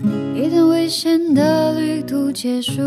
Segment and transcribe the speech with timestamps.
[0.00, 2.80] 一段危险的旅途结束，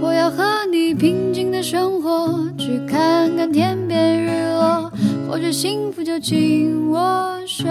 [0.00, 4.92] 我要和你平静的生活，去看看天边日落，
[5.28, 7.66] 或者幸福就紧握手，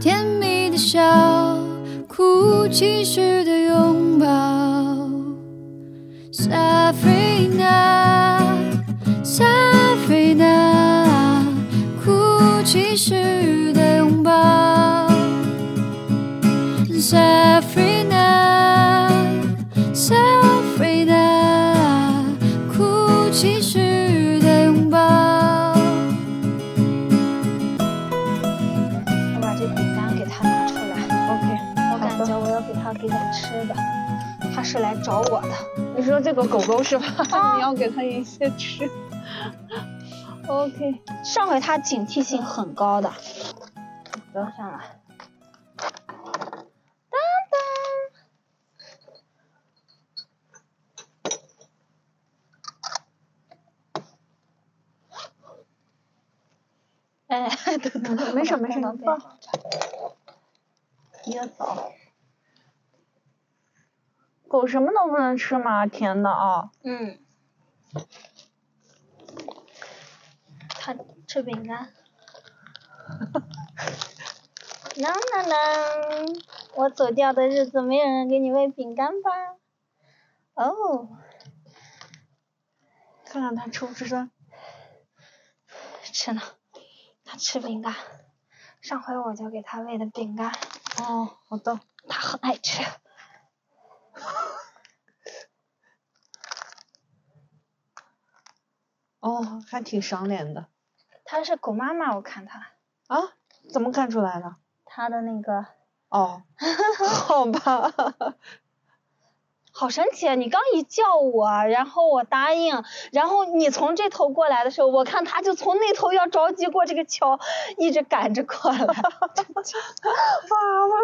[0.00, 1.58] 甜蜜的笑，
[2.06, 4.26] 哭泣时的拥抱
[6.32, 8.19] ，Safrina
[17.10, 18.22] Safrina,
[19.92, 21.18] Safrina，
[22.72, 24.96] 哭泣时的拥抱。
[29.34, 31.02] 我把这饼干给他拿出来。
[31.34, 31.58] OK，
[31.92, 33.74] 我感觉我要给他给点吃的，
[34.54, 35.48] 他是来找我的。
[35.96, 37.06] 你说这个狗狗是吧？
[37.32, 38.88] 啊你要给它一些吃。
[40.46, 43.10] OK，上回他警惕性很高的。
[44.32, 44.99] 不要上来。
[57.30, 59.38] 哎， 对对对，没事没事你放边上
[61.24, 61.92] 别走。
[64.48, 65.86] 狗什么都不能吃吗？
[65.86, 66.72] 甜的啊。
[66.82, 67.20] 嗯。
[70.70, 70.96] 它
[71.28, 71.92] 吃饼干。
[74.96, 76.42] 啷啷啷！
[76.74, 79.30] 我走掉的日子，没有人给你喂饼干吧？
[80.54, 81.08] 哦，
[83.24, 84.30] 看看它吃不吃的。
[86.12, 86.42] 吃呢，
[87.30, 87.94] 他吃饼干。
[88.80, 90.50] 上回我就给他喂的饼干，
[91.06, 91.78] 哦，好的。
[92.08, 92.82] 他很爱吃。
[99.20, 100.66] 哦，还挺赏脸的。
[101.24, 102.72] 他是狗妈妈，我看他，
[103.06, 103.34] 啊？
[103.72, 104.56] 怎么看出来的？
[104.84, 105.64] 他的那个
[106.08, 106.42] 哦，
[107.28, 107.92] 好吧。
[109.80, 110.34] 好神奇啊！
[110.34, 117.40] 你刚一叫我，然后我答应，然后你从这头过来的时候，我看他就从那头要着急过这个桥，
[117.78, 118.76] 一直赶着过来。
[118.84, 118.84] 哇！
[118.84, 118.94] 我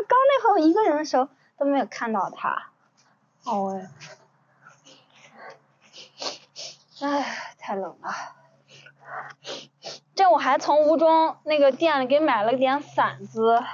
[0.07, 2.69] 刚那会儿一个人的时候都没有看到他。
[3.43, 3.89] 好哎。
[7.01, 8.11] 唉，太冷了。
[10.15, 13.65] 这我还从吴中那个店里给买了点馓子，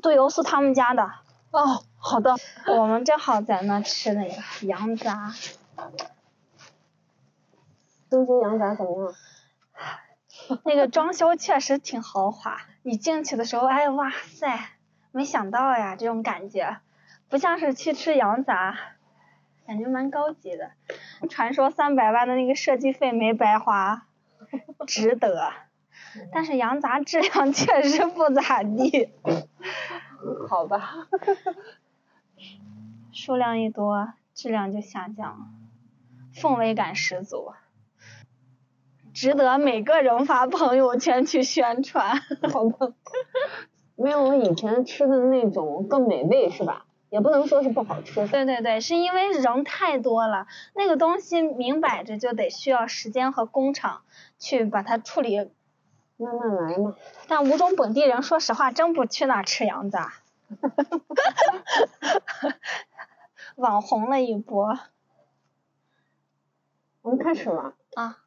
[0.00, 1.10] 对油是他们家的。
[1.50, 2.34] 哦，好的。
[2.66, 5.32] 我们正好在那吃那个羊杂。
[8.08, 9.14] 东京羊杂怎么样？
[10.64, 14.58] 那个装修确实挺豪华，你进去的时候，哎哇塞，
[15.12, 16.78] 没想到呀，这种感觉，
[17.28, 18.76] 不像是去吃羊杂，
[19.66, 20.72] 感觉蛮高级的。
[21.28, 24.06] 传说三百万的那个设计费没白花，
[24.88, 25.52] 值得。
[26.32, 29.12] 但是羊杂质量确实不咋地，
[30.48, 31.06] 好吧。
[33.12, 35.46] 数量一多，质量就下降了，
[36.34, 37.52] 氛围感十足，
[39.12, 42.20] 值得每个人发朋友圈去宣传。
[42.52, 42.94] 好的。
[43.96, 46.86] 没有我以前吃的那种更美味是吧？
[47.10, 48.26] 也不能说是不好吃。
[48.28, 54.02] 对对对，是因为人太多了，那个东西明摆着就得需要时间和工厂
[54.38, 55.50] 去把它处理。
[56.16, 56.94] 慢慢来嘛。
[57.28, 60.14] 但吴中本地人说实话真不去那吃羊杂，
[63.56, 64.78] 网红了一波
[67.02, 67.74] 我们开始了。
[67.94, 68.18] 啊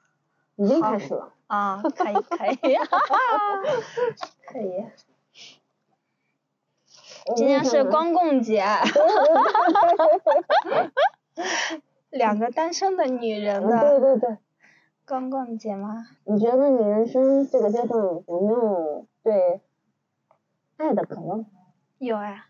[0.56, 1.34] 已经开始了。
[1.48, 2.56] 啊，可以可以，
[4.48, 4.86] 可以。
[7.36, 8.64] 今天是光棍节，
[12.12, 14.38] 两个单身的女人嗯对的对对。
[15.08, 16.08] 光棍节吗？
[16.26, 19.62] 你觉得你人生这个阶段有没有对
[20.78, 21.46] 爱的渴望？
[22.06, 22.44] 有哎，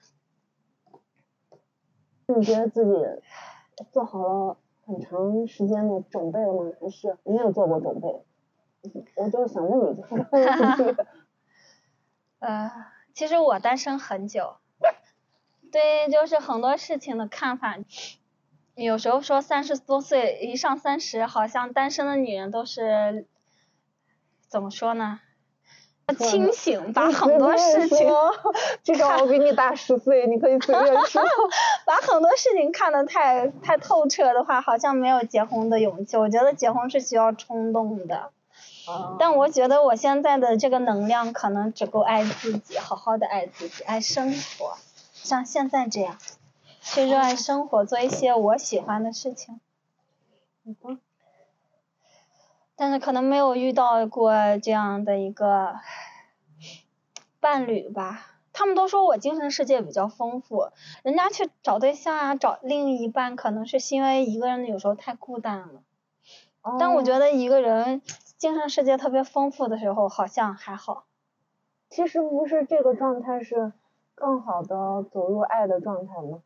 [2.27, 2.91] 你觉得自己
[3.91, 6.71] 做好了很长时间的准备了吗？
[6.81, 8.25] 还是没有做过准备？
[9.15, 11.01] 我就是想问你这个问题。
[12.39, 12.71] 呃，
[13.13, 14.57] 其实我单身很久，
[15.71, 17.77] 对，就是很多事情的看法，
[18.75, 23.25] 有时候说三十多岁一上三十，好像单身的女人都是
[24.47, 25.21] 怎么说呢？
[26.17, 28.11] 清醒，把很多事情，
[28.83, 31.23] 至少我比你大十岁，你可以随便说。
[31.85, 36.17] 把很多事情看得太太透彻的话，好像没有结婚的勇气。
[36.17, 38.31] 我觉得结婚是需要冲动的。
[38.85, 44.75] 啊但我觉得我现在的这个能量可能只够爱自己，好好的爱自己，爱生活，
[45.13, 46.17] 像现在这样，
[46.81, 49.61] 去热爱生活，做一些我喜欢的事情。
[50.65, 50.99] 嗯
[52.75, 55.75] 但是可能没有遇到过这样的一个
[57.39, 58.27] 伴侣吧。
[58.51, 60.69] 他们都说我精神世界比较丰富，
[61.03, 65.81] 人家去找对象啊，找另一半，可能是因为一个人有时候太孤单了。
[66.79, 68.01] 但我觉得得一个人
[68.37, 71.05] 精神世界特别丰富的时候，好像还好。
[71.89, 73.73] 其实不是这个状态是
[74.15, 76.41] 更好的走入爱的状态吗？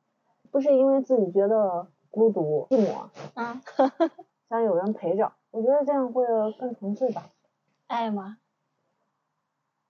[0.49, 3.61] 不是因为自己觉得孤独寂寞，嗯，
[4.49, 6.23] 想有人陪着，我觉得这样会
[6.59, 7.31] 更纯粹吧。
[7.87, 8.37] 爱吗？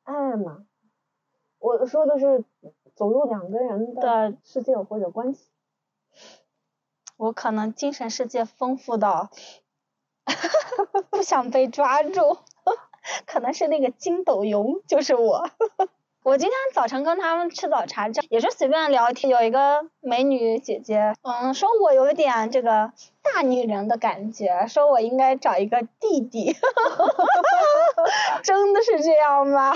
[0.03, 0.65] 爱吗，
[1.59, 2.45] 我说的是
[2.95, 5.49] 走入两个人的的世界或者关系。
[7.17, 9.29] 我可能精神世界丰富到
[11.11, 12.37] 不想被抓住，
[13.27, 15.49] 可能是那个筋斗云，就是我。
[16.27, 22.91] 我今天早晨跟他们吃早茶，这也是随便聊天，有一个美女姐姐，嗯，说我有点这个
[23.23, 26.53] 大女人的感觉，说我应该找一个弟弟，
[28.43, 29.73] 真的是这样吗？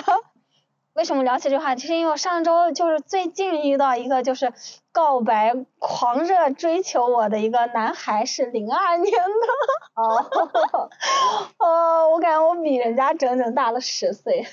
[0.92, 1.88] 为什么聊起这话题？
[1.88, 4.52] 是因为我上周就是最近遇到一个就是
[4.92, 9.48] 告白狂热追求我的一个男孩，是零二年的。
[9.96, 10.90] 哦，
[11.60, 14.46] 哦，我感觉我比人家整整大了十岁，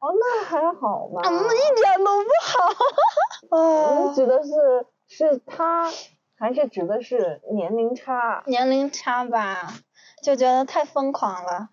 [0.00, 1.20] 哦，那还好嘛。
[1.24, 2.68] 嗯，一点都不好。
[3.42, 5.90] 你哦，指的是是他，
[6.38, 8.42] 还是指的是年龄差？
[8.46, 9.74] 年龄差吧，
[10.22, 11.68] 就觉得太疯狂了。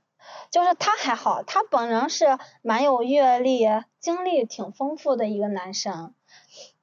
[0.51, 3.65] 就是他还好，他本人是蛮有阅历、
[3.99, 6.13] 经历挺丰富的一个男生。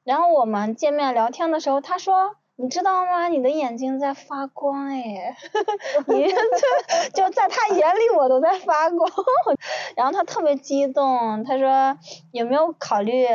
[0.02, 3.26] 然后我们见面聊天的时候，他说：“你知道吗？
[3.28, 5.36] 你的眼睛在发光哎，
[6.06, 6.26] 你
[7.12, 9.10] 就就在他眼里我都在发光。
[9.96, 11.98] ”然后他特别激动，他说
[12.30, 13.26] ：“有没有考虑，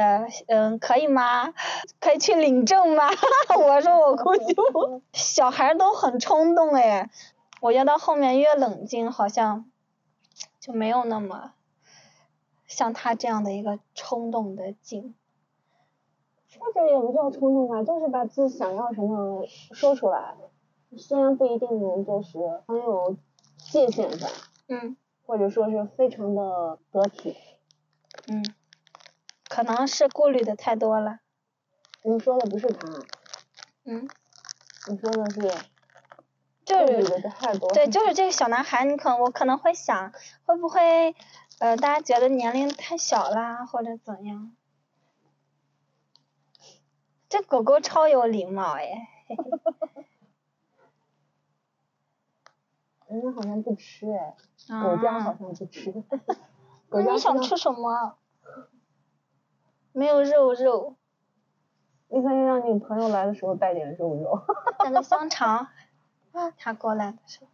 [0.48, 1.54] 嗯，可以吗？
[2.00, 3.10] 可以去领证吗？”
[3.60, 4.56] 我说：“我估计。”
[5.12, 7.10] 小孩都很冲动哎，
[7.62, 9.70] 我越到后面越冷静，好像
[10.62, 11.52] 就没有那么
[12.68, 15.14] 像他这样的一个冲动的劲。
[16.60, 20.36] 或者也不叫冲动吧，就是把自己想要什么说出来，
[20.98, 23.16] 虽然不一定能就是很有
[23.72, 24.30] 界限感，
[24.68, 24.96] 嗯
[25.26, 27.36] 或者说是非常的得体。
[28.28, 28.44] 嗯，
[29.48, 31.20] 可能是顾虑的太多了。
[32.04, 32.88] 你说的不是他，
[33.86, 34.08] 嗯，
[34.88, 35.42] 你说的是
[36.66, 37.70] 就顾虑是的太多。
[37.74, 40.12] 对，就是这个小男孩，你可能我可能会想，
[40.46, 41.16] 会不会
[41.60, 44.56] 呃大家觉得年龄太小啦，或者怎样？
[47.30, 49.08] 这狗狗超有礼貌哎，
[53.08, 54.36] 人 家好像不吃哎，
[54.82, 55.94] 狗家好啊，像不吃。
[56.90, 58.18] 那你想吃什么？
[59.92, 60.96] 没有肉肉，
[62.08, 64.44] 你可以让你朋友来的时候带点肉肉。
[64.80, 65.68] 带个香肠。
[66.58, 67.48] 他过来的时候，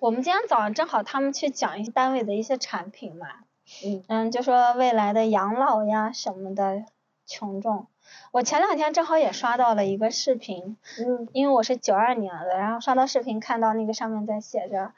[0.00, 3.28] 我们今天早上正好他们去讲一些单位的一些产品嘛，
[3.84, 6.84] 嗯嗯，就说未来的养老呀什么的
[7.26, 7.86] 群众。
[8.30, 14.92] 我前两天正好也刷到了一个视频，嗯因为我是九二年的，然后刷到视频看到那个上面在写着，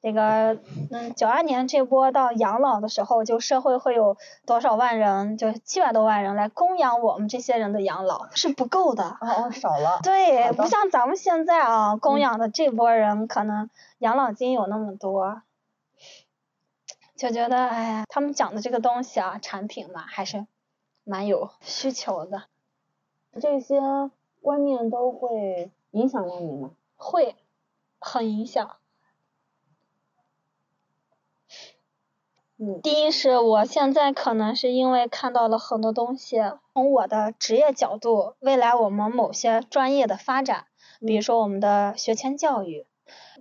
[0.00, 0.58] 那个
[0.90, 9.16] 嗯九二年这波到养老的时候，就社会会有多少万人，就七百多万人来供养我们这些人的养老是不够的。
[9.20, 10.00] 哦哦少了。
[10.02, 15.42] 对，不像咱们现在啊，供嗯养的这波人可能养老金有那么多，
[17.16, 20.46] 就觉得哎呀，他们讲的这个东西啊，产品嘛，还是
[21.08, 22.44] 蛮有需求的，
[23.40, 23.80] 这些
[24.42, 26.72] 观念都会影响到你吗？
[26.96, 27.34] 会
[27.98, 28.76] 很影响。
[32.58, 36.36] 嗯第一是我现在可能是因为看到了很多东西，
[36.74, 40.66] 从我的职业角度，未来我们某些专业的发展，
[41.00, 42.84] 比如说我们的学前教育，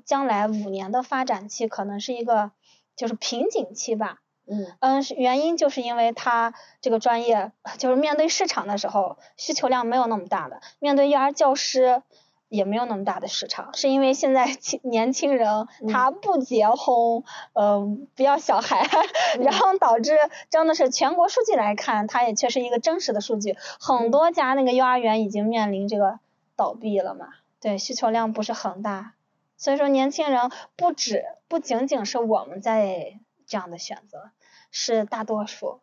[0.05, 2.51] 将来五年的发展期可能是一个
[2.95, 4.21] 就是瓶颈期吧。
[4.49, 4.67] 嗯。
[4.79, 12.01] 嗯，是原因就是因为它这个专业就是面对市场的时候需求量没有那么大的，面对幼儿教师
[12.49, 17.23] 也没有那么大的市场，是因为现在青 年轻人他不结婚，
[17.53, 18.87] 嗯、不要小孩，
[19.41, 20.17] 然后导致
[20.49, 26.19] 真的是全国数据来看，它也确实一个真实的数据，很多家那个幼儿园已经面临这个
[26.55, 27.27] 倒闭了嘛，
[27.59, 29.13] 对，需求量不是很大，
[29.57, 34.31] 所以说年轻人不止不仅仅是我们在这样的选择，
[34.71, 35.81] 是大多数，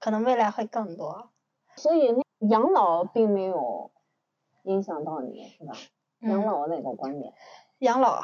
[0.00, 1.30] 可能未来会更多。
[1.76, 3.90] 所以那养老并没有
[4.64, 5.72] 影响到你，是吧？
[6.20, 7.32] 养嗯老那个观念。
[7.78, 8.22] 养老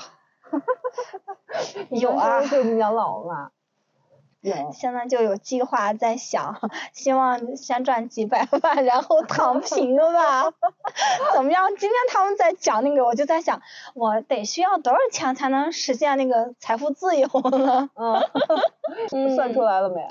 [1.90, 3.52] 你 有啊就是养老嘛？
[4.50, 10.52] 有现在就有计划在想，希望先赚几百万，然后躺平了吧。
[11.34, 11.68] 怎么样？
[11.70, 13.62] 今天他们在讲那个，我就在想，
[13.94, 17.26] 我得需要多少钱才能实现那个财富自由
[17.58, 17.88] 呢？
[19.12, 20.06] 嗯，算出来了没？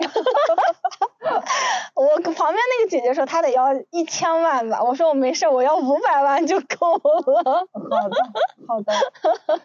[1.94, 7.68] 我旁边那个姐姐说她得要一千万吧，我说我没事，我要五百万就够了。
[8.68, 8.94] 好的，
[9.48, 9.62] 好的。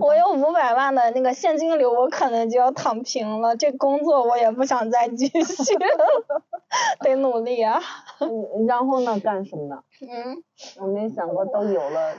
[0.00, 3.56] 我有五百万的那个现金流，我可能就要躺平了。
[3.56, 5.34] 这工作我也不想再继续
[5.74, 6.42] 了，
[7.00, 7.80] 得努力啊。
[8.20, 9.18] 嗯然后呢？
[9.20, 9.82] 干什么呢？
[10.08, 10.42] 嗯，
[10.80, 12.14] 我没想过都有了。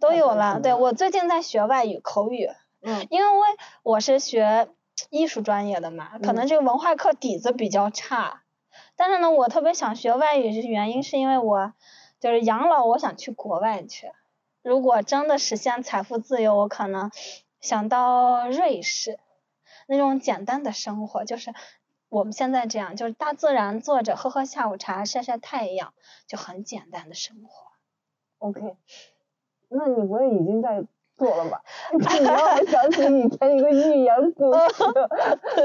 [0.00, 0.60] 都有了。
[0.60, 2.48] 对我最近在学外语口语，
[2.82, 3.38] 嗯因为
[3.82, 4.68] 我是学
[5.10, 8.42] 艺术专业的嘛，可能这个文化课底子比较差。
[8.96, 11.72] 但是呢，我特别想学外语，是原因是因为我
[12.18, 14.10] 就是养老，我想去国外去。
[14.62, 17.10] 如果真的实现财富自由，我可能
[17.60, 19.18] 想到瑞士，
[19.86, 21.52] 那种简单的生活，就是
[22.08, 25.92] 我们现在这样，就是大自然坐着喝喝下午茶，晒晒太阳，
[26.26, 27.72] 就很简单的生活。
[28.38, 28.76] OK，
[29.68, 30.84] 那你不会已经在
[31.16, 31.62] 做了吧？
[31.94, 34.84] 你让我想起以前一个寓言故事，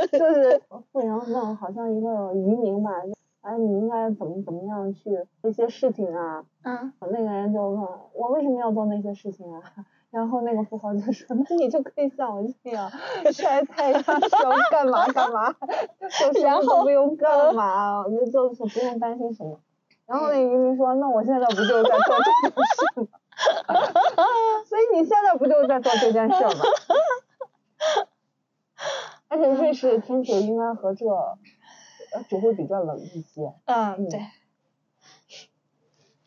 [0.17, 0.61] 就是
[0.91, 2.91] 富阳问好像一个渔民吧，
[3.47, 5.09] 哎，你应该怎么怎么样去
[5.43, 6.43] 一些事情啊？
[6.63, 7.81] 嗯，那个人就问
[8.13, 9.61] 我为什么要做那些事情啊？
[10.11, 12.91] 然后那个富豪就说，那你就可以像我这样
[13.31, 14.19] 晒太阳，想
[14.69, 15.49] 干嘛干嘛，
[16.01, 19.57] 就什么都不用干嘛，就就是不用担心什么。
[20.05, 23.07] 然后那个渔民说，那我现在不就是在做这件事吗？
[24.67, 26.51] 所以你现在不就是在做这件事吗？
[29.29, 31.05] 而且瑞士的天气应该和这
[32.17, 33.53] 呃只会比较冷一些。
[33.65, 34.25] 嗯，嗯对。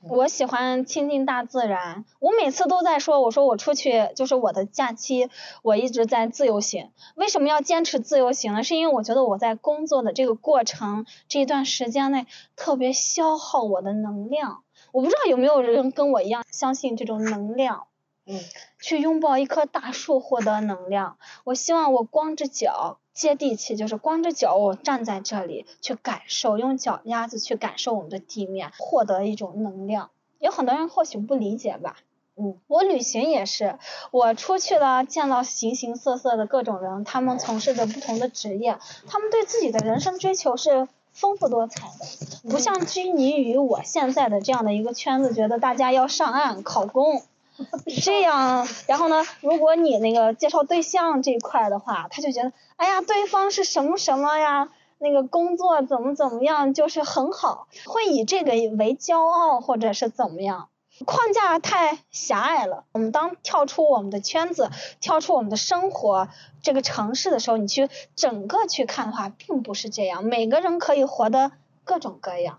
[0.03, 5.29] 我喜欢亲近大自然，我每次都在说，我说我出去就是我的假期，
[5.63, 6.91] 我一直在自由行。
[7.17, 8.63] 为什么要坚持自由行呢？
[8.63, 14.63] 是因为我觉得我在工作的这个过程这一段时间内特别消耗我的能量。
[14.93, 17.87] 我不知道有没有人跟我一样相信这种能量。
[18.25, 18.41] 嗯
[18.81, 21.19] 去拥抱一棵大树获得能量。
[21.45, 30.09] 我希望我光着脚接地气，就是光着脚我站在这里去感受，用脚丫子去感受我们的地面，获得一种能量。
[30.39, 31.99] 有很多人或许不理解吧。
[32.37, 33.79] 嗯，我旅行也是，
[34.11, 47.23] 我出去了，见到形形色色的各种人，他们从事着不同的职业，他们对自己的人生追求是丰富多彩的，不像拘泥于我现在的这样的一个圈子，觉得大家要上岸考公。
[48.02, 60.69] 这样，然后呢，如果你那个介绍对象这一块的话，他就觉得，哎呀，对方是什么什么呀，那个工作怎么怎么样，就是很好，会以这个为骄傲，或者是怎么样。
[61.07, 62.85] 框架太狭隘了。
[62.93, 66.29] 我们当跳出我们的圈子，跳出我们的生活
[66.62, 70.25] 这个城市的时候，你去整个去看的话，并不是这样。
[70.25, 71.52] 每个人可以活得
[71.85, 72.59] 各种各样，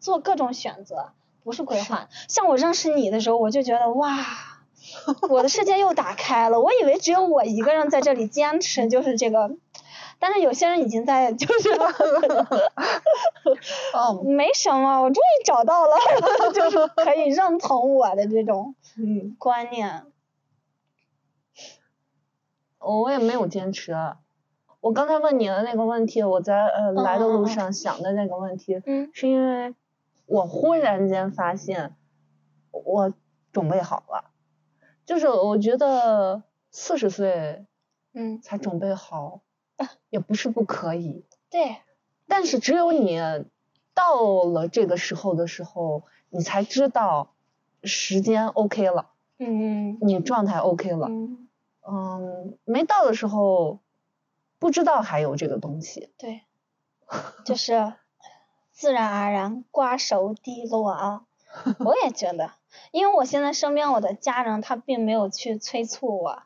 [0.00, 1.10] 做各种选择，
[1.44, 2.08] 不是规划。
[2.28, 4.16] 像我认识你的时候，我就觉得哇，
[5.28, 6.60] 我的世界又打开了。
[6.60, 9.50] 我以为只有我一个人在这里坚持，就是这个。
[10.18, 11.70] 但是有些人已经在，就是
[13.92, 15.96] 哦，没什么，我终于找到了，
[16.54, 20.04] 就是可以认同我的这种嗯，观念。
[22.78, 23.92] 我也没有坚持。
[24.80, 29.74] 我刚才问你的那个问题，我在呃来的路上想的那个问题，嗯是因为
[30.26, 31.96] 我忽然间发现
[32.70, 33.12] 我
[33.52, 34.30] 准备好了，
[35.04, 37.66] 就是我觉得四十岁
[38.14, 39.42] 嗯，才准备好，
[40.10, 41.78] 也不是不可以， 对，
[42.26, 43.18] 但是只有你
[43.94, 47.34] 到了这个时候的时候，你才知道
[47.82, 51.08] 时间 OK 了，嗯你状态 OK 了。
[51.08, 51.48] 嗯，
[51.86, 53.80] 嗯，没到的时候，
[54.58, 56.12] 不知道还有这个东西。
[56.16, 56.42] 对，
[57.44, 57.92] 就是
[58.82, 61.22] 自然而然瓜熟蒂落啊。
[61.78, 62.50] 我也觉得，
[62.90, 66.42] 因为我现在身边我的家人他并没有去催促我，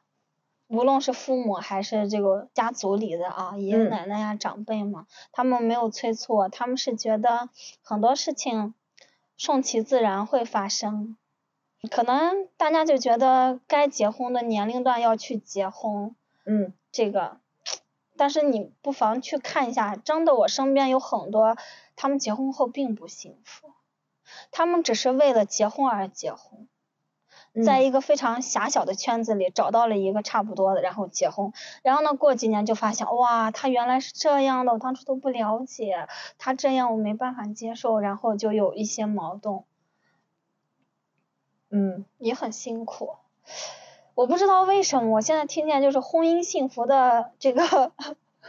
[0.69, 7.49] 无论是父母还是这个家族里的啊爷爷嗯奶奶呀、长辈们，他们没有催促我，他们是觉得
[7.83, 8.75] 很多事情
[9.39, 11.17] 顺其自然会发生。
[11.91, 16.15] 可能大家就觉得该结婚的年龄段要去结婚，
[16.45, 17.39] 嗯这个，
[18.17, 21.57] 但是你不妨去看一下，真的，我身边有很多，
[21.97, 23.73] 他们结婚后并不幸福，
[24.51, 26.69] 他们只是为了结婚而结婚，
[27.65, 36.09] 在嗯一个非常狭小的圈子里找到了一个差不多的，然后结婚，然后呢，过几年就发现，哇，他原来是这样的，我当初都不了解，
[36.39, 39.63] 他这样我没办法接受，然后就有一些矛盾。
[41.69, 43.17] 嗯也很辛苦。
[44.17, 47.63] 我不知道为什么，我现在听见就是婚姻幸福的这个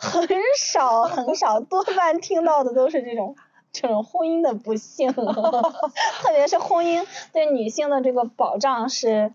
[0.00, 3.36] 很少很少，多半听到的都是这种
[3.70, 9.32] 这种婚姻的不幸， 特别是婚姻对女性的这个保障是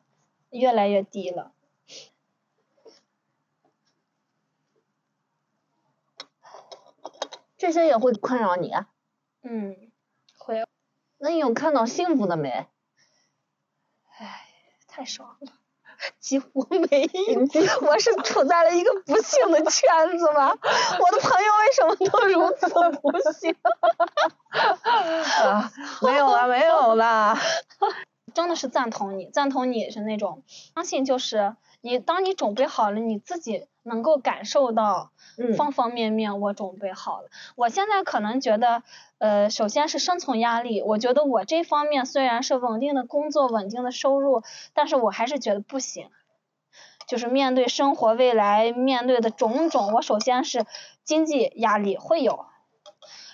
[0.50, 1.54] 越来越低了。
[7.58, 8.90] 这些也会困扰你啊？
[9.44, 9.90] 嗯，
[10.38, 10.66] 会。
[11.20, 12.68] 那你有看到幸福的没？
[14.18, 14.48] 唉，
[14.88, 15.54] 太少了，
[16.20, 17.42] 几乎没有。
[17.88, 20.50] 我是处在了一个不幸的圈子吗？
[20.52, 22.68] 我的朋友为什么都如此
[23.02, 23.56] 不幸？
[25.44, 27.38] 啊，没有了，没有了。
[28.34, 30.44] 真的是赞同你，赞同你是那种
[30.76, 35.12] 相信，就是你当你准备好了，你自己能够感受到。
[35.58, 38.84] 方方面面我准备好了，我现在可能觉得，
[39.18, 46.10] 呃，首先是生存压力，我觉得我这方面虽然是稳定的工作、稳定的收入，但是我还是觉得不行，
[47.08, 50.66] 就是面对生活未来面对的种种，我首先是
[51.06, 52.46] 经济压力会有，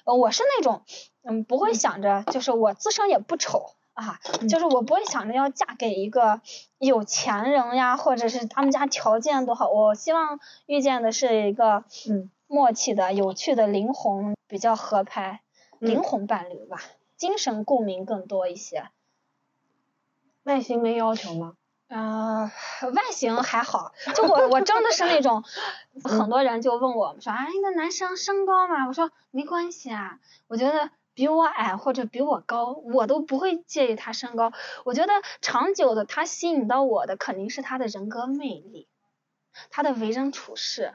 [0.06, 0.84] 呃，我是那种，
[1.24, 3.72] 嗯，不会想着，就是我自身也不丑。
[3.98, 6.40] 啊，就是我不会想着要嫁给一个
[6.78, 15.42] 有钱人呀，或者是他们家条件多好，我希望遇见的是一个嗯默契的、有趣的灵魂，比较合拍，
[15.80, 16.78] 灵魂伴侣吧，
[17.18, 18.88] 精神共鸣更多一些。
[20.44, 21.56] 外形没要求吗？
[21.90, 22.44] 嗯，
[22.94, 25.44] 外形还好，就我我真的是那种，
[26.06, 30.92] 很多人就问我们说啊，一个男生身高嘛，我说没关系啊，我觉得。
[31.18, 34.54] 比我矮或者比我高，我都不会介意他身高。
[34.86, 38.88] 我觉得长久的，他吸引到我的肯定是他的人格魅力，
[39.72, 40.94] 他的为人处事，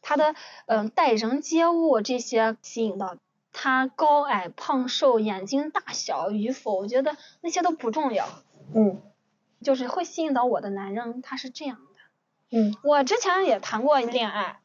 [0.00, 0.34] 他的
[0.66, 3.18] 嗯待人接物这些吸引到
[3.52, 3.86] 他。
[3.86, 8.26] 高矮胖瘦、眼睛大小与否，我觉得那些都不重要。
[8.74, 9.00] 嗯，
[9.62, 12.58] 就是会吸引到我的男人，他是这样的。
[12.58, 14.58] 嗯，我之前也谈过恋爱。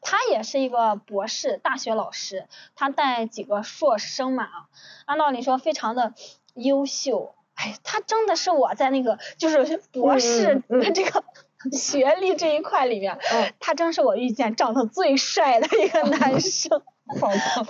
[0.00, 4.68] 他也是一个博士，大学老师，他带几个硕士生嘛啊，
[5.06, 6.14] 按道理说非常的
[6.54, 10.62] 优秀，哎，他真的是我在那个就是博士
[10.94, 11.24] 这个
[11.72, 13.18] 学历这一块里面，
[13.60, 16.82] 他真是我遇见长得最帅的一个男生，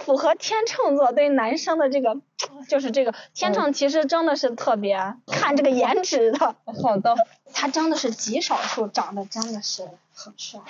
[0.04, 2.20] 符合天秤座对男生的这个，
[2.68, 7.16] 就是这个天秤其实真的是特别看这个颜值的， 好的，
[7.52, 10.60] 他真的是极少数长得真的是很帅。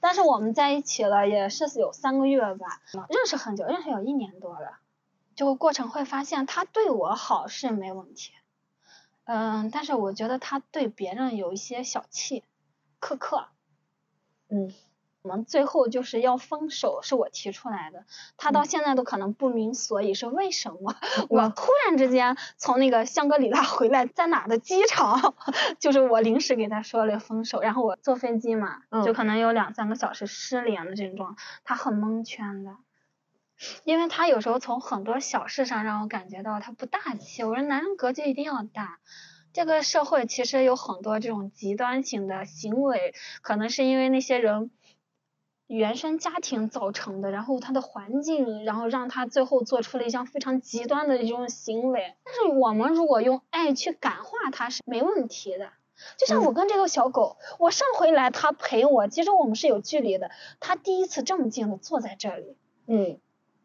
[0.00, 4.78] 但是我们在一起了也是有三个月吧，认识很久，认识有一年多了。
[5.34, 8.32] 就过程会发现他对我好是没问题，
[9.24, 12.42] 嗯，但是我觉得他对别人有一些小气、
[13.00, 13.46] 苛刻，
[14.48, 14.72] 嗯。
[15.26, 18.04] 我们最后就是要分手，是我提出来的。
[18.36, 20.94] 他到现在都可能不明所以，是为什么？
[21.28, 25.34] 我突然之间从那个香格里拉回来，在哪的机场，
[25.80, 27.60] 就是我临时给他说了分手。
[27.60, 31.34] 然后我坐飞机嘛，就可能有两三个小时失联的这种，
[31.64, 32.76] 他很蒙圈的，
[33.82, 37.42] 因为他有时候从很多小事上让我感觉到他不大气。
[37.42, 39.00] 我说男人格局一定要大。
[39.52, 44.70] 这个社会其实有很多这种极端性的行为，可能是因为那些人。
[45.66, 52.14] 原生家庭造成的，然后他的环境，然后让他最后做出了一项非常极端的一种行为。
[52.24, 55.70] 但是我们如果用爱去感化他是没问题的。
[56.18, 60.30] 就像我跟这个小狗，我上回来它陪我，其实我们是有距离的。
[60.60, 62.54] 它第一次这么近的坐在这里，
[62.86, 63.18] 嗯，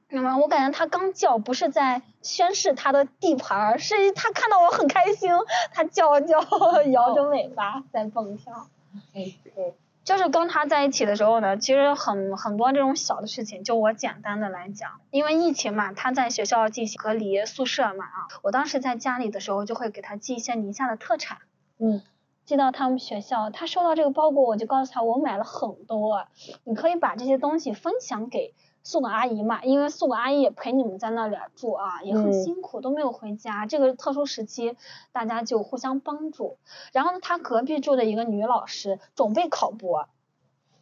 [0.07, 5.29] 那么我感觉它刚叫不是在宣示它的地盘，是它看到我很开心，
[5.73, 6.39] 它叫叫
[6.89, 8.69] 摇着尾巴在蹦跳。
[9.13, 9.75] OK。
[10.03, 21.37] 就是跟他在一起的时候呢，其实很很多这种小的事情，就我简单的来讲，因为疫情嘛，他在学校进行隔离宿舍嘛啊，我当时在家里的时候就会给他寄一些宁夏的特产，
[21.77, 22.01] 嗯，
[22.45, 26.25] 寄到他们学校，他收到这个包裹，我就告诉他我买了很多，
[26.63, 28.53] 你可以把这些东西分享给。
[28.83, 33.65] 宿管阿姨嘛，因为宿管阿姨也陪你们在那里住啊，也很辛苦，都没有回家。
[33.65, 34.75] 这个特殊时期，
[35.11, 36.57] 大家就互相帮助。
[36.91, 40.07] 然后呢，他隔壁住的一个女老师准备考博，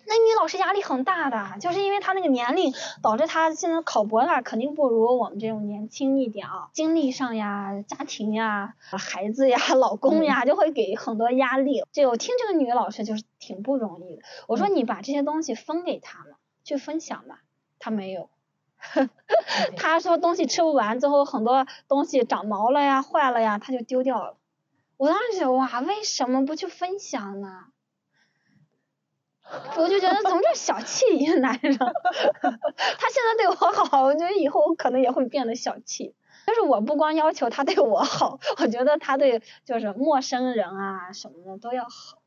[0.05, 11.83] 那女老师压力很大的，就是因为她那个年龄，导致她现在考博那肯定不如我们这种年轻一点啊，精力上呀、家庭呀、孩子呀、 老公呀，就会给很多压力。
[11.91, 14.23] 就我听这个女老师就是挺不容易的。
[14.47, 17.35] 我说你把这些东西分给她嘛，去分享嘛。
[17.79, 18.29] 他没有，
[19.77, 24.37] 他说东西吃不完，最后很多东西长毛了呀、坏了呀，他就丢掉了。
[24.97, 27.65] 我当时哇，为什么不去分享呢？
[29.77, 31.73] 我就觉得怎么这么小气一个男人？
[31.77, 36.13] 他现在对我好，我觉得以后我可能也会变得小气。
[36.45, 42.19] 但是我不光要求他对我好，我觉得他对就是陌生人啊什么的都要好。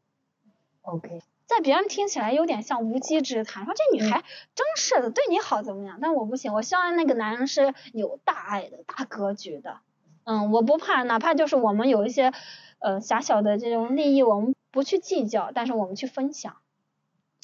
[0.82, 1.20] OK。
[1.54, 5.98] 在别人听起来有点像无稽之谈，说这女孩真是的，对你好怎么样？
[6.00, 9.80] 但我不行，我希望那个男人是有大爱的、大格局的。
[10.24, 12.32] 嗯，我不怕，哪怕就是我们有一些
[12.78, 16.56] 呃狭小的这种利益，我们不去计较，但是我们去分享，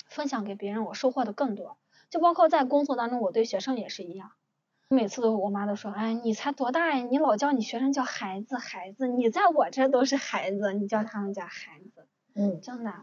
[0.08, 1.76] 分享给别人，我收获的更多。
[2.08, 4.30] 就包括在工作当中，我对学生也是一样。
[4.88, 7.04] 每次都我妈都说，哎，你才多大呀？
[7.04, 12.94] 你老叫你学生叫孩子，孩子，你在我这都是孩子，你叫他们家孩子，嗯真的。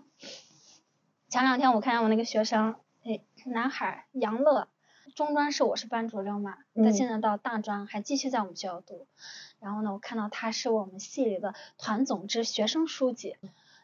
[1.35, 4.69] 前两天我看见我那个学生，哎，男孩杨乐，
[5.17, 9.05] 中专是我是班主任嘛，他嗯现在到大专还继续在我们学校读。
[9.59, 13.35] 然后呢，我看到他是我们系里的团总支学生书记，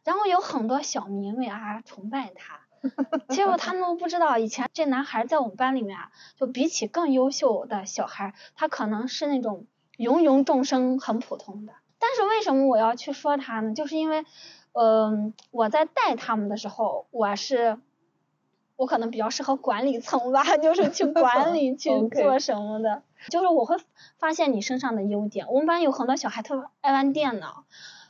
[0.06, 2.62] 然后有很多小迷妹啊崇拜他。
[3.28, 11.74] 结果他们都不知道，以前这男孩在我们班里面啊，就比起更优秀的小孩，他可能是那种芸芸众生很普通的。
[12.00, 13.76] 但是为什么我要去说他呢？
[13.76, 14.26] 就是因为，
[14.74, 17.78] 嗯、我在带他们的时候，我是，
[18.78, 23.04] 我可能比较适合管理层吧， 就是去管理 去做什么的。
[23.30, 23.76] 就是我会
[24.18, 25.48] 发现你身上的优点。
[25.50, 27.66] 我们班有很多小孩特别爱玩电脑，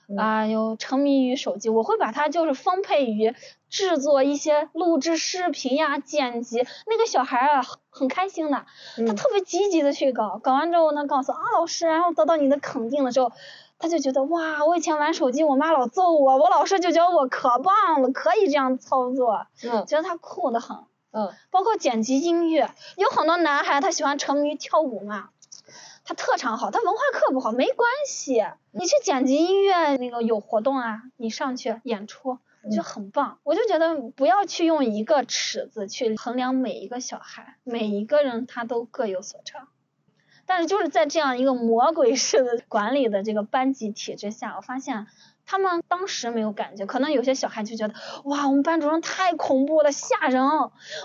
[0.08, 3.36] 嗯啊、有沉迷于手机，我会把他就是分配于
[3.70, 6.66] 制作一些录制视频呀、剪辑。
[6.88, 13.34] 那个小孩啊，很很开心的，他嗯特别积极的去搞，搞完之后呢，告诉啊老师，然后得到你的肯定的时候，
[13.82, 20.78] 他就觉得哇，我以前玩手机，我妈老揍我，我老师就觉得我可棒了，可以这样操作，嗯觉得他酷的很。
[21.14, 25.32] 嗯包括剪辑音乐，有很多男孩他喜欢沉迷于跳舞嘛，
[26.06, 32.38] 他特长好，他文化课不好没关系，你去剪辑音乐那个有活动啊，你上去演出，
[32.74, 33.40] 就很棒。
[33.44, 39.68] 我就觉得不要去用一个尺子去衡量每一个小孩，每一个人他都各有所长。
[40.52, 45.08] 但是就是在这样一个魔鬼式的管理的这个班级体制下，我发现
[45.46, 47.94] 他们当时没有感觉，可能有些小孩就觉得
[48.26, 50.44] 哇，我们班主任太恐怖了，吓人，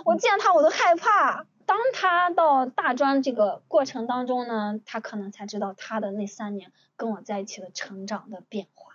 [0.05, 1.47] 我见他我都害怕。
[1.65, 8.95] 当他到大专这个过程当中呢，他可能才知道他的那三年跟我在一起的成长的变化。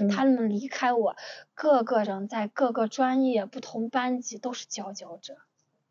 [0.00, 1.14] 嗯他们离开我，
[1.54, 5.36] 各个人在各个专业、不同班级都是佼佼者。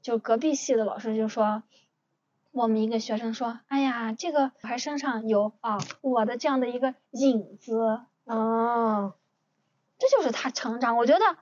[0.02, 1.64] 就隔壁系的老师就说，
[2.56, 9.14] 我们一个学生说，哎呀，这个小孩身上有啊我的这样的一个影子，啊
[10.00, 10.96] 这就是他成长。
[10.96, 11.36] 我觉得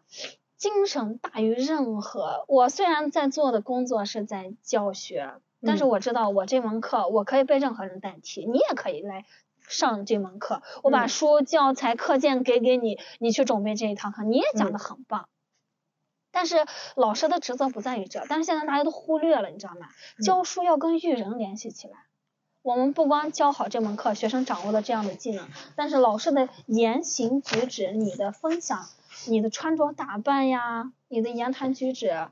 [0.58, 2.46] 精神大于任何。
[2.48, 9.26] 我虽然在做的工作是在教学，但是嗯我知道我这门课我可以被任何人代替，你也可以来
[9.68, 10.64] 上这门课。
[10.82, 15.30] 我把嗯书、教材、课件给给你，你去准备这一堂课，你也讲嗯的很棒。
[16.34, 16.66] 但是
[16.96, 19.88] 老师的职责不在于这，但是现在大家都忽略了，你知道吗？
[20.18, 21.94] 嗯教书要跟育人联系起来。
[22.64, 28.88] 我们不光教好这门课，学生掌握了这样的技能，但是老师的言行举止、你的分享、
[29.28, 32.30] 你的穿着打扮呀、你的言谈举止，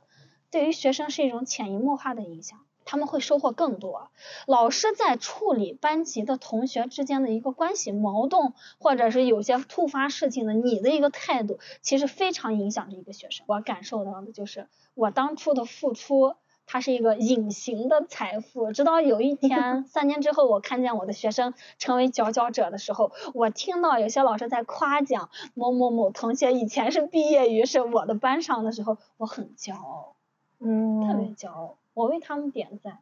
[0.49, 2.59] 对于学生是一种潜移默化的影响，
[2.91, 4.09] 他们会收获更多。
[4.47, 13.45] 老师在处理班级的同学之间的一个关系矛盾，或者是有些突发事情的，你的一个态度，其实非常影响着一个学生。
[13.47, 16.35] 我感受到的就是我当初的付出。
[16.67, 30.15] 它是一个隐形的财富，直到有一天， 三年之后，我看见我的学生成为佼佼者的时候，我听到有些老师在夸奖某某某同学以前是毕业于是我的班上的时候，我很骄傲，
[30.59, 32.99] 嗯特别嗯，骄傲，我为他们点赞。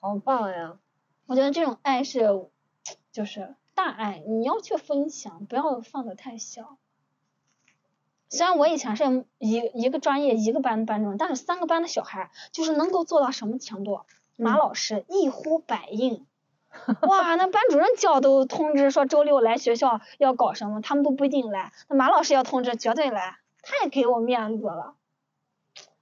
[0.00, 0.78] 好棒呀！
[1.26, 2.48] 我觉得这种爱是，
[3.12, 6.76] 就是大爱，你要去分享，不要放的太小。
[8.28, 14.02] 虽然我以前是一一个专业一个班的班主任，但是三个班的小孩就是能够做到什么程度？
[14.36, 16.24] 马嗯老师一呼百应，
[17.02, 24.94] 哇，那班主任叫都通知说周六来学校要搞什么，他们都不一定来，那马老师要通知绝对来，太给我面子了，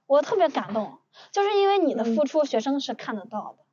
[0.05, 0.98] 我特别感动，
[1.31, 3.63] 就是因为你的付出，学生是看得到的。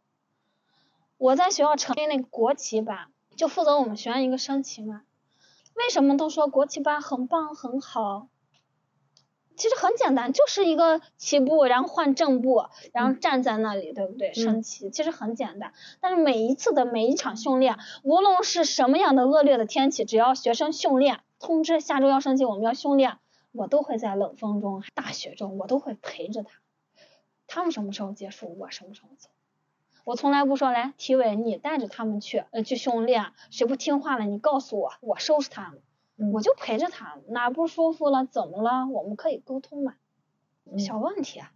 [1.19, 5.03] 我在学校成立那个国旗班，就负责我们学院一个升旗嘛。
[5.75, 8.29] 为什么都说国旗班很棒很好？
[9.57, 14.35] 其实很简单，就是一个旗部，然后换正部，然后站在那里，对不对？
[14.35, 15.73] 升旗，其实很简单。
[15.99, 23.17] 但是每一次的每一场训练，无论是什么样的恶劣的天气，只要学生训练，通知下周要升旗，我们要训练，
[23.53, 26.51] 我都会在冷风中、大雪中，我都会陪着他。
[27.47, 29.29] 他们什么时候结束，我什么时候走。
[30.05, 35.81] 我从来不说来体委，你带着他们去，呃，去训练，谁不听话了，你告诉我，我收拾他们。
[36.19, 39.95] 嗯我就陪着他，哪不舒服了，怎么了，我们可以沟通嘛，
[40.65, 41.53] 嗯小问题啊。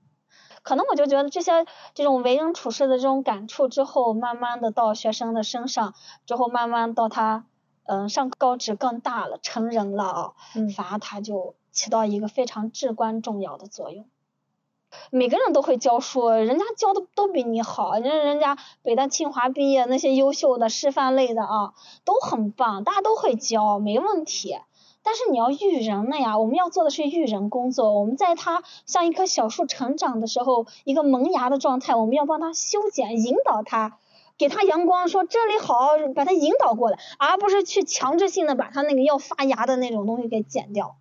[0.62, 5.94] 可能我就觉得这些这种为人处事的这种感触之后，慢慢的到学生的身上，
[6.26, 7.46] 之后慢慢到他，
[7.84, 14.06] 嗯、上高职更大了，成人了啊，嗯反而他就起到一个非常至关重要的作用。
[15.10, 21.74] 每个人都会教书，人家教的都比你好，人人家北大清华毕业那些优秀的师范类的啊，
[22.04, 24.56] 都很棒，大家都会教，没问题。
[25.02, 27.98] 但是你要育人了呀，我们要做的是育人工作。
[27.98, 33.98] 我们在他像一棵小树成长的时候，一个萌芽的状态，我们要帮他修剪、引导他，
[34.36, 40.96] 给他阳光，说这里好，把他引导过来，而不是去强制性的把他那个要发芽的那种东西给剪掉。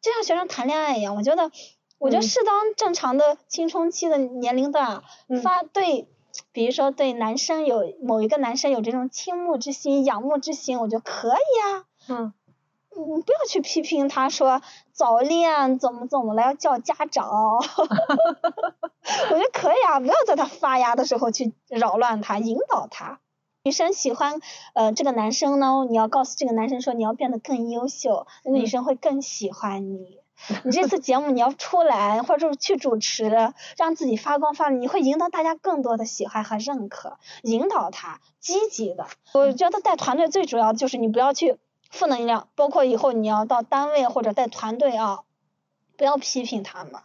[0.00, 1.50] 就像学生谈恋爱一样，我觉得，
[1.98, 5.02] 我觉得适当正常的青春期的年龄段
[5.42, 6.08] 发对，
[6.52, 11.84] 比如说对男生有某一个男生有这种倾慕之心、仰慕之心，我觉得可以啊。
[12.08, 12.32] 嗯。
[12.90, 17.62] 你不要去批评他说早恋怎么怎么了要叫家长， 我
[19.28, 23.20] 觉得可以啊，不要在他发芽的时候去扰乱他，引导他。
[23.62, 24.40] 女生喜欢
[24.74, 30.18] 呃这个男生呢，你要告诉这个男生说你要变得更优秀，那个女生会更喜欢你。
[30.64, 39.06] 你这次节目你要出来或者是去主持，让自己发光发热，你会赢得大家更多的喜欢和认可，引导他积极的。
[39.32, 41.58] 我觉得带团队最主要的就是你不要去。
[41.90, 45.20] 负能量，包括以后你要到单位或者带团队啊，
[45.96, 47.00] 不要批评他们，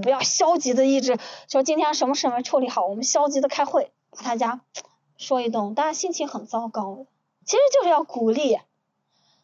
[0.00, 1.18] 不要消极的一直
[1.50, 4.60] 说今天什么事没处理好，我们消极的开会，把大家
[5.16, 7.06] 说一顿，大家心情很糟糕。
[7.44, 8.60] 其实就是要鼓励，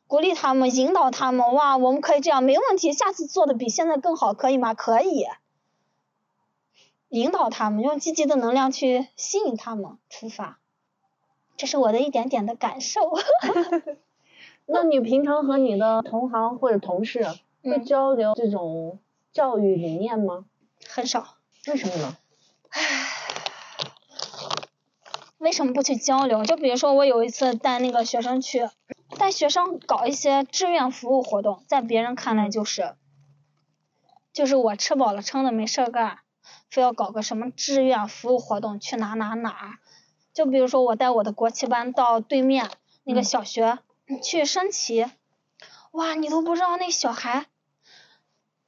[0.07, 4.75] 鼓励他们，引导他们，哇，我们可以这样，没问题，下次做的比现在更好，可以吗？
[4.75, 5.27] 可以，
[7.09, 10.59] 引导他们，用积极的能量去吸引他们出发，
[11.57, 13.01] 这是我的一点点的感受。
[14.67, 17.27] 那你平常和你的同行或者同事
[17.62, 18.99] 会交流这种
[19.33, 20.45] 教育理念吗？
[20.87, 21.37] 很少。
[21.67, 22.17] 为什么呢？
[22.71, 23.09] 唉，
[25.38, 26.45] 为什么不去交流？
[26.45, 28.69] 就比如说我有一次带那个学生去，
[29.25, 32.95] 带学生搞一些志愿服务活动，在别人看来就是，
[34.35, 36.19] 就是我吃饱了撑的没事干，
[36.69, 39.79] 非要搞个什么志愿服务活动去哪哪哪。
[40.35, 42.71] 就比如说我带我的国旗班到对面
[43.05, 43.79] 那个小学。
[44.23, 45.07] 去升旗，
[45.93, 46.15] 哇！
[46.15, 47.47] 你都不知道那小孩，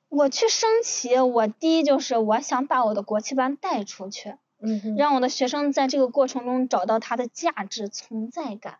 [0.08, 8.78] 我去升旗，我第一就是我想把我的国旗班带出去，嗯，让我的学生在这个过程中找到他的价值存在感。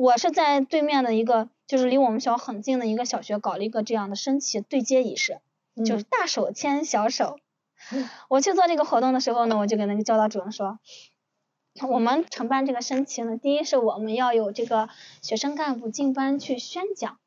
[0.00, 5.40] 我是在对面的一个，就是离我们学校很近的一个小学搞了一个这样的升旗对接仪式，
[5.84, 7.38] 就是大手牵小手。
[8.30, 10.78] 我去做这个活动的时候呢，我就跟那个教导主任说。
[11.86, 14.88] 我们承办这个升旗呢，第一是我们要有这个
[15.20, 17.18] 学生干部进班去宣讲，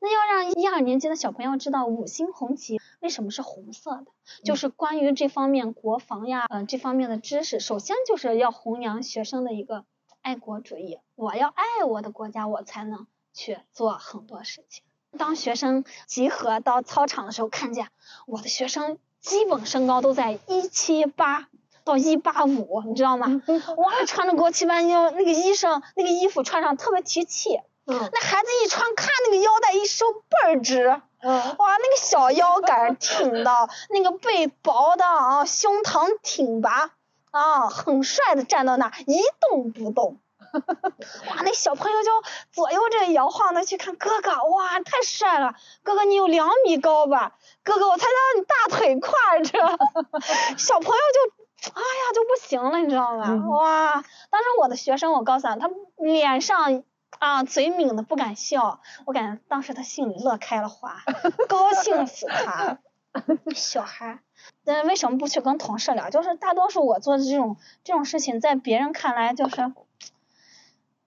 [0.00, 4.06] 那要让一二年级的小朋友知道五星红旗为什么是红色的，
[4.44, 9.84] 就是关于这方面国防呀，嗯，这方面的知识，首先就是要弘扬学生的一个
[10.22, 14.84] 爱国主义，我要爱我的国家，我才能去做很多事情。
[15.18, 17.88] 当学生集合到操场的时候，看见
[18.26, 21.48] 我的学生基本身高都在一七八。
[21.82, 23.42] 到一八五，你知道吗？
[23.78, 27.58] 哇，穿着国旗班要那个衣裳，那个衣服穿上特别提气。
[27.86, 28.10] 嗯。
[28.12, 31.00] 那孩子一穿，看那个腰带一收倍儿直。
[31.20, 31.32] 嗯。
[31.32, 36.90] 哇，那个小腰杆挺的，那个背薄的啊，胸膛挺拔
[37.30, 40.20] 啊，很帅的站到那一动不动。
[40.52, 42.10] 哇，那小朋友就
[42.50, 45.54] 左右这摇晃的去看哥哥，哇，太帅了！
[45.84, 47.36] 哥哥你有两米高吧？
[47.62, 50.58] 哥哥我才到你大腿挎着。
[50.58, 51.34] 小朋友就。
[51.62, 53.46] 哎呀，就不行了，你知道吗？
[53.50, 53.92] 哇！
[54.30, 56.82] 当时我的学生，我告诉他，他脸上
[57.18, 61.02] 啊嘴抿的不敢笑，我感觉当时他心里乐开了花，
[61.50, 62.78] 高兴死他。
[63.54, 64.20] 小孩，
[64.64, 66.10] 那为什么不去跟同事聊？
[66.10, 69.72] 就是大多数我做的这种这种事情，在别人看来就是，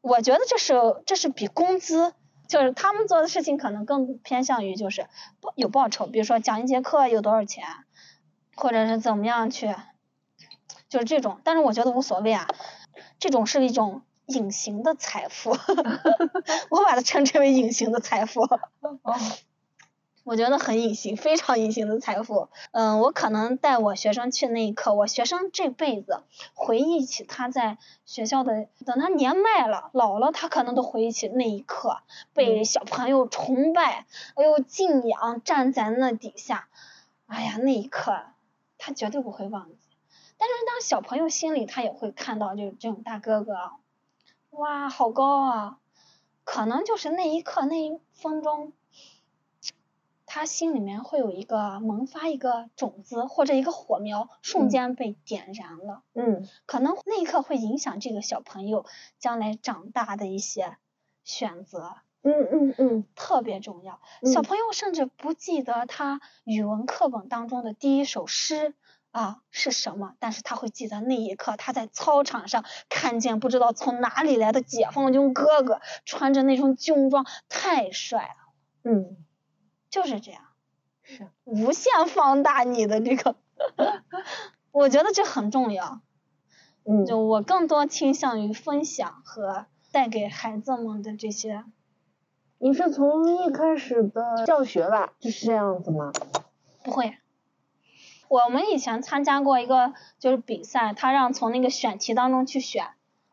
[0.02, 0.74] 我觉得这是
[1.06, 2.13] 这是比工资，
[2.48, 5.08] 就是他们做的事情可能更偏向于就是
[5.56, 7.66] 有报酬，比如说讲一节课有多少钱，
[8.56, 9.76] 或者是怎么样去。
[10.89, 12.48] 就是这种，但是我觉得无所谓啊，
[13.18, 15.50] 这种是一种隐形的财富，
[16.70, 18.48] 我把它称之为隐形的财富。
[20.23, 22.47] 我觉得很隐形，非常隐形的财富。
[22.71, 31.97] 嗯，我可能带我学生去那一刻，我学生这辈子回忆起他在学校的，等他年迈了、老了，他可能都回忆起那一刻，
[32.33, 34.05] 被小朋友崇拜，
[34.36, 36.69] 哎呦敬仰，站在那底下，
[37.27, 38.17] 哎呀，那一刻
[38.77, 39.77] 他绝对不会忘记。
[40.38, 43.71] 但是当小朋友心里，他也会看到，就是这种大哥哥，
[44.51, 45.79] 哇，好高啊！
[46.45, 48.73] 可能就是那一刻那一分钟，
[50.36, 56.02] 他心里面会有一个萌发一个种子或者一个火苗，瞬间被点燃了。
[56.15, 56.50] 嗯。
[56.65, 58.84] 可能那一刻会影响这个小朋友
[59.19, 60.78] 将来长大的一些
[61.24, 64.02] 选择，嗯嗯嗯，特别重要。
[64.24, 68.74] 嗯小朋友甚至不记得他语文课本当中的第一首诗
[69.12, 79.17] 啊是什么，但是他会记得那一刻他在操场上看见不知道从哪里来的解放军哥哥，穿着那种军装，太帅了，嗯，
[79.93, 80.41] 就是这样。
[81.03, 83.36] 是，无限放大你的这个，
[84.71, 86.01] 我觉得这很重要。
[86.84, 91.63] 嗯，就我更多倾向于分享和带给孩子们的这些。
[92.58, 96.12] 你是从一开始的教学吧，就是这样子吗？
[96.84, 97.19] 不会，
[98.29, 102.88] 我们以前参加过一个就是比赛，他让从那个选题当中去选，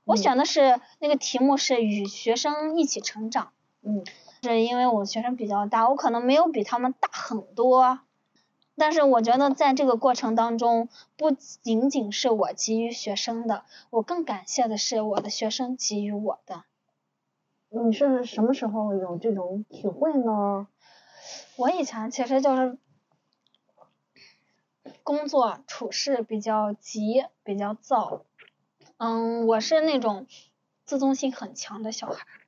[0.05, 4.05] 我嗯选的是那个题目是与学生一起成长，嗯
[4.43, 8.01] 是因为我学生比较大，我可能没有比他们大很多，
[8.75, 16.65] 但是我觉得在这个过程当中，不仅仅是我给予学生的，我更感谢的是我的学生给予我的。
[17.69, 20.67] 你是什么时候有这种体会呢？
[21.57, 22.79] 我以前其实就是
[25.03, 28.25] 工作处事比较急，比较躁，
[28.97, 30.27] 嗯，我是那种
[30.87, 32.40] 自尊心很强的小孩儿，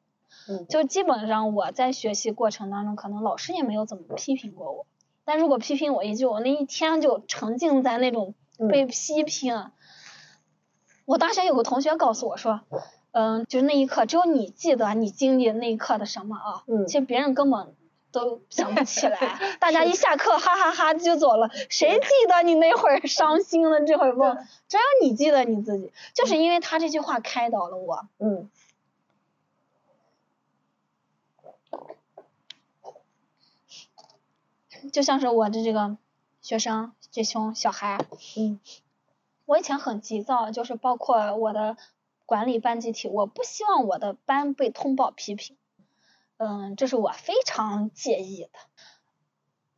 [0.53, 0.67] 嗯。
[0.69, 4.87] 就基本上我在学习过程当中，可能老师也没有怎么批评过我，
[5.25, 8.35] 但如果批评我一句，我那一天就沉浸在那种
[8.69, 9.71] 被批评。
[11.05, 12.61] 我大学有个同学告诉我说，
[13.11, 16.87] 嗯，就是那一刻只有你记得你经历那一刻的什么啊，嗯。
[16.87, 17.75] 其实别人根本
[18.13, 24.23] 都想不起来， 大家一下课哈哈哈就走了，谁记得你那会儿伤心了，这会儿不，
[24.69, 28.07] 只有你记得你自己，就是因为他这句话开导了我。
[28.19, 28.49] 嗯
[34.91, 35.97] 就像是我的这个
[36.41, 37.99] 学生这群小孩，
[38.37, 38.59] 嗯
[39.45, 41.77] 我以前很急躁，就是包括我的
[42.27, 45.57] 管理班集体，我不希望我的班被通报批评，
[46.39, 48.51] 嗯，这是我非常介意的。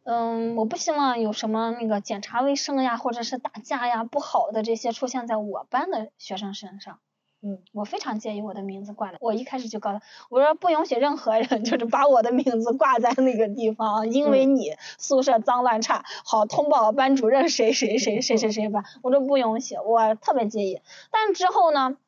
[0.04, 7.00] 嗯，我不希望有什么那个检查卫生呀，或者是打架呀不好的这些出现在我班的学生身上。
[7.46, 9.18] 嗯，我非常介意我的名字挂的。
[9.20, 18.82] 我一开始就告诉他，我说不允许任何人 就是把我的名字挂在那个地方，因为你宿舍脏乱差，好通报班主任谁谁谁谁谁谁吧。
[19.02, 20.80] 我说不允许，我特别介意。
[21.10, 21.98] 但之后呢，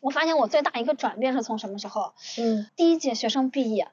[0.00, 2.12] 我发现我最大一个转变是从什么时候？
[2.38, 3.90] 嗯第一届学生毕业，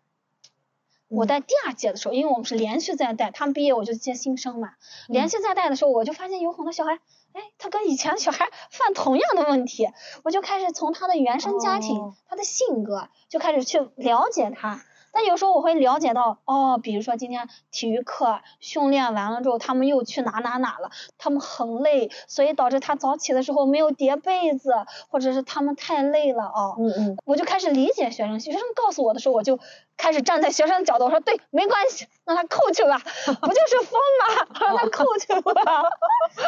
[1.10, 4.74] 我在第二届的时候，因为我们是连续在带，他们毕业我就接新生嘛。
[5.08, 6.98] 连续在带的时候，我就发现有很多小孩，
[7.38, 9.88] 哎，他跟以前的小孩犯同样的问题，
[10.24, 14.84] 我就开始从他的原生家庭、哦他的性格就开始去了解他。
[15.18, 24.72] 但有时候我会了解到，哦，比如说今天体育课训练完了之后，他们又去哪哪哪了，他们很累，所以导致他早起的时候没有叠被子，
[25.10, 26.76] 或者是他们太累了哦。
[26.78, 29.60] 嗯嗯我就开始理解学生，学生告诉我的时候，我就
[29.98, 34.48] 开始站在学生的角度，我说对，没关系，让他扣去吧，不就是风吗？
[34.62, 35.84] 让他扣去吧，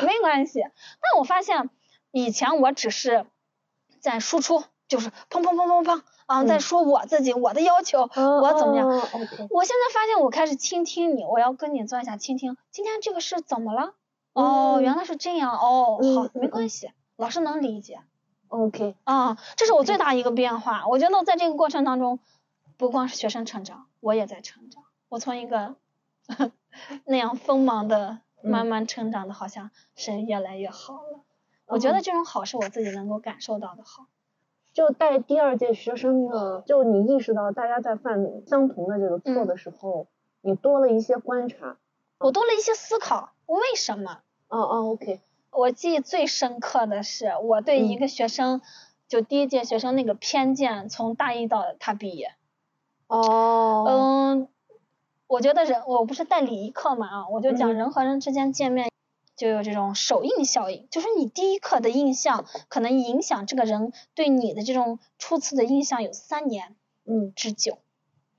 [0.06, 0.62] 没关系。
[0.62, 1.72] 但我发现
[2.12, 3.26] 以前我只是
[4.00, 8.88] 在输出，就是砰砰砰砰砰啊，在说我自己，我的要求，我怎么样。
[8.88, 12.56] 我现在发现我开始倾听你，我要跟你做一下倾听。
[12.70, 13.96] 今天这个事怎么了？
[14.34, 15.58] 哦，嗯原来是这样。
[15.58, 18.02] 哦，好，没关系，老师能理解。
[18.50, 20.86] OK，啊，这是我最大一个变化。
[20.88, 22.20] 我觉得在这个过程当中，
[22.78, 24.84] 不光是学生成长，我也在成长。
[25.08, 25.78] 我从一个
[27.06, 31.22] 那样锋芒的慢慢成长的，好像是越来越好了。
[31.66, 34.06] 我觉得这种好是我自己能够感受到的好。
[34.80, 40.08] 就带第二届学生的，就你意识到大家在犯相同的这个错的时候，
[40.40, 41.76] 你多了一些观察。
[42.18, 44.20] 我多了一些思考，为什么？
[44.48, 45.20] 哦哦，OK，
[45.52, 48.62] 我记忆最深刻的是，我对一个学生，
[49.10, 52.32] 就第一届学生那个偏见，从大一到他毕业。
[53.08, 54.48] 哦，嗯，
[55.28, 58.89] 我觉得人，我不是带礼仪课嘛啊，我就讲嗯人和人之间见面
[59.40, 66.76] 就有这种首印效应，就是你第一刻的印象可能影响这个人对你的这种初次的印象有三年
[67.06, 67.80] 嗯，之久，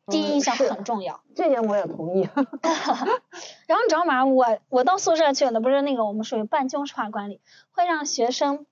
[0.07, 1.23] 第一印象很重要。
[1.35, 2.29] 这点我也同意。
[3.67, 4.27] 然后你知道吗？
[4.27, 8.67] 我我到宿舍去了，不是那个我们属于半军事化管理，会让学生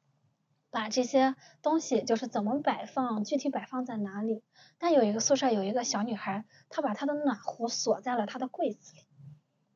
[0.71, 4.43] 把这些东西就是怎么摆放，具体摆放在哪里。
[4.79, 9.08] 但有一个宿舍有一个小女孩，她把她的暖壶锁在了她的柜子里。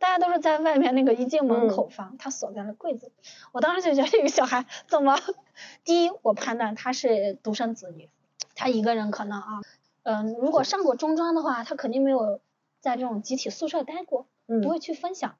[0.03, 3.13] 大家都是在外面那个一进门口放，他锁在了柜子里。
[3.53, 5.17] 我当时就觉得这个小孩怎么？
[5.85, 8.11] 第一，我判断他是独生子女，
[8.57, 9.47] 他一个人可能啊，
[10.03, 12.41] 嗯，如果上过中专的话，他肯定没有
[12.81, 14.27] 在这种集体宿舍待过。
[14.49, 15.37] 嗯不会去分享。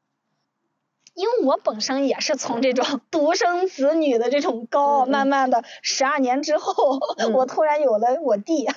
[1.15, 8.69] 因为我本身也是从这种独生子女的这种高傲，慢慢的十二年之后，嗯我突然有了我弟，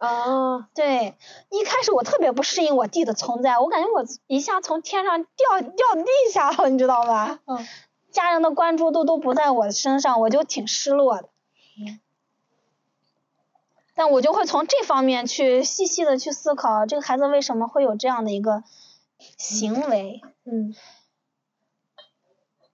[0.00, 1.14] 啊，对，
[1.50, 7.38] 一开始我特别不适应我弟的存在，我感觉我一下从天上掉掉地下了，你知道吧？
[7.44, 7.66] 嗯。
[8.10, 11.28] 家人的关注度都不在我身上，我就挺失落的。
[11.78, 12.00] 嗯。
[13.94, 18.64] 但我就会从这方面去细细的去思考，这个孩子为什么会有这样的一个
[19.36, 20.22] 行为。
[20.44, 20.74] 嗯。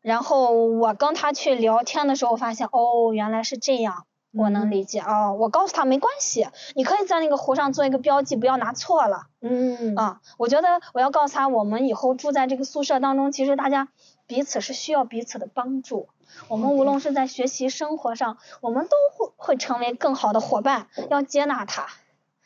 [0.00, 4.06] 然后我跟他去聊天的时候，发现哦，原来是这样。
[4.36, 9.28] 我能理解啊，我告诉他没关系，你可以在那个湖上做一个标记，不要拿错了。
[9.40, 9.94] 嗯。
[9.96, 13.88] 啊，我觉得我要告诉他，我们以后住在这个宿舍当中，其实大家
[14.26, 16.08] 彼此是需要彼此的帮助。
[16.48, 21.86] 我们无论是在学习生活上，我们都会会成为更好的伙伴，要接纳他，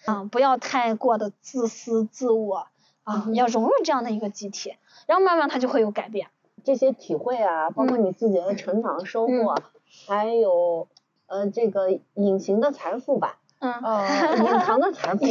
[0.04, 2.68] 啊，不要太过的自私自我，
[3.02, 4.76] 啊，要融入这样的一个集体，
[5.06, 6.28] 然后慢慢他就会有改变。
[6.62, 9.56] 这些体会啊，包括你自己的成长收获，
[10.06, 10.86] 还有。
[11.30, 14.04] 呃，这个隐形的财富吧，嗯，呃，
[14.36, 15.24] 隐藏的财富，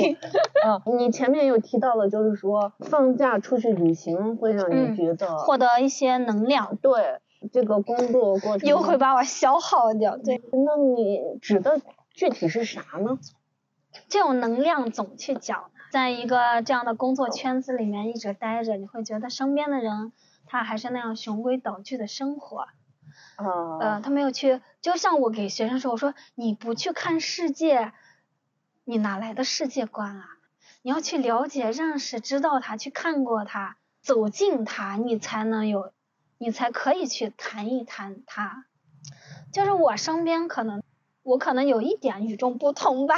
[0.66, 7.20] 嗯，你前面有提到了，就是说放假出去旅行会让你觉得获得一些能量，对，
[7.52, 11.82] 这个工作过程又会把我消耗掉，对，那你指的
[12.14, 13.20] 具体是啥呢？
[14.08, 20.14] 这种能量总去讲，在一个这样的工作圈子里面一直待着，你会觉得身边的人
[20.46, 22.68] 他还是那样循规蹈矩的生活。
[23.80, 27.94] 呃，他没有去，就像我给学生说，我说你不去看世界，
[28.84, 30.26] 你哪来的世界观啊？
[30.82, 35.94] 你要去了解、认识、知道他，去看过他，走进他，你才能有，
[36.38, 38.66] 你才可以去谈一谈他。
[39.52, 40.84] 就是我身边可能。
[41.22, 43.16] 我可能有一点与众不同吧，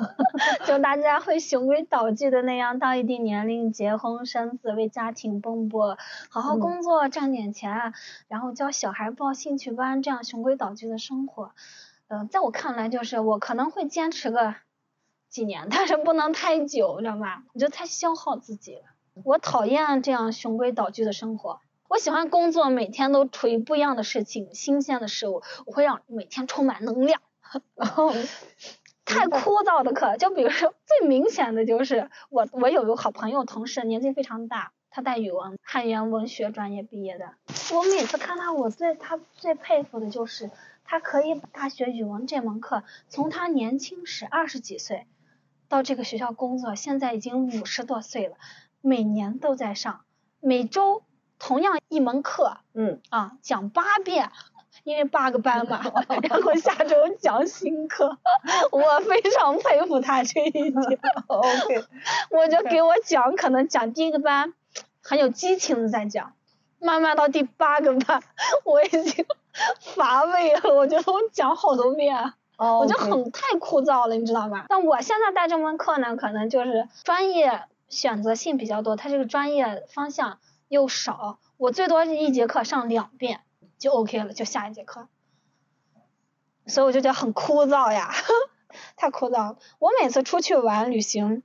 [0.66, 5.96] 就大家会循规蹈矩的那样，到一定年龄结婚生子，为家庭奔波，
[6.28, 7.92] 好好工作赚点钱，
[8.28, 11.52] 然后教小孩报兴趣班，这样循规蹈矩的生活。
[12.08, 14.54] 嗯，在我看来，就是我可能会坚持个
[15.28, 17.42] 几年，但是不能太久，知道吗？
[17.54, 18.82] 我觉得太消耗自己了。
[19.24, 27.20] 我讨厌这样循规蹈矩的生活，我喜欢工作，每天都处于不一样的事情，新鲜的事物，我会让每天充满能量。
[27.74, 28.12] 然后
[29.04, 37.34] 太枯燥的课，就比如说最明显的就是我我有个好朋友同事，年纪非常大，他带语文汉语言文学专业毕业的。
[37.74, 40.50] 我每次看他，我最他最佩服的就是
[40.84, 45.06] 他可以把大学语文这门课从他年轻时二十几岁
[45.68, 48.36] 到这个学校工作，现在已经五十多岁了，
[48.80, 50.04] 每年都在上，
[50.38, 51.02] 每周
[51.40, 54.30] 同样一门课，嗯啊讲八遍。
[54.84, 55.80] 因为八个班嘛，
[56.22, 58.18] 然后下周讲新课，
[58.72, 60.72] 我非常佩服他这一点。
[61.26, 61.84] OK，
[62.30, 64.52] 我就给我讲，可能讲第一个班
[65.02, 66.32] 很有激情的在讲，
[66.80, 68.22] 慢慢到第八个班，
[68.64, 69.26] 我已经
[69.94, 70.74] 乏味了。
[70.74, 74.64] 我觉得我讲好多遍，我就很太枯燥了，你知道吗？
[74.68, 83.40] 但我现在带这门课呢，可能就是专业选择性比较多，它这个专业方向又少，我最多一节课上两遍。
[83.80, 85.08] 就 OK 了，就下一节课，
[86.66, 88.12] 所以我就觉得很枯燥呀，
[88.94, 89.58] 太枯燥了。
[89.80, 91.42] 我每次出去玩旅行，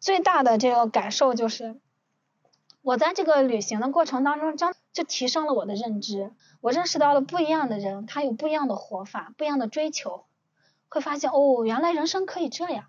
[0.00, 1.78] 最大的这个感受就是，
[2.80, 6.32] 我在这个旅行的过程当中，真就提升了我的认知。
[6.62, 10.24] 我认识到了不一样的人，他有不一样的活法，不一样的追求，
[10.88, 12.86] 会发现哦，原来人生可以这样。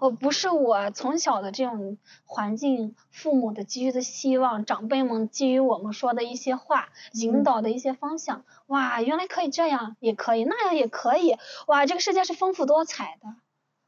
[0.00, 11.36] 哦，不是我从小的这种环境，父母的给予的希望，长辈们给予我们说的一些话，引导的一些方向，哇，原来可以这样，也可以那样也可以，
[11.66, 13.28] 哇，这个世界是丰富多彩的，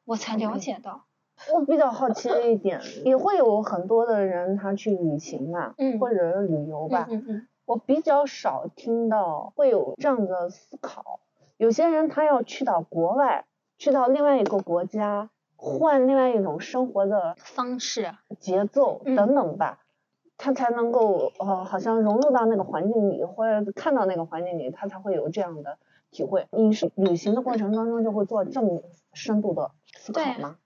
[0.05, 1.05] 我才了解到。
[1.53, 11.21] 我比较好奇的一点，也会有很多的人他去旅行嘛，嗯，或者旅游吧，嗯嗯，我比较少听到会有这样的思考，
[11.59, 13.45] 有些人他要去到国外，
[13.77, 15.29] 去到另外一个国家。
[15.57, 19.81] 换另外一种生活的方式、节奏等等吧，
[20.37, 25.79] 他才能够呃，好像融入到那个环境里，或者看到那个环境里，他才会有这样的
[26.11, 26.47] 体会。
[26.51, 28.83] 你是旅行的过程当中就会做这么
[29.13, 30.59] 深度的思考吗？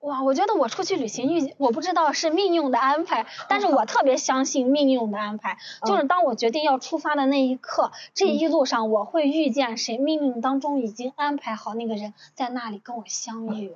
[0.00, 5.58] 哇，我觉得我出去旅行遇，我不知道是命运的安排，但是我特别相信命运的安排。
[5.84, 13.74] 就是当我决定要出发的那一刻，这一路上我会遇见谁，命运当中已经安排好那个人在那里跟我相遇，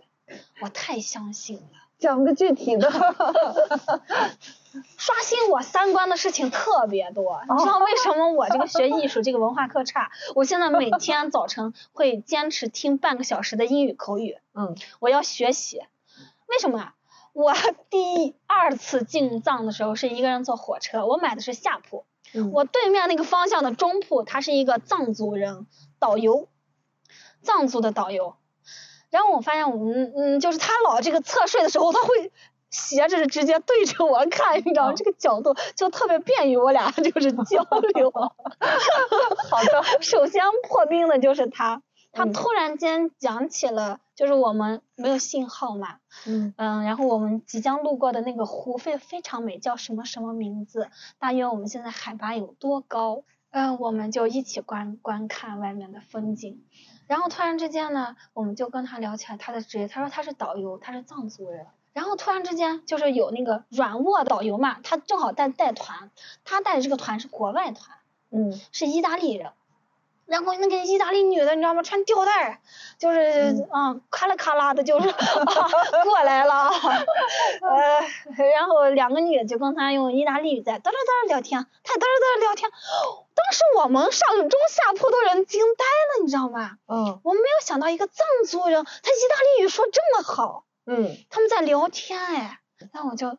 [0.60, 1.62] 我太相信了。
[1.98, 2.90] 讲个具体的，
[4.96, 7.40] 刷新我三观的事情特别多。
[7.48, 10.10] 你知道为什么我这个学艺术这个文化课差？
[10.34, 14.38] 我现在每天早晨会坚持听半个小时的英语口语。
[14.54, 15.82] 嗯，我要学习。
[16.53, 16.94] 为什么啊？
[17.32, 17.55] 我
[17.88, 22.05] 第二次进藏的时候是一个人坐火车，我买的是下铺。
[22.53, 25.66] 我对面那个方向的中铺，他是一个藏族人
[25.98, 26.48] 导游，
[27.42, 28.36] 藏族的导游。
[29.11, 32.32] 然后我发现我们嗯，就是他老这个侧睡的时候，他会
[32.70, 34.94] 斜着直接对着我看，你知道吗？
[34.94, 37.62] 这个角度就特别便于我俩就是交
[37.94, 38.11] 流。
[39.50, 39.82] 好的。
[40.00, 41.82] 首先破冰的就是他，
[42.12, 45.96] 他嗯突然间讲起了，就是我们没有信号嘛，
[46.26, 50.88] 嗯嗯，然后我们即将路过的那个湖非非常美，叫什么什么名字？
[51.18, 53.24] 大约我们现在海拔有多高？
[53.50, 56.62] 嗯，我们就一起观观看外面的风景。
[57.08, 61.66] 然后突然之间呢，我们就跟他聊起来他的职业，他说他是导游，他是藏族人。
[61.92, 66.12] 然后突然之间就是有那个软卧导游嘛，他正好带带团，
[66.44, 67.98] 他带的这个团是国外团，
[68.30, 69.50] 嗯是意大利人。
[70.33, 71.83] 然后那个意大利女的，你知道吗？
[71.83, 72.59] 穿吊带儿，
[72.99, 75.14] 就是嗯，咔啦咔啦的，就是、啊、
[76.05, 76.70] 过来了，
[77.61, 78.01] 呃，
[78.57, 82.70] 然后两个女的就跟他用意大利语在嘚嘚嘚聊天，他嘚嘚嘚聊天。
[82.70, 86.78] 当时我们上中下铺的人惊呆了，你知道吗？
[86.87, 92.61] 嗯我们没有想到一个藏族人，他意大利语说这么好，嗯他们在聊天哎，
[92.95, 93.37] 那我就。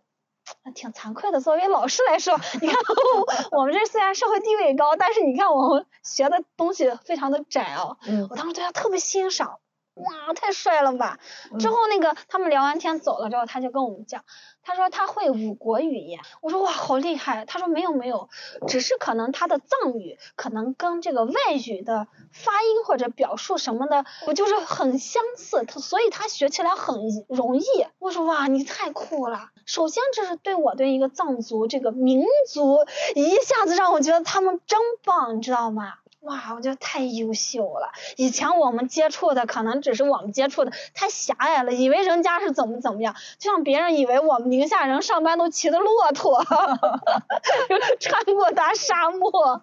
[0.76, 2.76] 挺惭愧的，作为老师来说，你看
[3.52, 7.98] 我们这虽然社会地位高，但是你看我们学的东西非常的窄哦。
[8.06, 9.60] 嗯我当时对他特别欣赏，
[9.96, 11.20] 哇，太帅了吧！
[11.60, 14.24] 之嗯后那个他们聊完天走了之后，他就跟我们讲，
[14.64, 16.20] 他说他会五国语言。
[16.41, 17.46] 我说哇，好厉害！
[17.46, 18.30] 他说没有没有，
[18.68, 21.34] 只是可能他的藏语可能跟这个外
[21.68, 26.96] 语的发音或者表述什么的，我就是很相似，他所以他学起来很
[27.30, 27.64] 容易。
[28.00, 29.50] 我说哇，你太酷了！
[29.66, 32.80] 首先这是对我对一个藏族这个民族，
[33.16, 35.94] 一下子让我觉得他们真棒，你知道吗？
[36.24, 37.91] 哇，我觉得太优秀了。
[38.15, 46.43] 以前我们接触的可能只是我们接触的太狭隘了，以为人家是怎么怎么样，就像别人以为我们宁夏人上班都骑的骆驼，
[47.99, 49.61] 穿过大沙漠。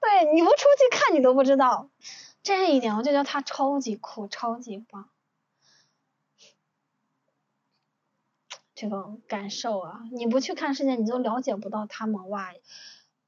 [0.00, 1.88] 对，你不出去看你都不知道。
[2.42, 5.08] 这一点我就觉得他超级酷，超级棒。
[8.74, 12.52] 这种感受啊，你不去看世界，你就了解不到他们哇，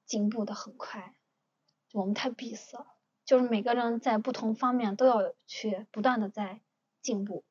[0.05, 1.14] 进步的很快。
[1.93, 2.86] 我们太闭塞了，
[3.24, 6.61] 就是每个人在不同方面都要去不断的在
[7.01, 7.45] 进步。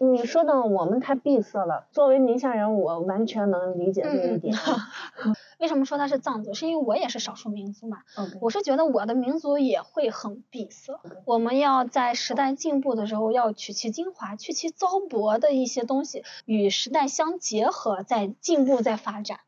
[0.00, 1.88] 你说的我们太闭塞了。
[1.90, 4.54] 作为宁夏人，我完全能理解这一点。
[5.58, 6.54] 为什么说他是藏族？
[6.54, 8.04] 是因为我也是少数民族嘛。
[8.40, 11.00] 我是觉得我的民族也会很闭塞。
[11.24, 19.40] 我们要在时代进步的时候，要取其精华，去其糟粕的一些东西，与时代相结合，在进步，在发展。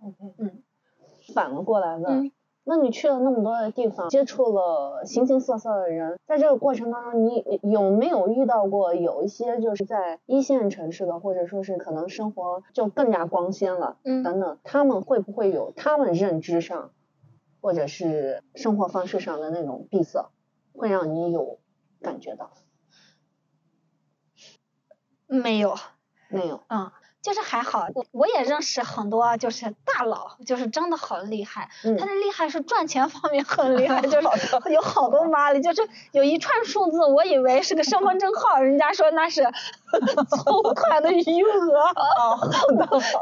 [0.00, 0.62] OK，嗯
[1.34, 2.08] 反了过来了。
[2.10, 2.30] 嗯
[2.68, 16.90] 那你去了那么多的地方，接触了形形色色的人，在这个过程当中，你有没有遇到过有一些就是在一线城市的，或者说是可能生活就更加光鲜了嗯等等，他们会不会有他们认知上，
[17.62, 20.28] 或者是生活方式上的那种闭塞，
[20.74, 21.58] 会让你有
[22.02, 22.50] 感觉到？
[25.26, 25.74] 没有。
[26.30, 31.68] 没有，嗯，就是还好，我我也认识很多就是大佬，就是真的好厉害。
[31.84, 39.42] 嗯他的厉害是赚钱方面很厉害， 就是有好多妈的，就是有一串数字，我以为是个身份证号，人家说那是
[40.30, 41.80] 存款的余额，
[42.20, 42.50] 哦，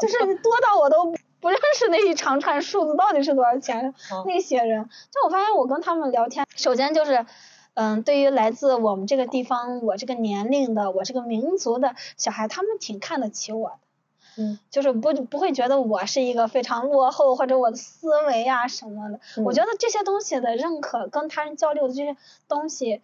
[0.01, 3.95] 就是多到我都不认识那一长串数字到底是多少钱。
[4.11, 7.25] 哦那些人，就我发现我跟他们聊天，首先就是。
[7.79, 13.77] 嗯，对于来自我们这个地方，我这个年龄的，我这个民族的小孩，他们挺看得起我的。
[14.37, 19.21] 嗯就是不不会觉得我是一个非常落后或者我的思维啊什么的。
[19.43, 22.17] 我嗯觉得这些东西的认可跟他人交流的这些
[22.47, 23.01] 东西，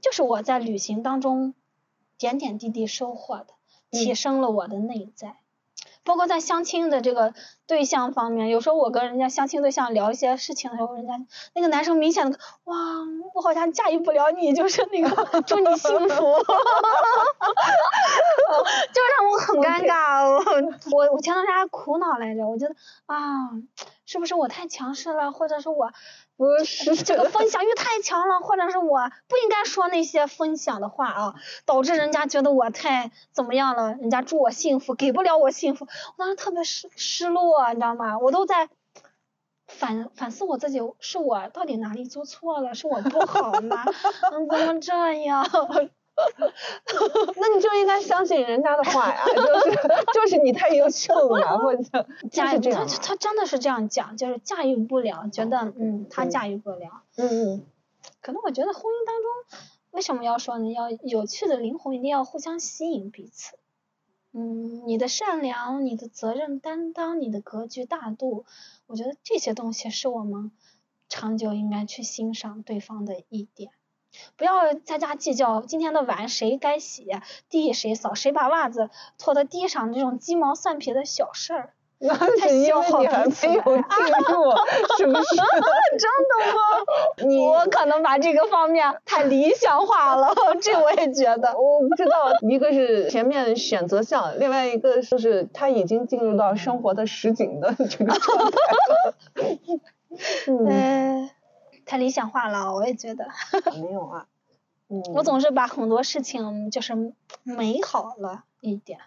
[0.00, 1.54] 就是我在旅行当中
[2.16, 3.48] 点点滴滴收获的，
[3.90, 5.36] 提嗯升了我的内在。
[6.04, 7.32] 包括在相亲的这个
[7.66, 11.14] 对象方面，有时候我跟人家相亲对象聊一些事情的时候，人家
[11.54, 12.76] 那个男生明显的哇，
[13.34, 16.08] 我好像驾驭不了你，就是那个祝你幸福，
[18.92, 20.28] 就让我很尴尬。
[20.28, 20.40] 我
[20.96, 22.74] 我我前段时间还苦恼来着，我觉得
[23.06, 23.50] 啊，
[24.04, 25.92] 是不是我太强势了，或者是我
[26.42, 31.34] 不 是这个分享欲太强了，或者是我不应该说那些分享的话啊，
[31.64, 38.18] 导致人家觉得我太怎么样了，人家祝我幸福，给不了我幸福，我当时特别失失落，你知道吗？
[38.18, 38.68] 我都在
[39.68, 43.84] 反反思我自己，是我到底哪里做错了，是我不好吗？
[44.34, 45.46] 嗯，怎么这样？
[47.36, 49.78] 那你就应该相信人家的话呀， 就是
[50.14, 51.82] 就是你太优秀了嘛，或者
[52.22, 52.84] 就驾驭他。
[52.84, 57.02] 他真的是这样讲，就是驾驭不了，觉得嗯他嗯驾驭不了。
[57.16, 57.66] 嗯嗯
[58.20, 59.60] 可能我觉得婚姻当中，
[59.92, 60.72] 为什么要说呢？
[60.72, 63.56] 要有趣的灵魂一定要互相吸引彼此。
[64.32, 68.44] 嗯，你的善良、你的责任担当、你的格局大度，
[68.86, 70.50] 我觉得这些东西是我们
[71.08, 73.72] 长久应该去欣赏对方的一点。
[74.36, 77.06] 不要在家计较今天的碗谁该洗，
[77.48, 81.70] 地谁扫，谁把袜子拖到地上这种鸡毛蒜皮的小事儿。
[82.04, 83.62] 那是因为你还没有进入，
[84.98, 85.36] 是不是？
[85.96, 87.24] 真的吗？
[87.24, 91.56] 你我可能把这个方面太理想化了，这我也觉得。
[91.56, 99.14] 我不知道，一个是前面选择项，另外一个就是他已经进入到生活的实景的这个状态了。
[100.48, 101.30] 嗯，呃，
[101.92, 103.28] 太理想化了，我也觉得。
[103.78, 104.26] 没有啊。
[104.88, 108.98] 嗯，我总是把很多事情就是美好了一点，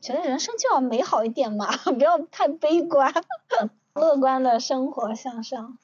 [0.00, 3.14] 觉得人生就要美好一点嘛， 不要太悲观，
[3.94, 5.78] 乐观的生活向上。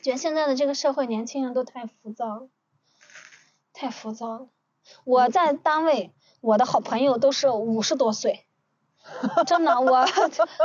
[0.00, 2.48] 觉得现在的这个社会，年轻人都太浮躁了，
[3.72, 4.48] 太浮躁了。
[5.02, 8.46] 我在单位，我的好朋友都是五十多岁，
[9.46, 10.06] 真的，我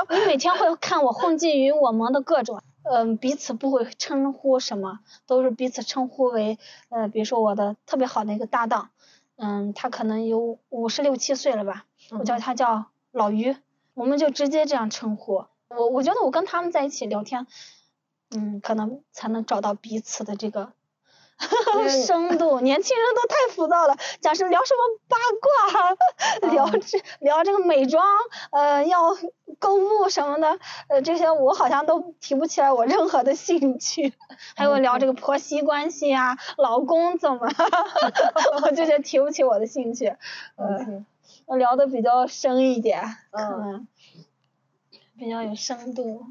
[0.09, 6.57] 你每天会看我混迹于我们的各种，嗯、彼此不会称呼什么，都是彼此称呼为，
[6.89, 8.89] 呃，比如说我的特别好的一个搭档，
[9.37, 13.55] 嗯，他可能有五十六七岁了吧，我叫他叫老于，
[13.93, 15.45] 我们就直接这样称呼。
[15.69, 17.47] 我我觉得我跟他们在一起聊天，
[18.35, 20.73] 嗯，可能才能找到彼此的这个
[22.05, 22.59] 深度。
[22.61, 25.17] 年轻人都太浮躁了，假设聊什么八
[26.41, 28.05] 卦， 聊这聊这个美妆，
[28.51, 29.15] 呃，要
[29.59, 34.13] 购物什么的，呃，这些我好像都提不起来我任何的兴趣。
[34.55, 37.47] 还有聊这个婆媳关系啊，老公怎么，
[38.63, 40.07] 我这些提不起我的兴趣。
[40.55, 41.03] 呃，OK
[41.45, 43.87] 我聊的比较深一点，可嗯能
[45.17, 46.25] 比较有深度。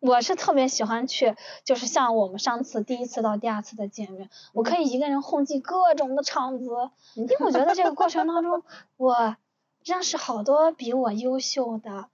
[0.00, 1.34] 我是特别喜欢去，
[1.64, 6.70] 就是像我们上次第一次到第二次的见面，我可以一个人混迹各种的场子，
[7.16, 8.62] 因为我觉得这个过程当中，
[8.96, 9.36] 我
[9.84, 12.08] 认识好多比我优秀的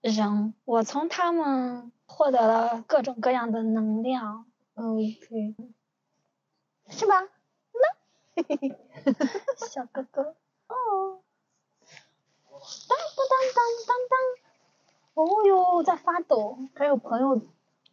[0.00, 4.44] 人，我从他们获得了各种各样的能量
[4.74, 5.56] ，OK，
[6.90, 7.22] 是吧？
[7.72, 8.42] 那
[9.66, 10.36] 小哥哥，
[10.68, 11.20] 哦，
[12.88, 14.18] 当当当当当，
[15.18, 17.40] 哦哟，在发抖，还有朋友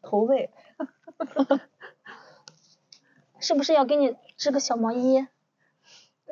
[0.03, 0.51] 投喂，
[3.39, 5.26] 是不是要给你织个小毛衣？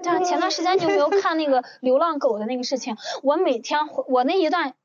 [0.04, 2.96] 这样前段时间你有没有看那个流浪狗的那个事情？
[3.24, 4.76] 我每天回我那一段，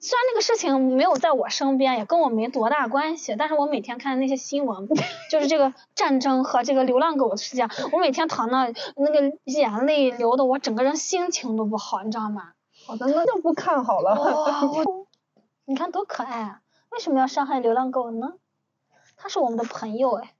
[0.00, 4.88] 虽然那个事情没有在我身边，也跟我没多大关系，但是我每天看那些新闻，
[5.30, 12.54] 就是这个战争和这个流浪狗的事件，我每天躺那那个眼泪流的我整个人心情都不好，你知道吗？
[12.84, 14.20] 好的，那就不看好了。
[14.20, 15.01] 哇，我
[15.72, 16.60] 你看多可爱啊！
[16.90, 18.34] 为什么要伤害流浪狗呢？
[19.16, 20.34] 它是我们的朋友哎。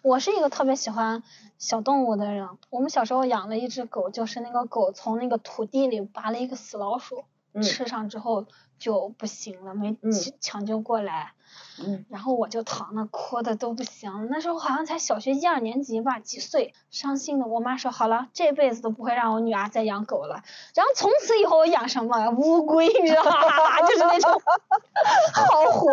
[0.00, 1.22] 我是一个特别喜欢
[1.58, 2.48] 小动物的人。
[2.70, 7.26] 我们小时候养了一只狗，就是那个狗从那个土地里拔了一个死老鼠，
[7.62, 8.44] 吃上之后
[8.78, 11.32] 就不行了，没嗯抢抢救过来。
[11.78, 17.46] 嗯然后我就躺那哭的都不行了，那时候好像才小学一二年级吧，几岁，伤心的。
[17.46, 20.42] 我妈说好了，这辈子都不会让我女儿再养狗了。
[20.74, 23.80] 然后从此以后我养什么乌龟，你知道吗？
[23.88, 24.30] 就是那种
[25.34, 25.92] 好活，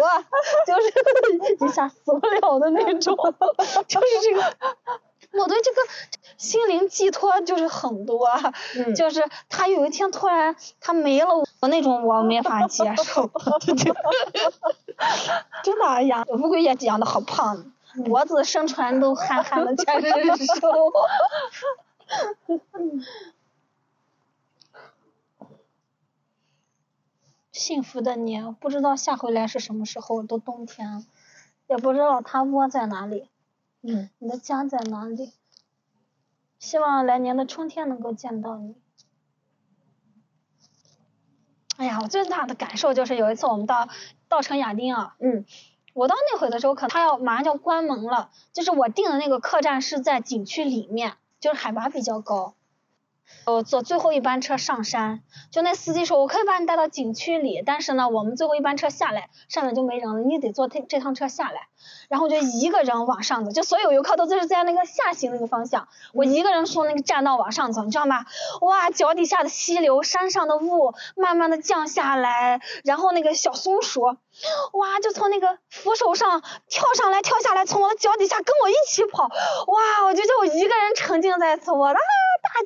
[0.65, 3.15] 就是 一下死不了的那种，
[3.87, 4.57] 就是这个。
[5.33, 5.77] 我对这个
[6.37, 8.29] 心灵寄托就是很多，
[8.77, 13.31] 嗯就是他有一天突然他没了，我那种我没法接受，
[15.63, 17.71] 真的哎养乌龟也养的好胖，
[18.03, 20.09] 脖子伸出来都憨憨的，全是
[20.59, 20.91] 肉。
[27.53, 31.05] 幸福的你，不知道下回来是什么时候，都冬天了，
[31.67, 33.29] 也不知道它窝在哪里，
[33.83, 35.31] 嗯，你的家在哪里？
[36.59, 38.75] 希望来年的春天能够见到你。
[41.77, 43.87] 哎呀，我最大的感受就是有一次我们到
[44.27, 45.45] 稻城亚丁啊，嗯，
[45.93, 52.53] 我到那会的时候，可能它要马上就要关门了，就是我订的那个客栈是在景区里面，就是海拔比较高。
[53.45, 55.21] 我坐最后一班车上山，
[55.51, 61.67] 就那司机说我可以把你带到景区里，但是呢，我们最后一班车下来，上面就没人了，你得坐这这趟车下来。
[62.07, 68.25] 然后我就一个人往上走，就所有游客都就是在那个下行那个方向，我一个人从那个栈道往上走，你知道吗？
[68.61, 74.15] 哇，脚底下的溪流，山上的雾慢慢的降下来，然后那个小松鼠，
[74.73, 81.99] 哇，就从那个扶手上跳上来跳下来，从我的脚底下跟我一起跑，哇，我就觉得我一个人沉浸在此，我啊大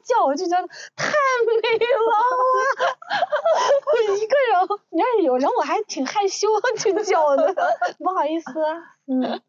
[0.03, 1.11] 叫，我就觉得太
[1.45, 2.15] 美了，
[3.85, 6.47] 我 一个人，你要是有人，我还挺害羞
[6.77, 7.53] 去 叫的，
[7.99, 8.51] 不好意思，
[9.05, 9.39] 嗯，啊，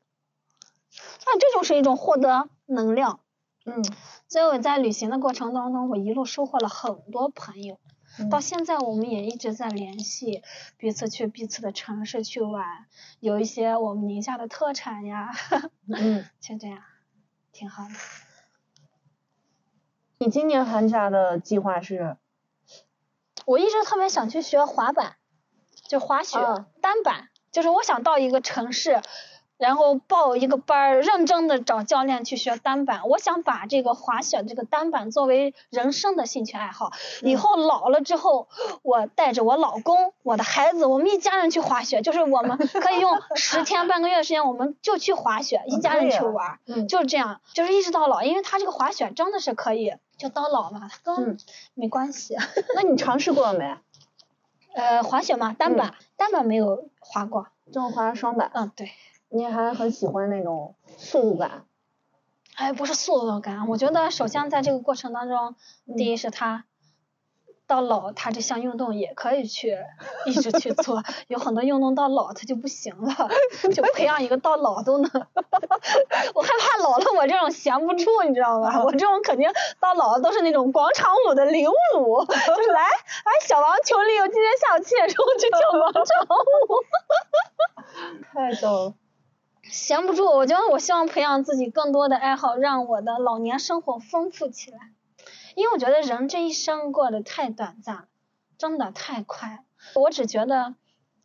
[1.40, 3.20] 这就是一种获得能量。
[3.64, 3.84] 嗯，
[4.28, 7.78] 所以我在旅行的过程当中，我一路收获了很多朋友，
[8.30, 10.42] 到现在我们也一直在联系，
[10.76, 12.86] 彼此去彼此的城市去玩，
[13.20, 15.30] 有一些我们宁夏的特产呀，
[15.88, 16.82] 嗯， 就这样，
[17.52, 17.90] 挺好的。
[20.18, 22.16] 你今年寒假的计划是？
[23.46, 25.16] 我一直特别想去学滑板，
[25.86, 29.00] 就滑雪、嗯单板，就是我想到一个城市，
[29.58, 33.08] 然后报一个班儿，认真的找教练去学单板。
[33.08, 36.92] 我想把这个滑雪这个单板作为人生的兴趣爱好，
[37.22, 38.48] 以后老了之后，
[38.82, 46.58] 我带着我老公、我的孩子，我们一家人去滑雪，就是我们 可以用十天半个月的时间，我们就去滑雪，一家人去玩儿。
[46.66, 51.38] 嗯就是这样，就是一直到老，因为他这个滑雪真的是可以就到老嘛，它跟嗯
[51.74, 52.36] 没关系。
[52.76, 53.76] 那你尝试过没？
[54.74, 57.48] 呃，滑雪嘛，单板，单板没有滑过。
[57.72, 58.92] 就滑双板，嗯，对。
[59.30, 61.64] 你还很喜欢那种速度感。
[62.56, 65.54] 哎，不是速度感，我觉得首先在这个过程当中，
[65.96, 66.64] 第一是他
[67.68, 69.76] 到老，他这项运动也可以去
[70.26, 73.14] 一直去做，有很多运动到老他就不行了，
[73.72, 75.08] 就培养一个到老都能。
[76.34, 78.82] 我害怕老了我这种闲不住，你知道吧？
[78.82, 79.48] 我这种肯定
[79.78, 86.04] 到老了都是那种广场舞的领舞，就是来，哎，小王求你，我今天下午七点钟去跳广场
[86.68, 86.82] 舞。
[88.34, 88.94] 太逗了。
[89.70, 94.78] 闲不住，我觉得我希望培养自己更多的爱好，让我的老年生活丰富起来。
[95.54, 98.04] 因为我觉得人这一生过得太短暂了，
[98.56, 99.64] 真的太快。
[99.94, 100.74] 我只觉得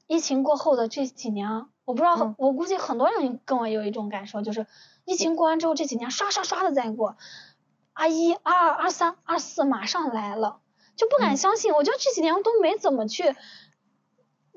[0.07, 4.65] 疫情过后的这几年，我不知道，嗯我估计很多人跟我有一种感受，就是
[5.05, 7.15] 疫情过完之后这几年刷刷刷的在过，
[7.93, 10.59] 二一、二二、二三、二四马上来了，
[10.95, 11.73] 就不敢相信。
[11.73, 13.35] 我觉得这几年都没怎么去。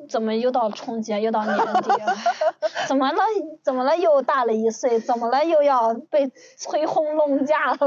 [0.09, 2.15] 怎么又到春节，又到年底了？
[2.87, 3.19] 怎么了？
[3.63, 3.97] 怎么了？
[3.97, 5.01] 又大了一岁？
[5.01, 5.45] 怎么了？
[5.45, 7.79] 又要被催婚弄嫁了？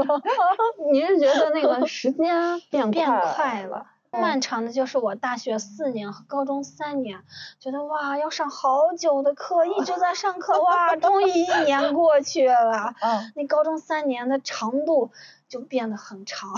[0.92, 3.32] 你是觉得那个时间变变快了？
[3.34, 3.86] 快了。
[4.12, 7.20] 漫长的就是我大学四年和高中三年，
[7.60, 12.92] 觉得哇要上好久的课，一直在上课，哇， 终于一年过去了。
[13.00, 15.12] 嗯，那高中三年的长度
[15.48, 16.50] 就变得很长，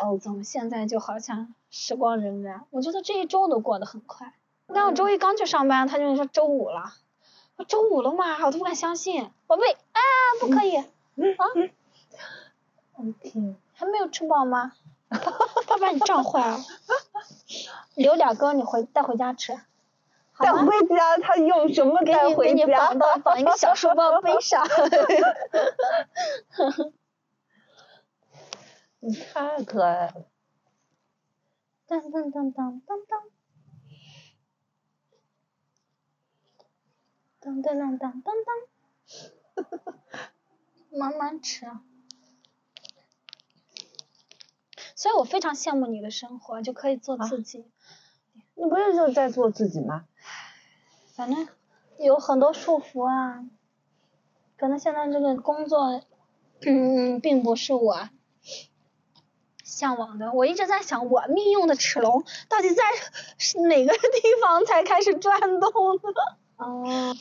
[0.00, 2.60] 哦，怎么现在就好像时光荏苒？
[2.70, 4.32] 我觉得这一周都过得很快。
[4.66, 6.92] 但我周一刚去上班，他就说周五了，
[7.56, 9.30] 我周五了嘛，我都不敢相信。
[9.46, 10.00] 宝贝，啊，
[10.40, 10.88] 不可以，啊
[12.94, 14.72] ，OK，还没有吃饱吗？
[15.66, 16.58] 他把你胀坏了，
[17.94, 19.52] 留两根你回带回家吃，
[20.38, 20.52] 带？
[20.52, 22.78] 回家他用什么给带你给你回家？
[22.88, 24.66] 绑到绑一个小书包背上。
[28.98, 30.14] 你 太可爱了。
[31.86, 33.22] 当当当当当当。
[37.44, 39.94] 当当当当当当，
[40.90, 41.66] 慢慢吃。
[44.96, 47.70] 所以我非常羡慕你的生活，就可以做自己。
[48.54, 50.06] 你不是就在做自己吗？
[51.14, 51.46] 反正
[51.98, 53.44] 有很多束缚啊，
[54.56, 56.02] 可能现在这个工作，
[56.62, 58.08] 嗯，并不是我
[59.62, 60.32] 向往的。
[60.32, 62.82] 我一直在想，我命运的齿轮到底在
[63.36, 64.00] 是哪个地
[64.40, 66.12] 方才开始转动呢？
[66.56, 67.14] 哦，我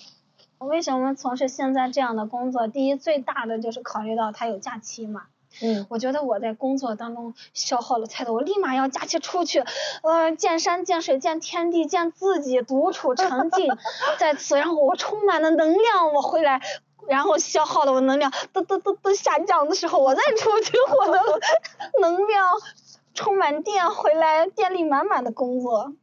[0.67, 2.67] 为什么从事现在这样的工作？
[2.67, 5.23] 第一，最大的就是考虑到他有假期嘛。
[5.61, 9.63] 嗯，我觉得我在工作当中消耗了太多，我立马要假期出去，
[10.01, 13.67] 呃，见山见水见天地见自己，独处沉浸
[14.17, 16.59] 在此，然后我充满了能量，我回来，
[17.07, 21.19] 然后消耗了我能量都都都都下降的时候，我再出去获得
[22.01, 22.47] 能量，
[23.13, 25.93] 充满电回来，电力满满的工作。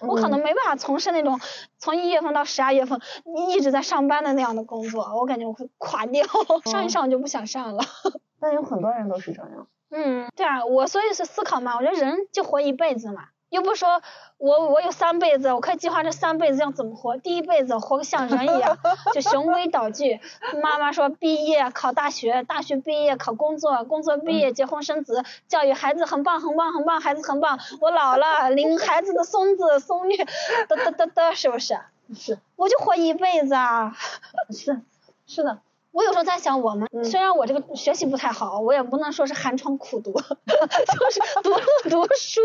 [0.00, 1.40] 我可能没办法从事那种
[1.78, 3.00] 从一月份到十二月份
[3.48, 6.24] 一直在上班的那样的工作，我感觉我会垮掉，
[6.64, 7.84] 上一上我就不想上了。
[8.40, 9.66] 但有很多人都是这样。
[9.90, 14.00] 嗯，对啊，我所以是思考嘛，我觉得人就活一辈子嘛，又不是说
[14.38, 17.16] 我我有三辈子，我可以计划这三辈子要怎么活。
[17.18, 18.78] 第一辈子活个像人一样，
[19.12, 20.20] 就循规蹈矩。
[20.62, 27.58] 妈妈说毕业考大学，大学毕业考工作，工作毕业结婚生子，教育孩子很棒很棒很棒，孩子很棒。
[27.80, 31.78] 我老了，领孩子的孙子孙女，嘚嘚嘚嘚，是不是？
[32.16, 33.96] 是我就活一辈子啊。
[34.50, 34.80] 是
[35.26, 35.58] 是的，
[35.92, 42.40] 我有时候在想，我们、嗯虽然我这个学习不太好，我也不能说是寒窗苦读， 就是读了 读书，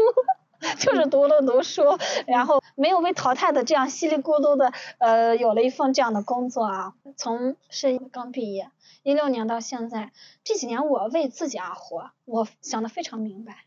[0.80, 1.84] 就是读了读书，
[2.28, 6.94] 然后没有被淘汰的这样稀里咕噜的，呃，有了一份这样的工作啊。
[7.18, 8.70] 从是刚毕业，
[9.04, 10.12] 一六年到现在，
[10.44, 13.66] 这几年我为自己而活，我想的非常明白。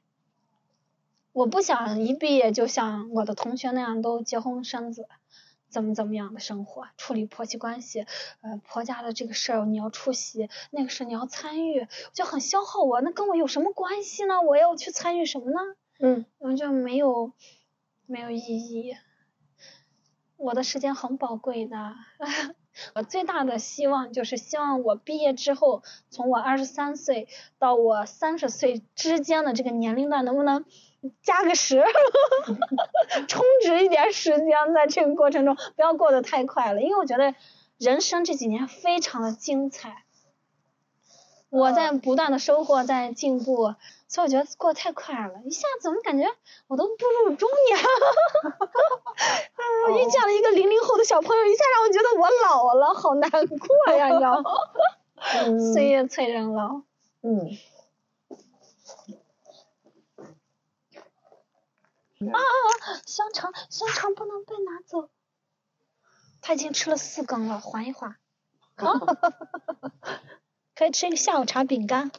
[1.32, 5.06] 我不想一毕业就像我的同学那样都结婚生子，
[5.68, 8.06] 怎么怎么样的生活，处理婆媳关系，
[8.40, 13.00] 呃，婆家的这个事儿你要出席，那个事你要参与，就很消耗我。
[13.00, 14.40] 那跟我有什么关系呢？
[14.40, 15.60] 我要去参与什么呢？
[15.98, 17.32] 嗯我就没有
[18.06, 18.96] 没有意义。
[20.36, 21.96] 我的时间很宝贵的，
[22.94, 27.26] 我最大的希望就是希望我毕业之后，从我二十三岁
[27.58, 30.64] 到我三十岁之间的这个年龄段，能不能
[31.22, 31.82] 加个十
[33.26, 37.34] 充值一点时间，在这个过程中不要过得太快了，因为我觉得
[37.76, 40.04] 人生这几年非常的精彩。
[41.50, 43.74] 我在不断的收获，在进步，
[44.06, 46.28] 所以我觉得过得太快了，一下子怎么感觉
[46.66, 47.88] 我都步入中年了？
[49.88, 54.50] 嗯， 遇见了一个零零后的小朋友，一下让我觉得我老了，好难过呀，你知道吗？
[55.46, 56.82] 嗯 岁月催人老。
[57.22, 57.58] 嗯。
[62.32, 62.38] 啊
[63.06, 65.08] 香肠，香肠不能被拿走。
[66.40, 68.16] 他已经吃了四根了，缓一缓。
[70.78, 72.12] 可以吃一个下午茶饼干。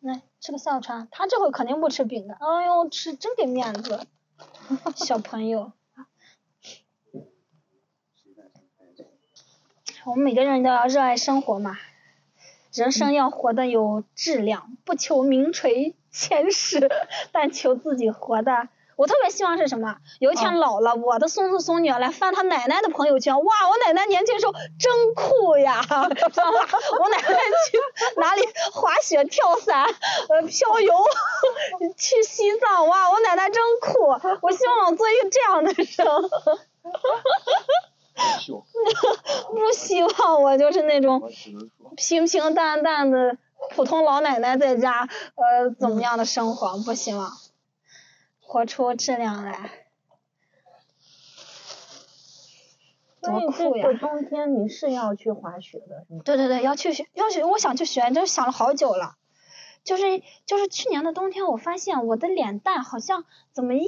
[0.00, 1.06] 来，吃个下午茶。
[1.10, 2.38] 他这会肯定不吃饼干。
[2.40, 4.06] 哎呦，吃真给面子，
[4.96, 5.72] 小朋友。
[10.06, 11.76] 我们每个人都要热爱生活嘛，
[12.72, 16.88] 人生要活得有质量，不求名垂 千史，
[17.30, 18.70] 但求自己活的。
[18.98, 19.94] 我特别希望是什么？
[20.18, 25.80] 有一天老了，我的孙子孙女来翻他奶奶的朋友圈，哇，我奶奶年轻时候真酷呀？
[25.88, 27.38] 我奶奶
[27.70, 27.78] 去
[28.16, 28.42] 哪里
[28.72, 30.92] 滑雪、跳伞、呃漂游，
[31.96, 34.00] 去西藏，哇，我奶奶真酷。
[34.42, 35.86] 我希望我做一个这样的人。
[39.54, 41.30] 不希望我就是那种
[41.96, 43.36] 平平淡淡的
[43.70, 46.76] 普通老奶奶在家，呃，怎么样的生活？
[46.84, 47.30] 不希望，
[48.48, 49.70] 活出质量来。
[53.20, 59.16] 多酷呀冬天你是要去滑雪的，对对对，要去学，要去，我想去学，真是想了好久了。
[59.84, 63.86] 就是就是去年的冬天，我发现我的脸蛋好像怎么一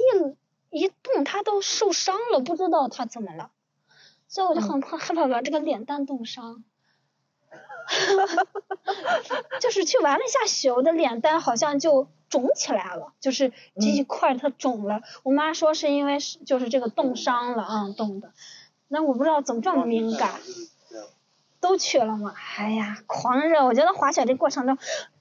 [0.69, 3.49] 一动它都受伤了，不知道它怎么了，
[4.27, 6.63] 所以我就很怕害怕把这个脸蛋冻伤。
[9.59, 15.01] 就是去玩了一下雪，我的脸蛋好像就肿起来了，就是这一块它肿了。
[15.23, 18.31] 我妈说是因为是就是这个冻伤了啊、冻的，
[18.87, 20.31] 那我不知道怎么这么敏感。
[21.59, 23.63] 都去了嘛，哎呀，狂热！
[23.63, 24.79] 我觉得滑雪这过程中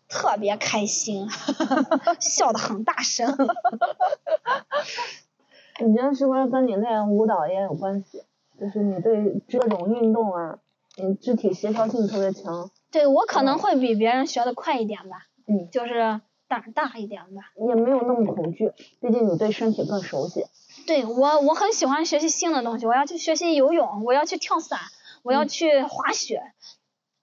[0.09, 1.29] 特别开心，
[2.19, 3.37] 笑的很大声。
[5.85, 8.23] 你觉得是不是跟你练舞蹈也有关系？
[8.59, 10.59] 就是你对这种运动啊，
[10.97, 17.43] 你肢体协调性特别强，对我可能会比别人学的快一点吧，嗯，就是胆儿大一点吧。
[17.69, 20.45] 也没有那么恐惧，毕竟你对身体更熟悉。
[20.87, 24.79] 对我，我很喜欢学习新的东西，我要去学习游泳，我要去跳伞，
[25.23, 26.43] 我要去滑雪，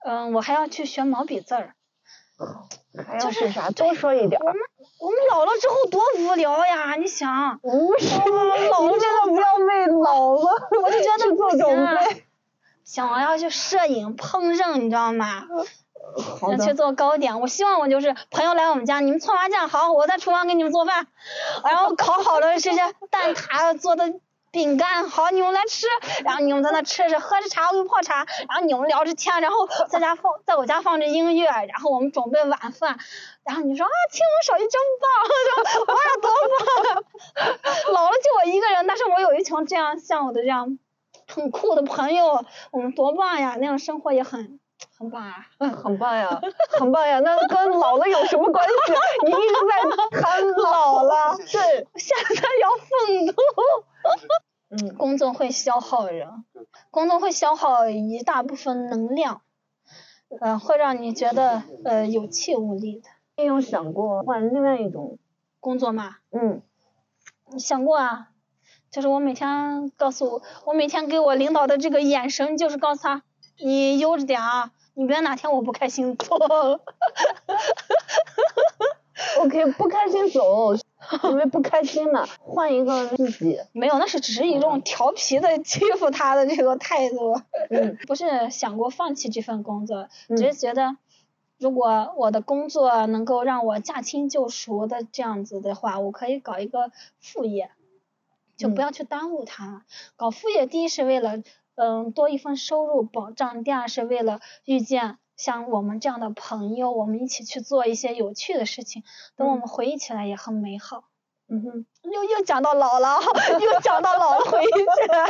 [0.04, 1.74] 嗯，我还要去学毛笔字儿。
[3.04, 3.70] 还就是要是啥？
[3.70, 4.56] 多说一点我们。
[5.00, 6.94] 我们老了之后多无聊呀！
[6.96, 10.50] 你想，不是，老了你真的不要为老了
[10.82, 11.66] 我就觉得做不行。
[12.88, 15.44] 想要去摄影、烹饪，你知道吗？
[16.40, 17.38] 好去做糕点。
[17.38, 21.06] 我希望我就是朋友来我们家，你们搓麻将好，我在厨房给你们做饭，
[21.64, 22.80] 然后烤好了这些
[23.10, 24.14] 蛋挞做的
[24.50, 25.86] 饼干好，你们来吃，
[26.24, 32.98] 然后你们在那吃着喝着茶，我给泡茶，然后你们聊着天，然后在家放在我家放着音乐，然后我们准备晚饭，
[33.44, 35.06] 然后你说啊，听我手艺真棒，
[35.58, 36.30] 我说哇，多
[36.64, 37.92] 棒！
[37.92, 40.78] 老了就我一个人，但是我有一群这样像我的这样
[41.28, 43.56] 很酷的朋友，我们多棒呀！
[43.60, 44.58] 那样生活也很
[44.96, 45.46] 很棒啊。
[45.58, 46.40] 很棒呀，
[46.78, 47.20] 很棒呀。
[47.20, 48.92] 那 跟老了有什么关系？
[49.24, 49.54] 你一直
[50.12, 53.34] 在谈 老了，对，现在要奋斗。
[54.70, 56.44] 嗯，工作会消耗人，
[56.90, 59.40] 工作会消耗一大部分能量，
[60.40, 65.18] 呃，会让你觉得呃有气无力的你有想过换另外一种？
[65.60, 66.16] 工作吗。
[66.30, 66.60] 嗯，
[67.58, 68.28] 想过啊，
[68.90, 73.22] 就是我每天告诉我，我每天给我领导的这个眼神，就是告诉他，
[73.62, 76.36] 你悠着点啊，你别哪天我不开心走。
[79.40, 80.74] OK，不开心走，
[81.24, 83.58] 因为不开心了，换一个自己。
[83.72, 90.96] 没有，那是只是一种调皮的欺负他的这个态度，嗯 不是想过放弃这份工作，嗯只是觉得
[91.58, 97.70] 如果我的工作能够让我驾轻就熟的这样子的话，我可以搞一个副业，
[98.58, 99.86] 就不嗯要去耽误它。
[100.16, 101.42] 搞副业，第一是为了
[101.76, 105.16] 嗯多一份收入保障，第二是为了遇见。
[105.38, 109.04] 像我们这样的朋友，我们一起去做一些有趣的事情，
[109.36, 111.04] 等我嗯们回忆起来也很美好。
[111.50, 113.20] 嗯哼，又又讲到老了，
[113.60, 115.26] 又讲到老了， 回忆起来。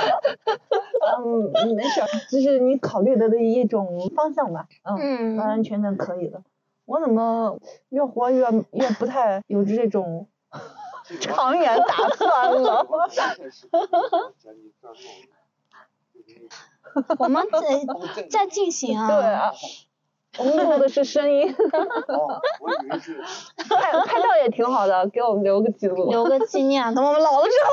[1.18, 4.66] 嗯，没事儿，这是你考虑的的一种方向吧。
[4.82, 6.42] 嗯，嗯完完全全可以的。
[6.86, 7.60] 我怎么
[7.90, 10.26] 越活越越不太有这种
[11.20, 12.86] 长远打算了？
[17.18, 19.08] 我们在在进行啊。
[19.08, 19.52] 对啊。
[20.38, 21.52] 我们录的是声音。
[21.52, 23.20] 哦，我以为是。
[23.68, 26.10] 拍拍照也挺好的，给我们留个记录。
[26.10, 27.70] 留个纪念，等我们老了之后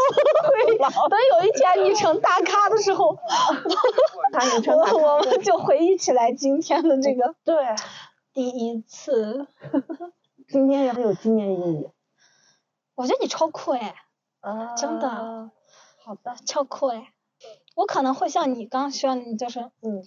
[0.50, 7.36] 回，等有一天你成大咖的时候，我 我们就回忆起来今天的这个。
[7.44, 7.56] 对。
[8.34, 9.48] 第一次。
[10.48, 11.90] 今天也很有纪念意义。
[12.96, 13.96] 我觉得你超酷哎。
[14.41, 14.74] 啊。
[14.76, 15.52] 真的。
[16.04, 16.36] 好的。
[16.46, 17.14] 超酷哎。
[17.76, 20.04] 我可能会像你刚说，你就是嗯。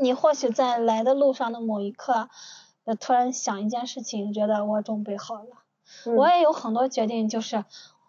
[0.00, 2.28] 你或许在来的路上的某一刻，
[2.84, 5.64] 呃，突然想一件事情，觉得我准备好了。
[6.16, 7.64] 我也有很多决定，就是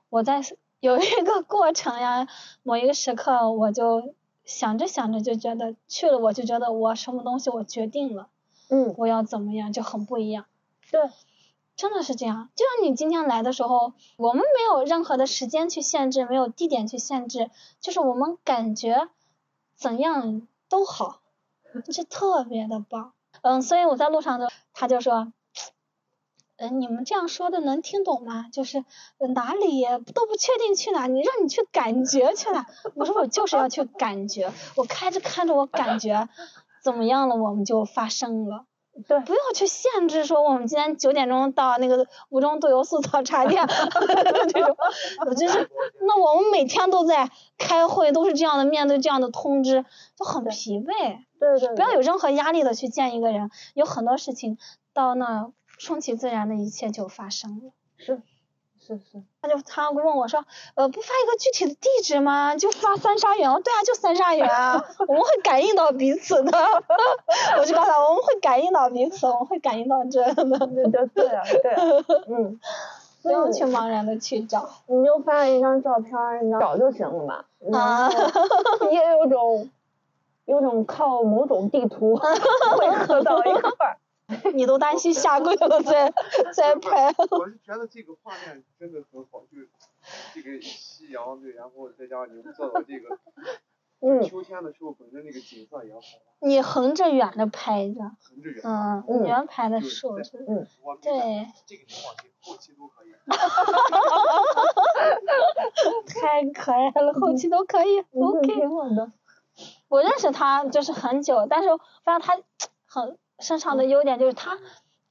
[0.10, 0.42] 我在
[0.82, 2.28] 有一个过程呀，
[2.62, 4.14] 某一个时刻，我就
[4.46, 8.30] 想着想着就觉得去了，我就觉得我什么东西我决定了，
[8.70, 10.46] 嗯，我要怎么样就很不一样。
[10.92, 11.02] 对，
[11.80, 12.50] 真的是这样。
[12.58, 17.50] 就像你今天来的时候，我们没有任何的时间去限制，没有地点去限制，
[17.80, 19.08] 就是我们感觉
[19.78, 21.22] 怎样都好。
[21.86, 23.14] 就是特别的棒，
[23.44, 25.32] 嗯，所以我在路上就他就说，
[26.58, 28.50] 嗯，你们这样说的能听懂吗？
[28.52, 28.84] 就是
[29.36, 32.66] 哪里都不确定去哪，你让你去感觉去哪。
[32.96, 36.28] 我说我就是要去感觉，我开着开着我感觉
[36.84, 38.66] 怎么样了，我们就发生了。
[39.08, 43.66] 对，不要去限制说我们今天九点钟到那个吴中豆油素早茶店
[44.52, 44.76] 这种，
[45.26, 45.70] 我真是，
[46.02, 49.86] 那我们每天都在开会，都是这样的，面对这样的通知，
[50.18, 51.20] 就很疲惫。
[51.40, 51.76] 对对。
[51.76, 54.58] 不要有任何压力的去见一个人，有很多事情
[54.94, 57.72] 到那顺其自然的一切就发生了。
[57.98, 58.22] 是。
[58.90, 62.56] 是是，他就他问我说，呃，不发一个具体的地址吗？
[62.58, 63.48] 就发三沙园。
[63.62, 66.52] 对啊，就三沙园啊， 我们会感应到彼此的。
[67.60, 70.44] 我就告诉他，我们会感应到彼此，我们会感应到这的。
[70.68, 72.60] 对对对啊，对啊， 嗯，
[73.22, 76.12] 不用去茫然的去找，你就发一张照片，
[76.48, 77.46] 你找就行了嘛。
[77.78, 78.10] 啊。
[78.90, 79.70] 也有种，
[80.46, 83.98] 有种靠某种地图汇合到一块儿。
[84.54, 86.12] 你都担心下跪了再
[86.54, 87.14] 再拍。
[87.32, 89.58] 我是觉得这个画面真的很好，就
[90.34, 93.18] 这个夕阳对，然后再加上你们做到这个，
[94.02, 96.00] 嗯，秋天的时候本身那个景色也好。
[96.42, 98.00] 你横着远的拍着。
[98.22, 98.62] 横着远。
[98.64, 100.16] 嗯，远拍的瘦，
[100.48, 100.66] 嗯，
[101.02, 101.48] 对。
[101.66, 103.14] 这个情况后期都可以。
[106.08, 108.56] 太可爱了，后期都可以，OK。
[108.56, 109.12] 挺好的。
[109.90, 111.70] 我认识他就是很久，但是
[112.04, 112.38] 发现他
[112.86, 113.18] 很。
[113.40, 114.58] 身上的优点就是他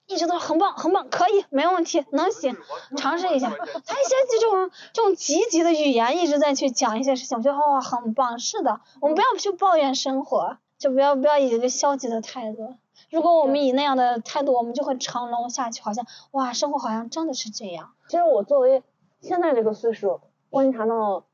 [0.06, 2.56] 一直都很棒很棒，可以没问题能行，
[2.96, 3.50] 尝试一下。
[3.50, 8.38] 他一些这种这种积极的语言一直在去讲一些事情，我觉得哇很棒。
[8.38, 12.74] 是的，我们不要去抱怨生活，就不要不要以一个消极的态度。
[13.10, 17.92] 如果我们以那样的态度，我们就会长龙下去，好像哇生活好像真的是这样。
[18.08, 18.82] 其实我作为
[19.20, 21.24] 现在这个岁数，观察到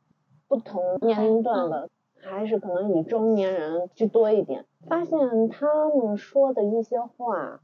[0.48, 1.88] 不同年龄段的，
[2.22, 4.66] 还是可能以中年人居多一点。
[4.88, 7.60] 发现他们说的一些话，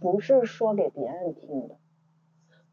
[0.00, 1.76] 不是说给别人听的，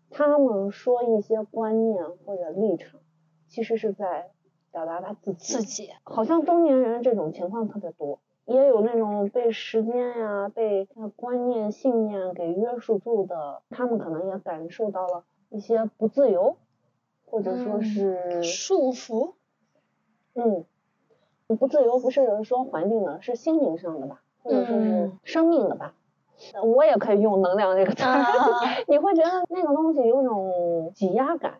[0.09, 2.99] 他们说一些观念或者立场，
[3.47, 4.31] 其实是在
[4.71, 5.53] 表达他自己。
[5.53, 5.89] 自己。
[6.03, 10.85] 好像中年人这种情况特别多，也有那种被时间呀、被
[11.15, 16.57] 观念、信念给约束住的，他们可能也感受到了一些不自由，
[17.25, 19.33] 或者说是束缚。
[20.33, 20.65] 嗯。
[21.57, 25.93] 不自由不是说环境的，是心灵上的吧，或者说是生命的吧。
[26.63, 28.03] 我也可以用能量这个词。
[28.87, 31.59] 你会觉得那个东西有种挤压感。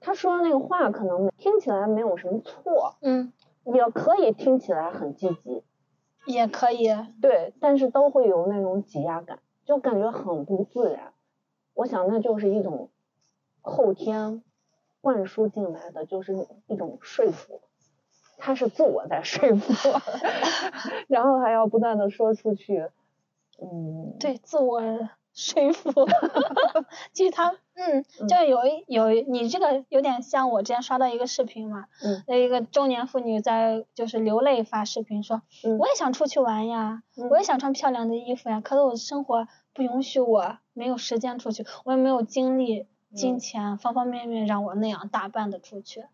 [0.00, 3.32] 他说的那个话可能听起来没有什么错，嗯，
[3.64, 5.62] 也可以听起来很积极，
[6.26, 6.88] 也可以，
[7.20, 11.12] 对，但是都会有那种挤压感，就感觉很不自然。
[11.74, 12.90] 我想那就是一种
[13.60, 14.42] 后天
[15.00, 17.60] 灌输进来的，就是一种说服。
[18.38, 19.74] 他是自我在说服，
[21.08, 22.88] 然后还要不断的说出去，
[23.60, 24.80] 嗯，对，自我
[25.34, 25.92] 说服，
[27.12, 35.42] 其实他，嗯，就有一有你这个有点像我之前刷到一个视频嘛，嗯，那一个中年妇女在就是流泪发视频说，
[35.78, 46.04] 我也想出去玩呀，我也想穿漂亮的衣服呀，可是我的生活不允许我没有时间出去，我也没有精力、金钱方方面面让我那样打扮的出去。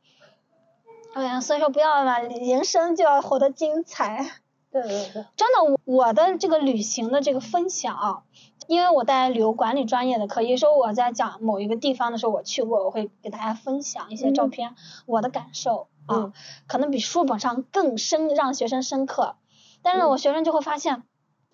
[1.14, 4.30] 哎呀，所以说不要嘛，人生就要活得精彩。
[4.70, 5.24] 对对对。
[5.36, 8.22] 真的，我的这个旅行的这个分享啊，
[8.66, 14.74] 因为我带旅游管理专业的课，有时候我在讲某一个地方的时候，我去过，我会给大家分享一些照片，
[15.06, 16.32] 我的感受啊，
[16.66, 19.36] 可能比书本上更深，让学生深刻。
[19.82, 21.04] 但是我学生就会发现，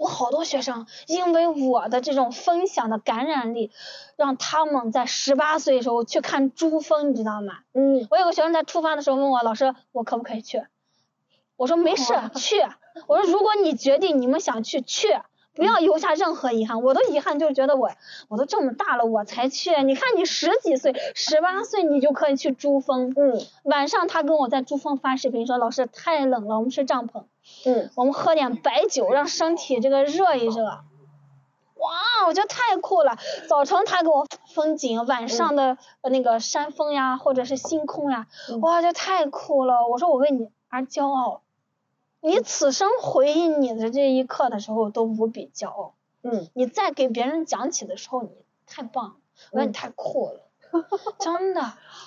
[0.00, 3.70] 我好多学生因为我的这种分享的感染力，
[4.16, 7.58] 让他们在十八岁的时候去看珠峰，你知道吗？
[7.74, 10.64] 嗯，我有个学生在出发的时候问我老师，我可不可以去？
[11.56, 12.62] 我说没事， 去。
[13.08, 15.08] 我说如果你决定你们想去，去，
[15.54, 16.82] 不要留下任何遗憾。
[16.82, 17.90] 我的遗憾就是觉得我
[18.28, 19.82] 我都这么大了，我才去。
[19.82, 23.12] 你看你十几岁，十八岁你就可以去珠峰。
[23.16, 27.24] 嗯晚上他跟我在珠峰发视频说，老师太冷了，我们睡帐篷。
[27.66, 30.64] 嗯，我们喝点白酒，让身体这个热一热。
[30.64, 33.16] 哇，我觉得太酷了！
[33.48, 39.88] 早晨他给我风景，晚上的呃那个山峰呀，或者是星空呀，嗯哇，这太酷了！
[39.88, 41.40] 我说我为你而骄傲，
[42.20, 45.94] 你此生回忆你的这一刻的时候都无比骄傲。
[46.22, 48.30] 嗯，你再给别人讲起的时候，你
[48.66, 49.14] 太棒了，
[49.52, 50.40] 我觉得你太酷了，
[51.18, 51.62] 真的。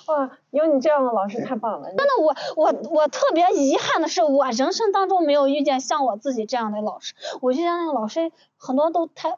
[0.06, 1.88] 哇，有你这样的老师太棒了。
[1.88, 7.14] 真的，我我我特别遗憾的是，我人生当中没有遇见像我自己这样的老师。
[7.40, 9.36] 我遇见那个老师很多都太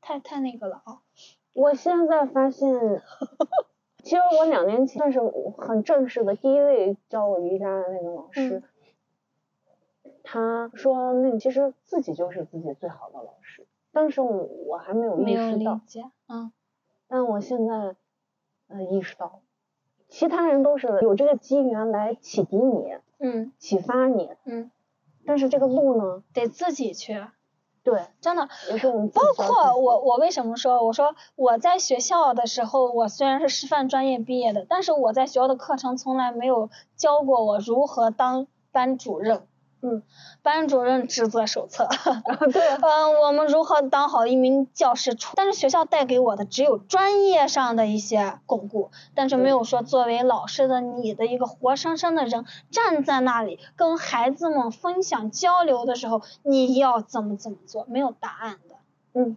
[0.00, 0.98] 太太那个了啊。
[1.52, 3.02] 我现在发现，
[4.02, 5.20] 其实我两年前算是
[5.56, 8.62] 很正式的第一位教我瑜伽的那个老师，
[10.32, 13.66] 他说那个其实自己就是自己最好的老师。
[13.90, 15.80] 当时我我还没有意识到，
[16.28, 16.52] 嗯
[17.08, 17.96] 但我现在
[18.68, 19.40] 呃意识到了，
[20.08, 24.70] 其他人都是有这个机缘来启迪你、嗯启发你，嗯，
[25.26, 27.26] 但是这个路呢，得自己去，
[27.82, 28.48] 对，真的。
[29.12, 30.86] 包括我，我为什么说？
[30.86, 39.48] 我说我在学校的时候，我虽然是师范专业毕业的，但是我在学校的课程从来没有教过我如何当班主任。
[39.82, 40.02] 嗯，
[40.42, 41.88] 班主任职责手册。
[42.52, 45.16] 对，嗯，我们如何当好一名教师？
[45.34, 58.76] 但是学校带给我的只有专业上的一些巩固，但是没有说作为老师的你的一个活生生的人站在那里跟孩子们分享交流的时候，你要怎么怎么做，没有答案的。
[59.14, 59.36] 嗯，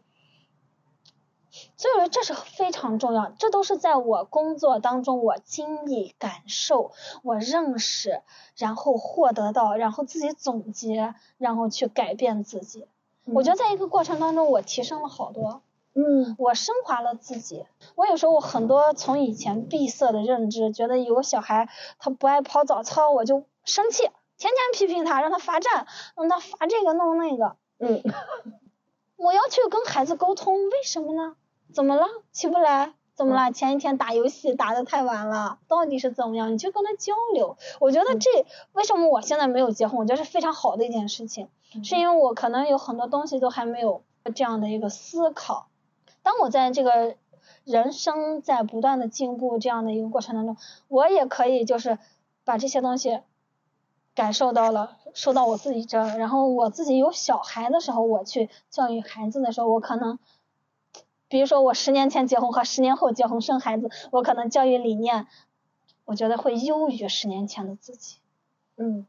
[1.77, 6.91] 所以说这是非常重要，这都是在我工作当中我经历、感受、
[7.23, 8.21] 我认识，
[8.55, 12.87] 然后获得到，然后自己总结，然后去改变自己。
[13.25, 15.61] 我觉得在一个过程当中，我提升了好多，
[15.93, 17.65] 嗯我升华了自己。
[17.95, 24.03] 我有时候我很多从以前闭塞的认知，觉得有个小孩他不爱跑早操，我就生气，
[24.37, 27.55] 天天批评他，让他罚站，让他罚这个弄那个。
[27.79, 28.01] 嗯
[29.15, 31.35] 我要去跟孩子沟通，为什么呢？
[31.71, 32.05] 怎么了？
[32.31, 32.93] 起不来？
[33.15, 33.51] 怎么了？
[33.51, 36.51] 前一天打游戏打的太晚了，到底是怎么样？
[36.51, 37.57] 你就跟他交流。
[37.79, 38.29] 我觉得这
[38.73, 39.99] 为什么我现在没有结婚？
[39.99, 41.47] 我觉得是非常好的一件事情，
[41.83, 44.01] 是因为我可能有很多东西都还没有
[44.33, 45.67] 这样的一个思考。
[46.23, 47.15] 当我在这个
[47.65, 50.57] 人生在不断的进步这样的一个过程当中，
[50.87, 51.99] 我也可以就是
[52.43, 53.19] 把这些东西
[54.15, 60.17] 感受到了，受到我自己这儿，然后我自己有小孩的时候，我去教育孩子的时候，我可能，
[61.33, 65.25] 比如说我十年前结婚和十年后结婚生孩子，我可能教育理念，
[66.05, 68.19] 我觉得会优于十年前的自己。
[68.77, 69.07] 嗯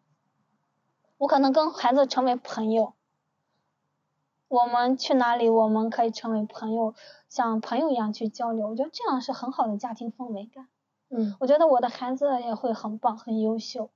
[1.18, 2.94] 我可能跟孩子成为朋友，
[4.48, 6.94] 我们去哪里，我们可以成为朋友，
[7.28, 8.68] 像朋友一样去交流。
[8.68, 10.66] 我觉得这样是很好的家庭氛围感。
[11.10, 13.90] 嗯我觉得我的孩子也会很棒，很优秀。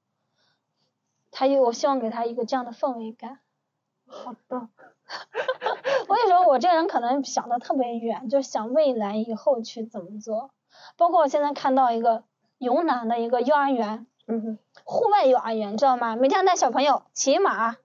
[1.31, 3.39] 他有，我希望给他一个这样的氛围感。
[4.07, 4.69] 好的，
[6.09, 10.51] 我跟你说我这个人可能想的特别远，就想未来以后去怎么做。
[10.97, 12.25] 包括我现在看到一个
[12.57, 16.17] 云南的一个幼儿园，嗯哼户外幼儿园，知道吗？
[16.17, 17.77] 每天带小朋友骑马，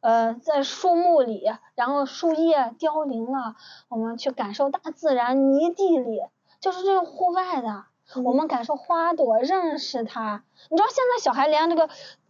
[0.00, 1.44] 呃，在树木里，
[1.76, 3.54] 然后树叶凋零了，
[3.88, 6.22] 我们去感受大自然，泥地里，
[6.58, 7.84] 就是这种户外的，
[8.24, 10.42] 我们感受花朵，认识它。
[10.68, 11.88] 你知道现在小孩连这个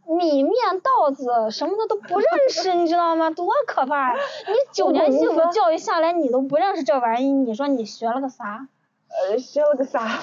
[0.09, 3.29] 米面稻子什么的都不认识，你知道吗？
[3.29, 4.21] 多可怕呀！
[4.47, 8.67] 你九年义务教育下来，你都不认识这玩意儿，你说你学了个啥？
[9.09, 10.19] 呃，学了个啥？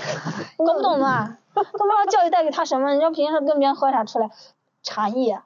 [0.58, 1.38] 懂不懂啊？
[1.54, 2.94] 都不知道教育带给他什么。
[2.96, 4.32] 你说平时跟别人喝啥出来？
[4.82, 5.42] 茶叶，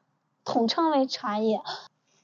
[0.45, 1.61] 统称为茶叶。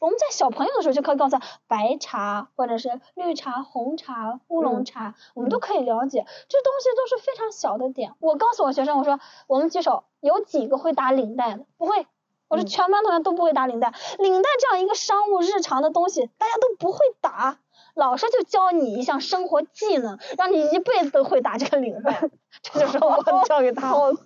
[0.06, 6.28] 我们在小朋友的时候就可以告诉他白茶或者是绿茶、红茶、乌龙茶，我们都可以了解。
[6.48, 8.14] 这东西都是非常小的点。
[8.20, 11.66] 我告诉我学生，我说我们举手，有几个会打领带的？
[11.78, 12.06] 不会。
[12.50, 13.92] 我说全班同学都不会打领带。
[14.20, 17.58] 领带这样一个商务日常的东西，大家都不会打。
[17.96, 22.30] 老师就教你一项生活技能，让你一辈子都会打这个领带，
[22.62, 23.88] 这就是我教给他。
[23.90, 24.20] 好的，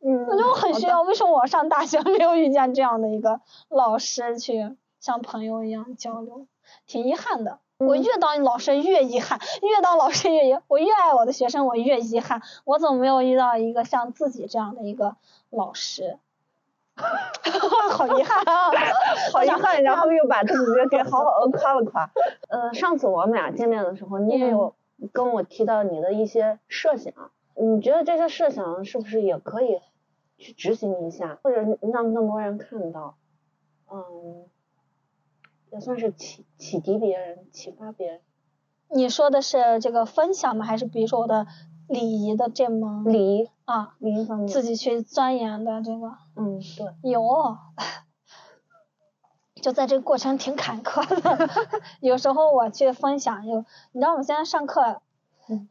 [0.00, 6.46] 嗯，我觉得我很需要，为什么我上大学没有遇见这样的一个老师去像朋友一样交流，
[6.86, 7.58] 挺遗憾的。
[7.78, 15.16] 我越当老师越遗憾，越当老师越遗，我越爱我的学生，我越遗憾，我怎么没有遇到一个像自己这样的一个
[15.50, 16.18] 老师？
[17.90, 18.70] 好遗憾啊！
[19.32, 22.10] 好遗憾， 然后又把自己给好好的夸了夸。
[22.48, 24.74] 呃， 上次我们俩见面的时候，你也有
[25.12, 27.12] 跟我提到你的一些设想，
[27.56, 29.80] 你觉得这些设想是不是也可以
[30.38, 31.62] 去执行一下，或者
[31.92, 33.16] 让更多人看到？
[33.90, 34.46] 嗯，
[35.70, 38.20] 也算是启启迪别人，启发别人。
[38.88, 40.64] 你说的是这个分享吗？
[40.64, 41.46] 还是比如说我的
[41.88, 46.12] 礼仪的这门礼仪啊，礼仪方面，自己去钻研的这个？
[46.36, 47.22] 嗯，对，有，
[49.60, 51.48] 就在这个过程挺坎坷的。
[52.00, 55.00] 有时候我去分享，有你知道我现在上课，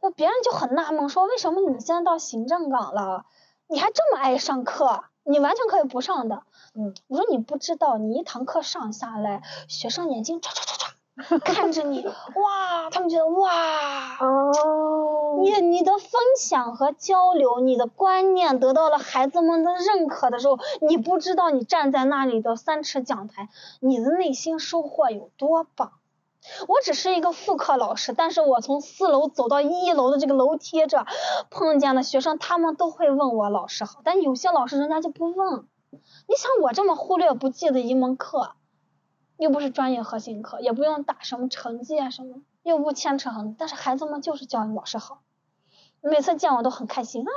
[0.00, 3.26] 那别人就很纳闷，说为什么你现在到行政岗了，
[3.68, 5.04] 你还这么爱上课？
[5.26, 6.42] 你完全可以不上的。
[6.74, 10.90] 嗯，我说你不知道，你一堂课上下来，学生眼睛唰唰唰唰
[11.44, 23.48] 看着你，哇，他们觉得哇，哦，你你的分享和交流，你的观念得到了孩子们的认可的时候，你不知道你站在那里的三尺讲台，
[23.80, 25.92] 你的内心收获有多棒。
[26.68, 31.06] 我只是一个副课老师，但是我从四楼走到一楼的这个楼梯这，
[31.48, 35.64] 碰见的学生他们都会问我老师好，但有些老师人家就不问。
[36.26, 38.50] 你想我这么忽略不计的一门课，
[39.36, 45.22] 又不是专业核心课，也不用打什么成绩啊什么，又不牵扯很，但是孩子们就是叫你老师好，
[46.00, 47.30] 每次见我都很开心啊，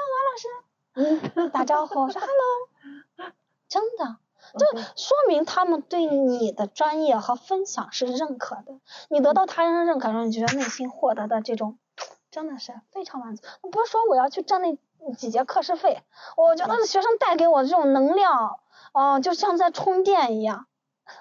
[0.96, 3.32] 王老师，嗯，打招呼我说 hello，
[3.68, 4.18] 真的。
[4.58, 4.66] 就
[4.96, 8.80] 说明他们对你的专业和分享是认可的，
[9.10, 11.78] 你得到他人的认可，后你觉得内心获得的这种
[12.32, 13.44] 真的是非常满足。
[13.70, 14.78] 不是说我要去挣那
[15.16, 16.02] 几节课时费，
[16.38, 18.58] 我觉得学生带给我的这种能量，
[18.94, 20.66] 哦，就像在充电一样，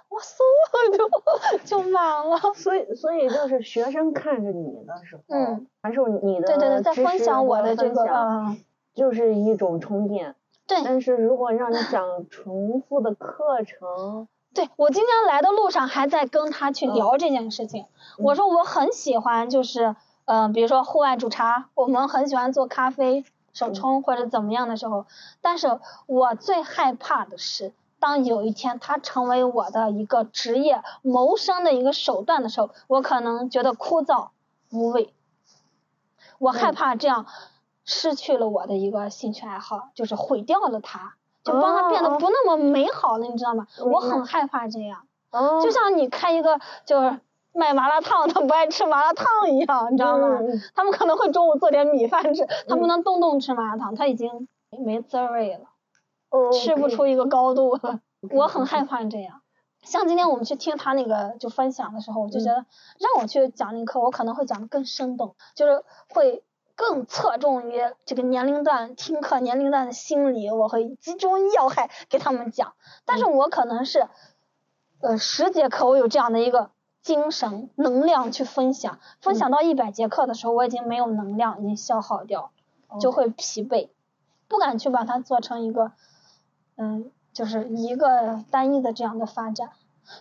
[0.09, 2.39] 我嗖就就满了。
[2.55, 8.59] 所以，所以就是学生看着你的时候，嗯，还是你的对对对，在分享我的这个，嗯，
[8.95, 10.35] 就是一种充电。
[10.67, 17.87] 对，但是如果让你讲重复的课程，对我今天来的路上还在跟他去聊这件事情。
[18.19, 19.95] 我说我很喜欢，就是
[20.25, 25.07] 嗯，比如说户外煮茶，我们很喜欢做咖啡手冲或者怎么样的时候，
[25.41, 34.29] 但是我最害怕的是，当有一天它成为我的一个职业谋生的一个手段的时候，我可能觉得枯燥
[34.71, 35.15] 无味。
[36.39, 37.27] 我害怕这样。
[37.89, 41.15] 失去了我的一个兴趣爱好，就是毁掉了它，
[41.45, 43.69] 就帮它变得不那么美好了，你知道吗？
[43.79, 45.07] 我很害怕这样，
[45.63, 47.21] 就像你开一个就是
[47.53, 50.41] 卖麻辣烫，他不爱吃麻辣烫一样，你知道吗？
[50.75, 54.49] 他们可能会中午做点米饭吃，他不能动动吃麻辣烫，他已经
[54.85, 55.69] 没滋味了，
[56.53, 58.01] 吃不出一个高度了。
[58.31, 59.43] 我很害怕这样。
[59.83, 62.67] 像今天我们去听他那个就分享的时候，我就觉得
[62.99, 66.43] 让我去讲那课，我可能会讲的更生动，就是会。
[66.79, 72.75] 更侧重于这个年龄段听课年龄段的心理，我会集中要害给他们讲。
[73.07, 74.11] 但是我可能是，
[75.01, 82.51] 呃，十节课我有这样的一个精神能量去分享，分享到一百节课的时候，我已经没有能量，已经消耗掉，
[83.01, 83.89] 就会疲惫，
[84.47, 85.93] 不敢去把它做成一个，
[86.77, 89.71] 嗯，就是一个单一的这样的发展。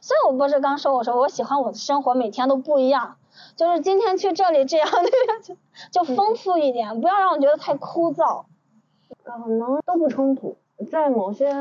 [0.02, 3.18] 所以我不是刚说我说我喜欢我的生活每天都不一样。
[3.58, 5.58] 就是今天去这里这样那样就
[5.92, 8.46] 就丰富一点，不要让我觉得太枯燥。
[9.24, 10.56] 可能都不冲突，
[10.90, 11.52] 在某些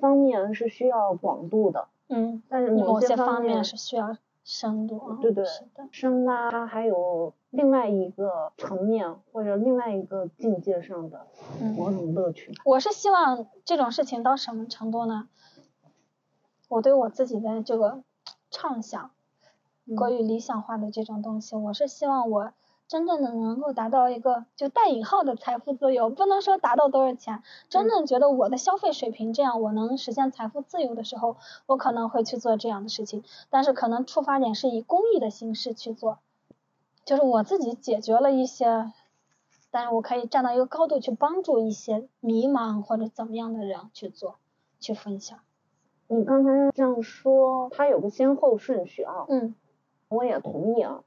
[0.00, 5.18] 方面是需要广度的，嗯，但是某些方面是需要深度。
[5.20, 5.44] 对对。
[5.92, 11.26] 深挖还有另外一个层面或者另外一个境界上的
[11.76, 12.52] 某种乐趣。
[12.64, 15.28] 我是希望这种事情到什么程度呢？
[16.68, 18.02] 我对我自己的这个
[18.50, 19.10] 畅想。
[19.96, 22.52] 过于理想化的这种东西，我是希望我
[22.86, 33.24] 真正的能够达到一个就带引号的财富自由，不能说达到多少钱，真正觉得我的消费水平这样，我能实现财富自由的时候，我可能会去做这样的事情。
[33.48, 36.18] 但是可能出发点是以公益的形式去做，
[37.08, 38.92] 就是我自己解决了一些，
[39.70, 44.36] 但是我可以站到一个高度去帮助一些迷茫或者怎么样的人去做，
[44.78, 45.38] 去分享。
[46.08, 49.24] 你刚才这样说，它有个先后顺序啊。
[49.30, 49.54] 嗯。
[50.08, 51.02] 我也同意啊，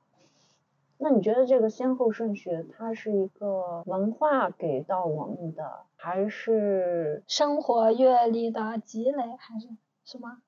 [0.97, 9.69] 那你觉得这个先后顺序，它是一个文化给到我们的，还是生活阅历的积累，还是
[10.03, 10.41] 什么？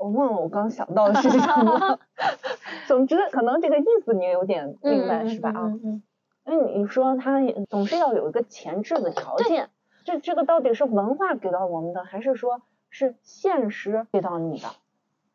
[0.00, 1.98] 我忘了我刚想到的是什么。
[2.88, 5.50] 总之，可能这个意思你有点明白是吧？
[5.50, 6.02] 啊，嗯嗯。
[6.46, 9.70] 因为你说它总是要有一个前置的条件，
[10.04, 12.62] 这这个到底是文化给到我们的，还是说？
[12.92, 14.66] 是现实给到你的，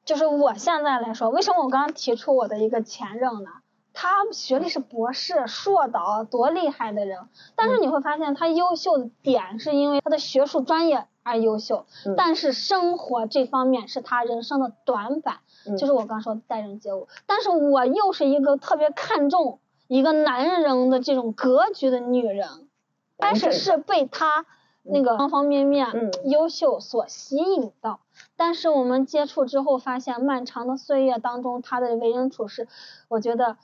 [0.04, 3.50] 就是我现在来说，为什么我刚刚提出我的一个前任呢？
[3.94, 12.14] 他学历是博士、硕导，多厉害的人，但是你会发现他优秀的点是因为他的学术专业而优秀，嗯。
[12.16, 15.76] 但是生活这方面是他人生的短板，嗯。
[15.76, 17.08] 就是我刚说的待人接物。
[17.26, 22.70] 但是我又是一个特别看重一个男人的这种格局的女人，
[23.18, 24.46] 但是是被他
[24.84, 26.12] 那个方方面面嗯。
[26.30, 28.00] 优秀所吸引到。
[28.38, 32.68] 但是我们接触之后发现，漫长的岁月当中，他的为人处事，
[33.10, 33.58] 我觉得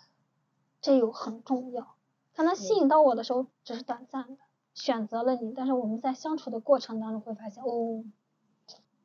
[0.82, 1.96] 这又很重要。
[2.36, 4.38] 可能吸引到我的时候只是短暂的，
[4.74, 8.04] 选择了你，但是我们在相处的过程当中会发现，哦，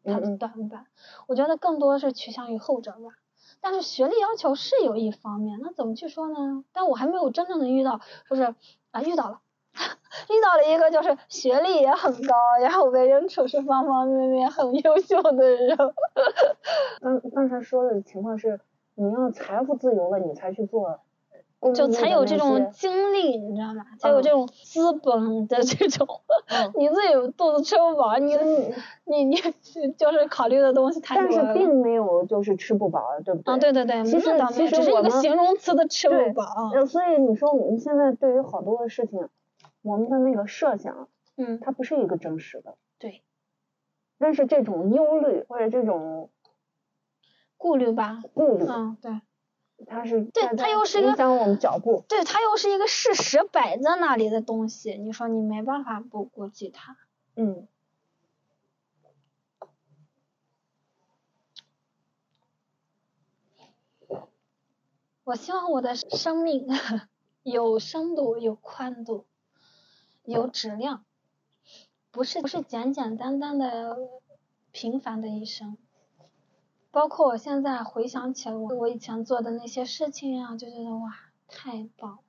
[0.05, 0.87] 他的嗯嗯短板，
[1.27, 3.19] 我觉得更多的是趋向于后者吧。
[3.61, 6.65] 但是学历要求是有一方面，那怎么去说呢？
[6.73, 8.55] 但我还没有真正的遇到，就是
[8.91, 9.41] 啊遇到了，
[9.75, 15.77] 遇到了一个就是学历也很高，然后为人处事方方面面很优秀的人。
[17.01, 18.61] 刚刚才说的情况是，
[18.95, 21.01] 你要财富自由了，你才去做
[21.75, 23.85] 就才有这种些精力，你知道吗？
[23.99, 26.07] 才有嗯这种资本的这种，
[26.79, 28.37] 你自己肚子吃不饱，你
[29.05, 29.37] 你你
[29.97, 31.53] 就是考虑的东西太多但是。
[31.55, 33.55] 并没有就是吃不饱，对不对？
[33.55, 36.45] 啊，对对对，其实那倒没有，其实只是一我们个形容词的吃对不饱
[36.87, 39.29] 所以你说我们现在对于好多的事情，
[39.83, 42.75] 我们的那个设想，嗯，它不是一个真实的。
[42.99, 43.23] 对，
[44.19, 46.31] 但是这种忧虑或者这种
[47.57, 49.21] 顾虑吧，顾虑，嗯，对，
[49.85, 52.05] 它是对它又是一个影响我们脚步。
[52.09, 56.97] 对，它又是一个事实摆在那里的东西，你说你没办法不顾及它。
[57.35, 57.69] 嗯
[65.25, 66.69] 我希望我的生命
[67.43, 69.27] 有深度、有宽度、
[70.25, 71.05] 有质量，
[72.13, 73.99] 不是不是简简单单的
[74.71, 75.77] 平凡的一生。
[76.97, 81.13] 包括我现在回想起我我以前做的那些事情啊，就觉得哇，
[81.47, 82.21] 太棒！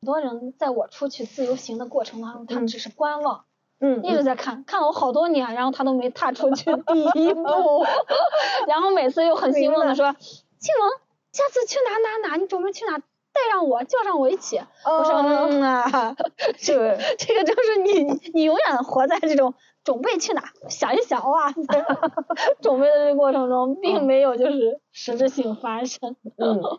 [0.00, 3.46] 很多人在我出去自由行的过程当中，他们只是观望，
[3.80, 7.42] 嗯一直在看，看了我好多年，然后他都没踏出去 第一步，
[8.68, 10.12] 然后每次又很兴奋的说
[10.60, 10.88] ：“庆龙，
[11.32, 13.02] 下次去哪哪哪，你准备去哪？
[13.34, 14.58] 带上我，叫上我一起。
[14.84, 16.14] 我说：“哦嗯啊，
[16.58, 21.84] 这个这个就是你你永远活在这种准备去哪，想一想哇，在
[22.62, 26.16] 准备的这个过程中，并没有就是实质性发生。
[26.36, 26.62] 嗯，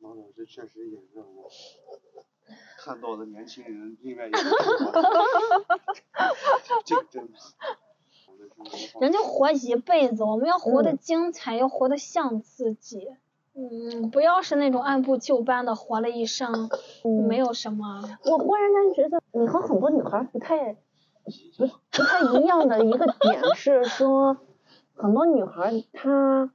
[0.00, 1.48] 王老师确实也让我
[2.78, 4.38] 看到了年轻人另外一个
[6.84, 7.38] 这个真的。
[9.00, 13.08] 人就活一辈子，我们要活得嗯精彩，要活得像自己。
[13.54, 16.70] 嗯，不要是那种按部就班的活了一生，
[17.04, 18.02] 嗯没有什么。
[18.24, 20.74] 我忽然间觉得你和很多女孩儿不太
[21.58, 24.36] 不不太一样的一个点是说，
[24.94, 26.52] 很多女孩儿她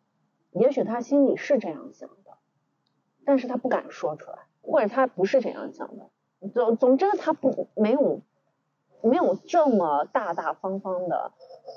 [0.52, 2.38] 也许她心里是这样想的，
[3.26, 6.10] 但是她不敢说出来，或者她不是这样想的。
[6.54, 8.22] 总总之，她不没有
[9.02, 11.32] 没有这么大大方方的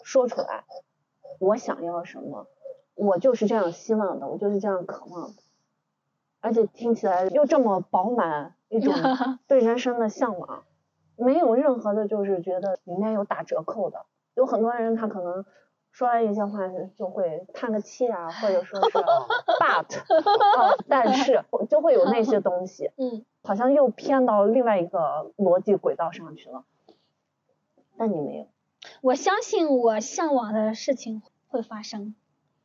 [0.04, 0.64] 说出来，
[1.38, 2.46] 我想要什么，
[2.94, 5.42] 我就是这样希望的，我就是这样渴望的，
[6.40, 8.92] 而且听起来又这么饱满一种
[9.46, 10.64] 对人生的向往，
[11.16, 14.06] 没有任何的就是觉得里面有打折扣的。
[14.34, 15.44] 有很多人他可能
[15.90, 16.60] 说完一些话
[16.96, 18.98] 就会叹个气啊，或者说是
[19.58, 19.98] but
[20.58, 26.64] 啊，但是 就会有那些东西，嗯，好像又偏到另外一个逻辑轨道上去了。
[27.96, 28.46] 但你没有，
[29.00, 32.14] 我相信我向往的事情会发生。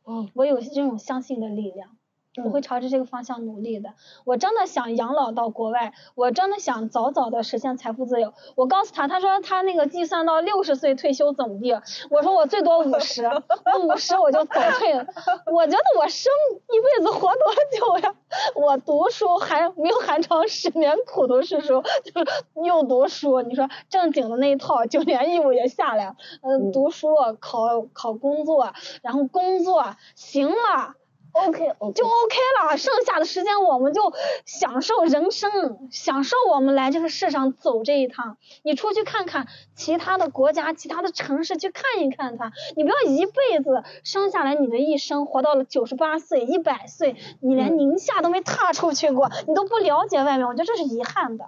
[0.06, 1.98] 嗯，我有这种相信的力量。
[2.44, 3.94] 我会朝着这个方向努力的。
[4.26, 8.34] 我真的想养老到国外，我真的想早早的实现财富自由。
[8.56, 11.74] 我告诉他，他说他那个计算到六十岁退休怎么地？
[12.10, 15.06] 我说我最多五十，我五十我就早退了。
[15.52, 16.32] 我觉得我生
[16.70, 17.44] 一辈子活多
[17.78, 18.16] 久呀？
[18.56, 28.74] 我读书还没有寒窗十年苦读是书，就是又读书，你说正经的那一套九年义务也下来，嗯，读书考考工作，
[29.04, 30.96] 然后工作行了。
[31.34, 31.66] OK
[31.96, 34.14] 就 OK 了，剩下的时间我们就
[34.46, 38.38] 享受人生，享受我们来这个世上走这一趟。
[38.62, 42.52] 你出去看看其他的国家、其他的城市，去看一看它。
[42.76, 51.46] 你不要一辈子生下来，你的一生活到了九十八岁、一百岁，你连宁夏都没踏出去过，你都不了解外面，我觉得这是遗憾的。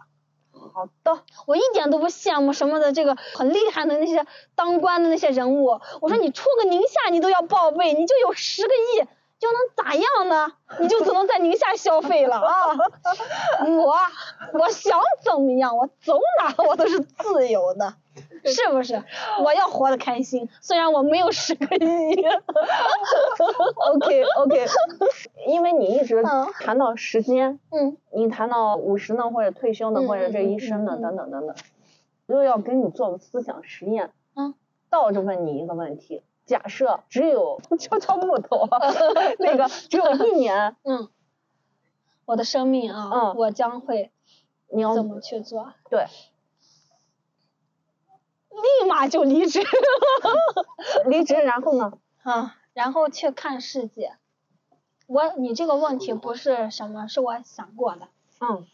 [0.73, 4.25] 好的，我一点都不羡慕什么的这个很厉害的那些
[4.55, 5.79] 当官的那些人物。
[6.01, 9.07] 我说你出个宁夏你都要报备，你就有十个亿。
[9.37, 10.51] 就能咋样呢？
[10.79, 12.71] 你就只能在宁夏消费了啊！
[13.67, 13.95] 我
[14.59, 17.93] 我想怎么样，我走哪我都是自由的。
[18.45, 19.03] 是不是？
[19.43, 22.15] 我要活得开心，虽然我没有十个亿。
[23.91, 24.65] OK OK，
[25.47, 31.55] 因为你一直嗯谈到时间，嗯你谈到五十呢，或者退休呢，嗯或者这一生呢，等等等等，
[32.27, 34.11] 又要跟你做个思想实验。
[34.35, 34.53] 嗯，
[34.89, 38.80] 倒着问你一个问题：假设只有 敲敲木头啊，
[39.39, 41.09] 那个只有一年， 嗯，
[42.26, 44.11] 我的生命啊，嗯我将会
[44.69, 45.73] 你要怎么去做？
[45.89, 46.05] 对
[48.51, 49.59] 立马就离职
[51.07, 51.91] 离职，然后呢？
[52.23, 54.15] 啊，然后去看世界。
[55.07, 58.07] 我你这个问题不是什么，是我想过的。
[58.39, 58.65] 嗯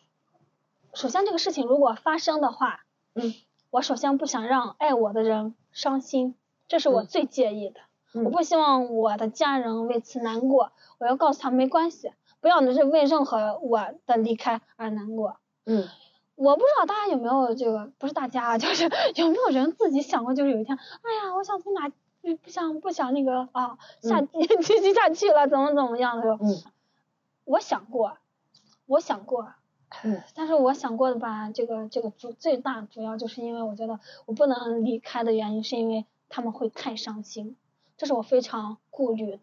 [0.94, 2.82] 首先，这个事情如果发生的话，
[3.16, 3.34] 嗯，
[3.70, 6.36] 我首先不想让爱我的人伤心，
[6.72, 7.06] 这是我嗯。
[7.06, 7.82] 最介意的。
[8.14, 8.24] 嗯。
[8.24, 15.36] 我不希望我的家人为此难过，我要告诉他没关系，不要是为任何我的离开而难过。
[15.66, 15.90] 嗯。
[16.36, 18.86] 我不知道大家有没有这个，不是大家啊，就是
[19.16, 24.28] 有没有人自己想过，就是有一天，哎呀，我想从哪不不想不想那个啊下嗯。
[24.64, 26.56] 积极下去了，怎么怎么样的时候，嗯。
[27.44, 28.18] 我想过，
[28.86, 29.52] 我想过，
[30.06, 30.22] 嗯。
[30.36, 37.56] 但是我想过的吧，这个这个主最大主要就是因为我觉得我不能离开的原因，是因为他们会太伤心，
[37.98, 39.40] 这是我非常顾虑的。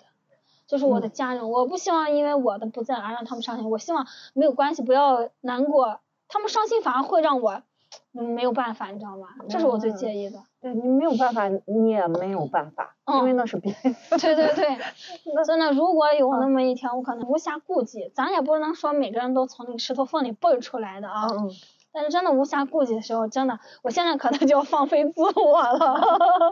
[0.66, 7.62] 就是我的嗯家人，我不希望因为我的不在而让他们伤心，我希望没有关系，不要难过，他们伤心反而会让我
[8.12, 9.28] 嗯没有办法，你知道吗？
[9.48, 10.43] 这是我最嗯介意的。
[10.60, 13.97] 对你没有办法，你也没有办法，因为嗯那是别人。
[14.20, 14.77] 对对对，
[15.47, 21.28] 真的，如果有那么一天，我可能无暇顾及，咱也不能说每个人都从那个石头缝里蹦出来的啊。
[21.31, 21.51] 嗯
[22.00, 26.00] 但是真的无暇顾及的时候，真的，我现在可能就要放飞自我了，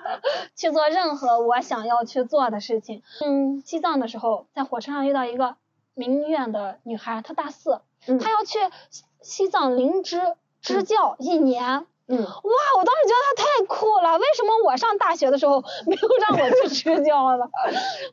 [0.56, 3.04] 去做任何我想要去做的事情。
[3.24, 5.54] 嗯，西藏的时候，在火车上遇到一个
[5.94, 8.58] 民院的女孩，她大四，嗯她要去
[8.90, 10.20] 西西藏灵芝
[10.60, 11.86] 支教一年。
[12.08, 12.24] 嗯哇，
[12.78, 17.44] 我当时觉得他太酷了，为什么我上大学的时候没有让我去支教呢？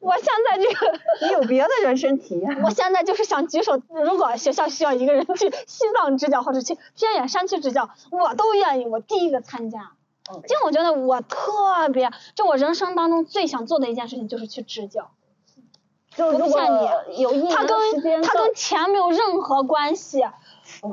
[0.02, 1.00] 我现在这个。
[1.22, 2.62] 你有别的人生体验。
[2.64, 9.92] 我现在就是想举手，如果学校需要一个人去西藏支教或者去偏远山区支教，我都愿意，我第一个参加。
[10.32, 15.12] 为我觉得我特别，就我人生当中最想做的一件事情就是去支教。
[16.16, 16.62] 就如果
[17.18, 20.24] 有一年它的时间跟他跟钱没有任何关系，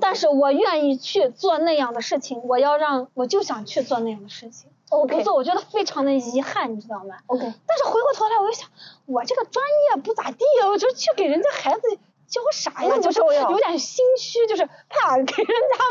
[0.01, 4.71] 但是我愿意去做那样的事情，我要让我就想去做那样的事情。
[4.91, 8.69] 我不做，我觉得非常的遗憾，你知道吗？OK，但是回过头来，我又想，
[9.07, 9.65] 我这个专
[9.95, 11.81] 业不咋地呀，我就去给人家孩子
[12.27, 12.97] 教啥呀？
[12.97, 15.35] 不就是有点心虚，就是怕给人家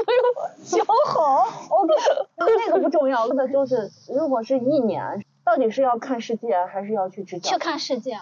[0.06, 1.48] 没有教好。
[1.78, 1.94] OK，
[2.36, 7.52] 那个不重要，那就是如果是一年，到底是要看世界还是要去支教？
[7.52, 8.20] 去看世界，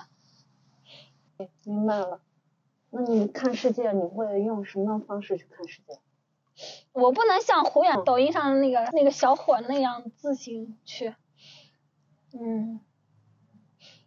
[1.64, 2.20] 明白了。
[3.00, 6.00] 那你看世界，你会用什么方式去看世界？
[6.94, 11.14] 我不能像胡远抖音上的那个那个小伙那样自行去，
[12.34, 12.80] 嗯，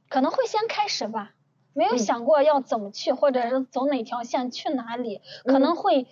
[0.08, 1.30] 可能会先开始吧，
[1.72, 1.98] 没有嗯。
[1.98, 6.08] 想过要怎么去，或者是走哪条线去哪里，可能会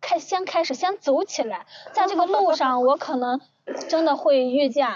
[0.00, 3.40] 开先开始先走起来，在这个路上 我可能
[3.88, 4.88] 真的会遇见。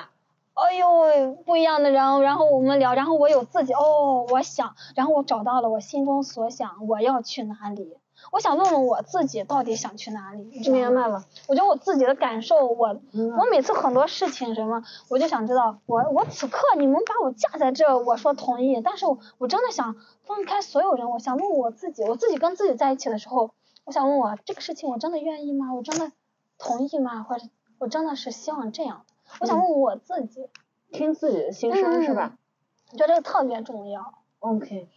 [0.55, 7.97] 哎呦，不一样的人，然后我们聊，然后我有自己哦，我想，然后我找到了我心中所想，我要去哪里？
[8.31, 10.45] 我想问问我自己到底想去哪里？
[10.71, 11.25] 明白了。
[11.49, 23.51] 我觉得我自己的感受，我我每次很多事情什么，我就想知道，我我此刻你们把我架在这，我说同意，但是我我真的想放开所有人，我想问我自己，我自己跟自己在一起的时候，
[23.85, 25.75] 我想问我这个事情我真的愿意吗？
[25.75, 26.13] 我真的
[26.59, 27.25] 同意吗？
[27.25, 27.47] 或者
[27.79, 29.14] 我真的是希望这样的？
[29.41, 30.49] 我想问我自己，
[30.93, 32.37] 听自己的心声是吧
[32.93, 34.15] 我觉得这个特别重要。
[34.39, 34.89] ？OK，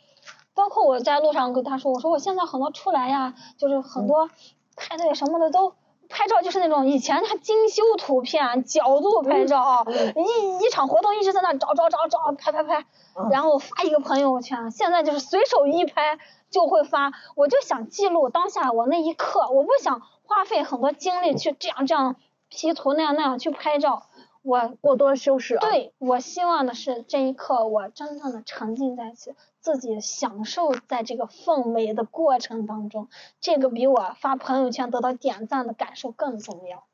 [0.53, 4.29] 包括我在路上跟他说，我说我现在很多出来呀，就是很多
[4.75, 5.73] 派对什么的都
[6.09, 9.85] 拍照，就是那种以前他精修图片、角度拍照啊，
[10.15, 12.85] 一一场活动一直在那找找找找拍拍拍，
[13.15, 22.15] 嗯然后发一个朋友圈，现在就是随手一拍就会发，我就想记录当下我那一刻，我不想花费很多精力去这样这样
[22.49, 24.03] P 图那样那样去拍照，
[24.47, 33.09] 我过多修饰啊。，对，我希望的是这一刻我真正的沉浸在其自己享受在这个氛围的过程当中，
[33.41, 36.85] 这个比我发朋友圈得到点赞的感受更重要。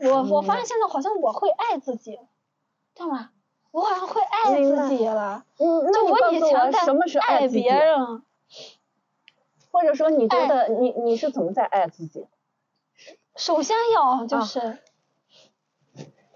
[0.00, 2.18] 我我发现现在好像我会爱自己，
[2.94, 3.30] 知道吗？
[3.70, 5.46] 我好像会爱自己了。
[5.56, 7.72] 嗯，那我以前什么是爱别？
[7.72, 8.22] 人，
[9.70, 12.26] 或者说你觉爱得你你是怎么在爱自己？
[13.34, 14.78] 首先要就啊是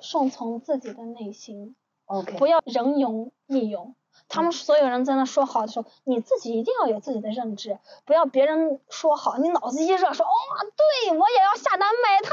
[0.07, 1.75] 顺从自己的内心。
[2.05, 3.95] OK，不要人云亦云。
[4.29, 10.31] 他们所有人在那说好的时候，你自己一定要有自己的认知，不要别人说好，你脑子一热说，哦，
[10.77, 12.31] 对我也要下单买它，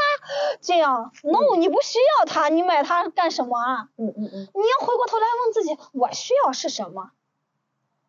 [0.62, 3.90] 这样，no，你不需要它，你买它干什么啊？
[3.98, 7.12] 嗯嗯嗯你要回过头来问自己，我需要是什么？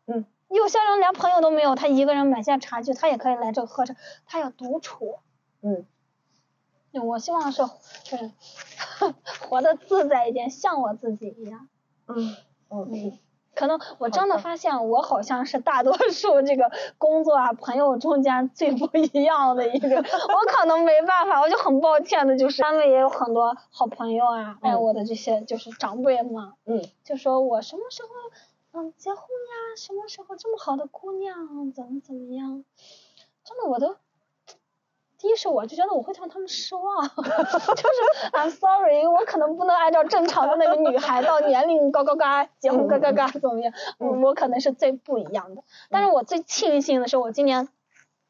[0.06, 3.96] 嗯，有些人连朋友都没有，他一个人买下茶具，他也可以来这喝茶，
[4.26, 5.18] 他要独处。
[5.62, 5.84] 嗯对
[7.00, 7.62] 我希望是
[8.04, 8.30] 就是
[9.40, 11.68] 活得自在一点，像我自己一样。
[12.06, 12.36] 嗯
[12.70, 13.18] 嗯
[13.54, 19.96] 可能我真的的发现，我好像是大多数这个工作啊、朋友中间最不一样的一个。
[19.96, 28.08] 我可能没办法，我就很抱歉的，就是单位也有很多好朋友啊，爱我的这些就是长辈们，嗯就说我什么时候
[28.72, 29.76] 嗯结婚呀？
[29.76, 32.64] 什么时候这么好的姑娘怎么怎么样？
[33.44, 33.94] 真的我都。
[35.24, 45.62] 第一是我就觉得我会让他们失望， 就是 I'm sorry，我可能不能按照正常的那个女孩到年龄嘎嘎嘎结婚嘎嘎嘎怎么样，嗯，我可能是最不一样的。
[45.88, 47.68] 但是我最庆幸的是，我今年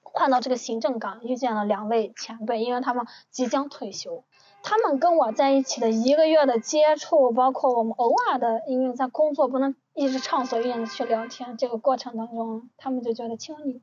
[0.03, 4.23] 换到这个行政岗，遇见了两位前辈，因为他们即将退休。
[4.63, 13.83] 他们跟我在一起的一个月的接触，包括我们偶尔的，因为在工作不能一直畅所欲言的去聊天，这个过程当中，他们就觉得青你，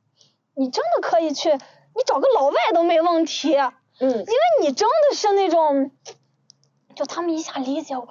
[0.55, 1.57] 你真的可以去，
[1.95, 3.55] 你找个老外都没问题，
[3.99, 5.91] 嗯因为你真的是那种，
[6.95, 8.07] 就他们一下理解我，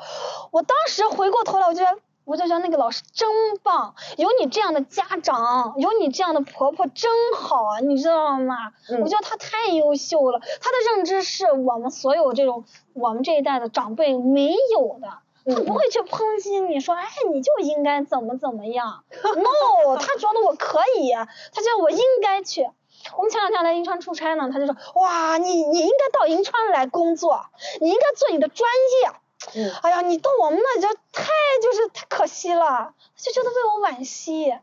[0.50, 1.98] 我当时回过头来，我就觉得。
[2.26, 3.28] 我就觉得那个老师真
[3.64, 8.54] 棒，有你这样的家长，有你这样的婆婆真好，啊你知道吗？
[8.88, 15.08] 嗯我觉得她太优秀了，她的认知是我们所有这种我们这一代的长辈没有的。
[15.52, 19.02] 她不会去抨击你说，哎，你就应该怎么怎么样。
[19.10, 22.70] No，她觉得我可以，她觉得我应该去。
[23.16, 27.40] 我们前两天来银川出差呢，他就说，哇，你你应该到银川来工作，
[27.80, 28.68] 你应该做你的专
[29.02, 29.10] 业。
[29.54, 31.30] 嗯哎呀，你到我们那就太
[31.62, 34.54] 就是太可惜了，就觉得为我惋惜，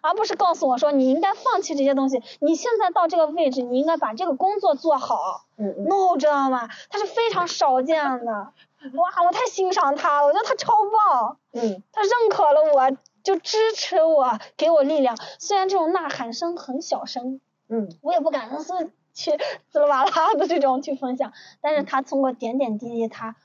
[0.00, 5.42] 而不是告诉我说你应该放弃这些东西，你现在到这个位置，你应该把这个工作做好。
[5.58, 6.68] 嗯嗯 no，知道吗？
[6.88, 10.72] 他是非常少见的，哇，我太欣赏他了，我觉得他超
[11.10, 15.16] 棒，嗯他认可了我，就支持我，给我力量。
[15.40, 19.32] 虽然这种呐喊声很小声，嗯我也不敢是去
[19.68, 23.36] 滋啦哇啦的这种去分享，但是他通过点点滴滴，他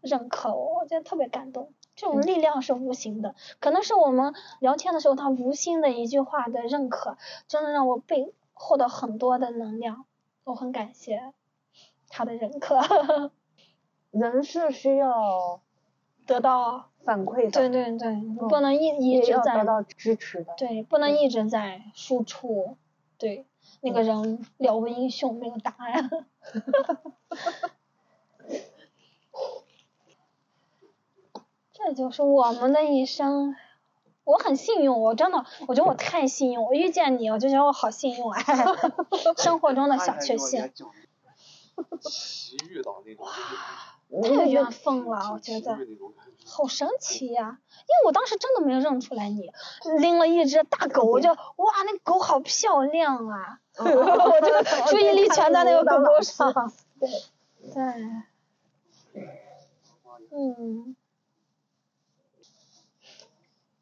[0.00, 1.72] 认可我，我觉得特别感动。
[1.96, 10.06] 这种力量是无形的，可能是我们聊天的时候，他无心的一句话的认可，真的让我被获得很多的能量，
[10.44, 11.32] 我很感谢
[12.08, 12.80] 他的认可，
[14.12, 15.60] 人是需要
[16.26, 20.54] 得到，反馈的，对对对，你不能一一直在得到支持的。
[20.56, 22.78] 对，不能一直在输出。
[23.18, 23.44] 对，
[23.80, 26.10] 那个人了无英雄，没有答案。
[31.72, 33.56] 这就是我们的一生。
[34.24, 38.44] 我很幸运，我真的，我觉得我太幸运，我遇见你，我就觉得我好幸运哎。
[39.36, 40.70] 生活中的小确幸，
[42.00, 43.26] 奇遇到那种，
[44.22, 45.78] 太有缘分了，我觉得。
[46.42, 49.52] 好神奇呀、因为我当时真的没有认出来你，
[50.00, 51.36] 拎了一只大狗，我就哇，
[51.86, 53.60] 那狗好漂亮啊！
[53.78, 56.52] 我就注意力全在那个狗狗上。
[56.98, 57.08] 对，
[57.72, 59.22] 对，
[60.30, 60.96] 嗯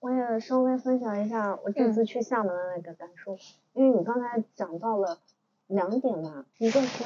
[0.00, 3.38] 我也稍微分享一下我这次去厦门的那个感受，
[3.72, 5.18] 因为你刚才讲到了
[5.68, 7.04] 两点嘛，一个是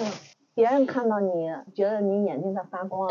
[0.55, 3.09] 别人看到你觉得你眼睛在发光，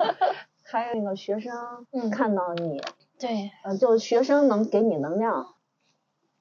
[0.62, 2.82] 还有那个学生嗯看到你，
[3.18, 5.54] 对，呃，就学生能给你能量。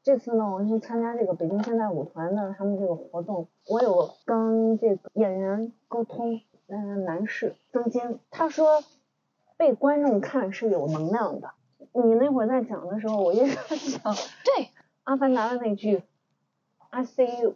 [0.02, 8.84] 这次呢，我去参加这个北京现代舞团的他们这个活动，我有跟这个演员沟通，嗯、男士曾经他说
[9.56, 11.52] 被观众看是有能量的。
[11.94, 14.02] 你那会儿在讲的时候，我一直在想
[14.44, 14.70] 《对，
[15.04, 16.02] 阿凡达》的那句
[16.90, 17.54] “I see you”，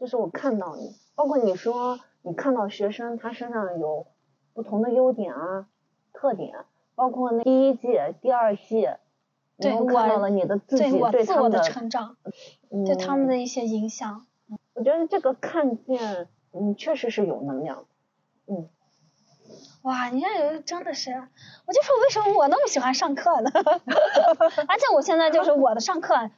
[0.00, 4.06] 就是我看到你，包括你说你看到学生他身上有
[4.54, 5.66] 不同的优点啊、
[6.12, 6.64] 特点，
[6.94, 8.88] 包括那第一季、第二季，
[9.56, 12.16] 你对都看到了你的自己我自我的对他们的成长，
[12.70, 14.26] 嗯对他们的一些影响。
[14.74, 17.84] 我觉得这个看见，嗯，确实是有能量。
[18.46, 18.68] 嗯，
[19.82, 21.12] 哇，你这有真的是，
[21.66, 23.50] 我就说为什么我那么喜欢上课呢？
[24.68, 26.30] 而且我现在就是我的上课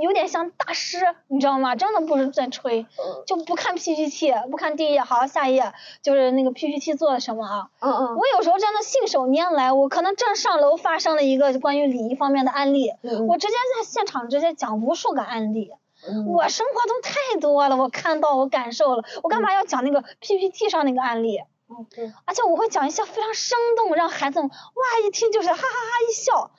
[0.00, 0.98] 有点像大师，
[1.28, 1.74] 你知道吗？
[1.76, 2.86] 真的不是在吹，
[3.26, 5.72] 就不看 PPT，不看第一页，好下一页
[6.02, 7.68] 就是那个 PPT 做的什么啊？
[7.80, 15.72] 嗯嗯我有时候真的信手拈来，我可能正上楼发生了一个关于礼仪方面的案例，嗯我直接在现场直接讲无数个案例。
[16.08, 21.42] 嗯我生活中太多了，我看到我感受了，我干嘛要讲那个 PPT 上那个案例？
[21.68, 26.50] OK，而且我会讲一些非常生动，让孩子们哇一听就是哈哈哈一笑。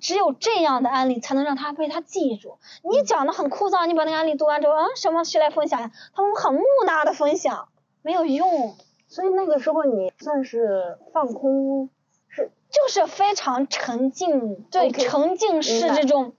[0.00, 2.58] 只有这样的案例才能让他被他记住。
[2.82, 5.92] 你讲的很枯燥，你把那个案例读完之后，嗯，什么谁来分享呀？
[6.14, 7.68] 他们很木讷的分享，
[8.02, 8.76] 没有用。
[9.08, 11.88] 所以那个时候你算是放空，
[12.28, 16.34] 是就是非常沉浸，对沉浸式这种。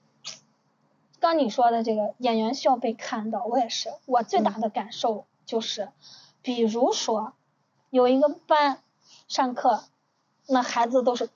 [1.21, 5.89] 刚你说的这个演员需要被看到，我也是，我最大的感受就是，
[6.41, 7.33] 比如说
[7.89, 8.79] 有一个班
[9.27, 9.83] 上课，
[10.47, 11.29] 那孩子都是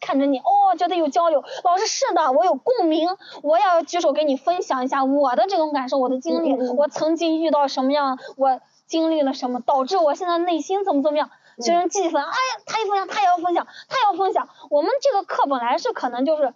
[0.00, 3.08] 看着你，哦，觉得有交流，老师是的，我有共鸣，
[3.42, 11.30] 我也要举手给你分享一下我的这种感受，我的经历，我曾经遇到什么样，我经历了什么，导致我现在内心怎么怎么样。
[11.60, 14.48] 学生积极分，哎呀，他一分享，他也要分享，他也要分享。
[14.70, 16.52] 我们这个课本来是可能就是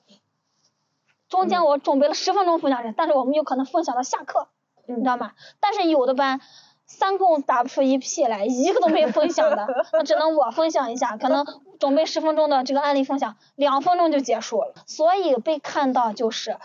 [1.29, 4.49] 中间我准备了十分钟分享人，但是我们有可能分享到下课，
[4.87, 5.35] 你知道吗？
[5.61, 6.41] 但是有的班
[6.89, 11.47] 三共打不出一屁来，一个都没分享的，那只能我分享一下，可能
[11.79, 14.75] 准备十分钟的这个案例分享，两分钟就结束了。
[14.87, 16.57] 所以被看到就是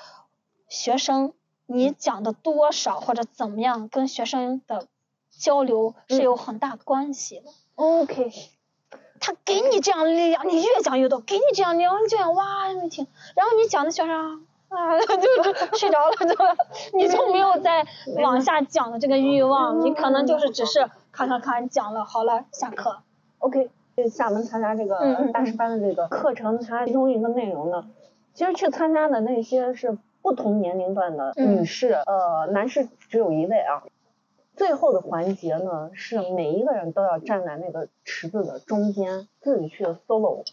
[0.70, 1.34] 学生
[1.66, 4.88] 你讲的多少或者怎么样，跟学生的
[5.30, 7.52] 交流是有很大关系的。
[7.76, 8.32] OK，
[9.20, 17.86] 他给你这样力量，你越讲越多，给你这样力量，你这样哇，你听，然后你讲的学生啊， 就是睡着了，就你就没有再
[18.24, 23.00] 往下讲的这个欲望，你可能就是只是咔咔咔讲了，好了，下课。
[23.40, 27.88] OK，这厦门参加这个大师班的这个课程，它其中一个内容呢，
[28.34, 33.84] 其实去参加的那些是不同年龄段的嗯女士，呃，男士只有一位啊。
[34.56, 40.46] 最后的环节呢，是每一个人都要站在那个池子的中间，自己去 solo。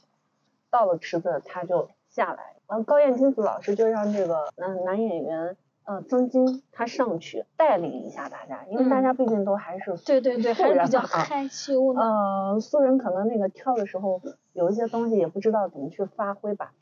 [0.70, 12.00] 到了池子，他就下来，完了高燕金子老师就让这个男男演员呃曾金他上去带领一下大家，因为大嗯家毕竟都还是对对对，还是比较害羞的。
[12.00, 14.22] 呃，素人可能那个跳的时候
[14.52, 16.72] 有一些东西也不知道怎么去发挥吧。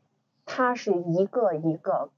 [0.44, 2.10] 他是一个一个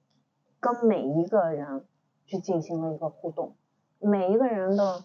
[0.59, 1.85] 跟每一个人
[2.27, 3.55] 去进行了一个互动，
[4.01, 5.05] 每一个人的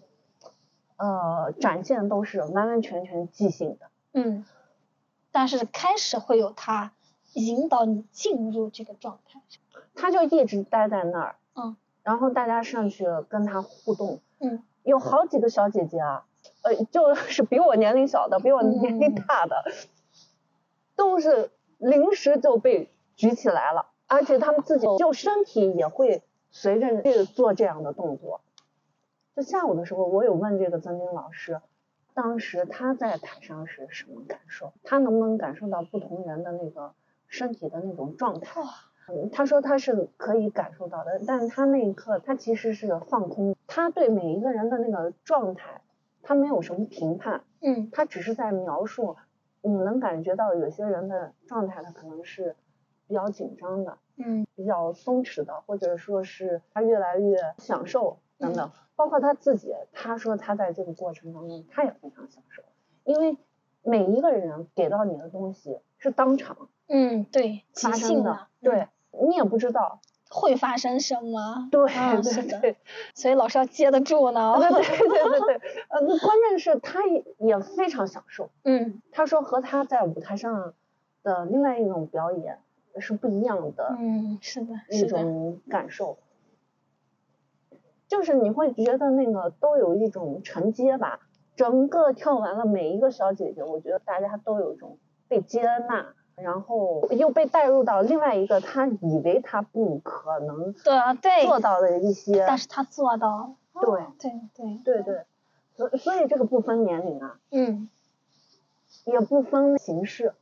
[0.98, 3.92] 呃展现都是完完全全即兴的。
[4.14, 4.44] 嗯，
[5.32, 6.94] 但是开始会有他
[7.36, 9.41] 引导你进入这个状态。
[9.94, 16.26] 他就一直待在那儿，嗯，然后大家上去跟他互动，嗯，有好几个小姐姐啊，
[16.64, 19.64] 呃，就是比我年龄小的，比我年龄大的，
[20.98, 28.41] 都是临时就被举起来了，而且他们自己就身体也会随着这个做这样的动作。
[29.34, 31.62] 就下午的时候，我有问这个曾经老师，
[32.14, 34.74] 当时他在台上是什么感受？
[34.84, 36.94] 他能不能感受到不同人的那个
[37.36, 38.62] 身体的那种状态？
[39.07, 45.82] 嗯，他说他是可以感受到的，但是他那一刻他其实是放空，他对每一个人的那个状态，
[46.24, 47.90] 他没有什么评判，嗯。
[47.91, 49.18] 他只是在描述，
[49.62, 52.56] 你能感觉到有些人的状态他可能是
[53.07, 54.48] 比较紧张的，嗯。
[54.56, 62.64] 比较松弛的，或者说是他越来越享受等等，包括他自己，他说他在这个过程当中他也非常享受，
[63.03, 63.38] 因为
[63.84, 69.99] 每一个人给到你的东西是当场嗯，对，即兴的，，对你也不知道，
[70.30, 71.68] 会发生什么？
[71.72, 72.76] 对啊对是的对。
[73.14, 74.56] 所以老师要接得住呢。
[74.60, 78.49] 对对对对对，呃，关键是他也也非常享受。
[78.64, 80.74] 嗯他说和他在舞台上
[81.24, 82.60] 的另外一种表演
[82.99, 86.18] 是不一样的嗯，是的，一是的，种感受，
[88.07, 91.20] 就是你会觉得那个都有一种承接吧。
[91.56, 94.98] 整个跳完了，每一个小姐姐，我觉得大家都有一种
[95.30, 100.74] 被接纳，然后又被带入到另外一个他以为他不可能
[101.22, 103.56] 对做到的一些，但是他做到了。
[103.82, 105.26] 对哦对对，对对，
[105.76, 107.90] 所所以这个不分年龄啊，嗯
[109.03, 110.34] 也不分形式。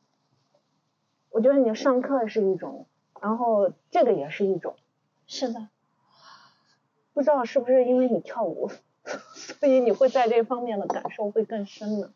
[1.31, 2.85] 我觉得你上课是一种，
[3.19, 4.75] 然后这个也是一种，
[5.25, 5.67] 是的，
[7.13, 8.69] 不知道是不是因为你跳舞，
[9.33, 12.13] 所以你会在这方面的感受会更深呢？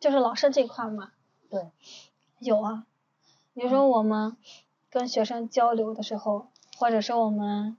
[0.00, 1.12] 就是老师这块儿嘛，
[1.48, 1.68] 对，
[2.42, 2.84] 有啊，
[3.54, 4.36] 比如说我们
[4.90, 7.76] 跟学生交流的时候，或者是我们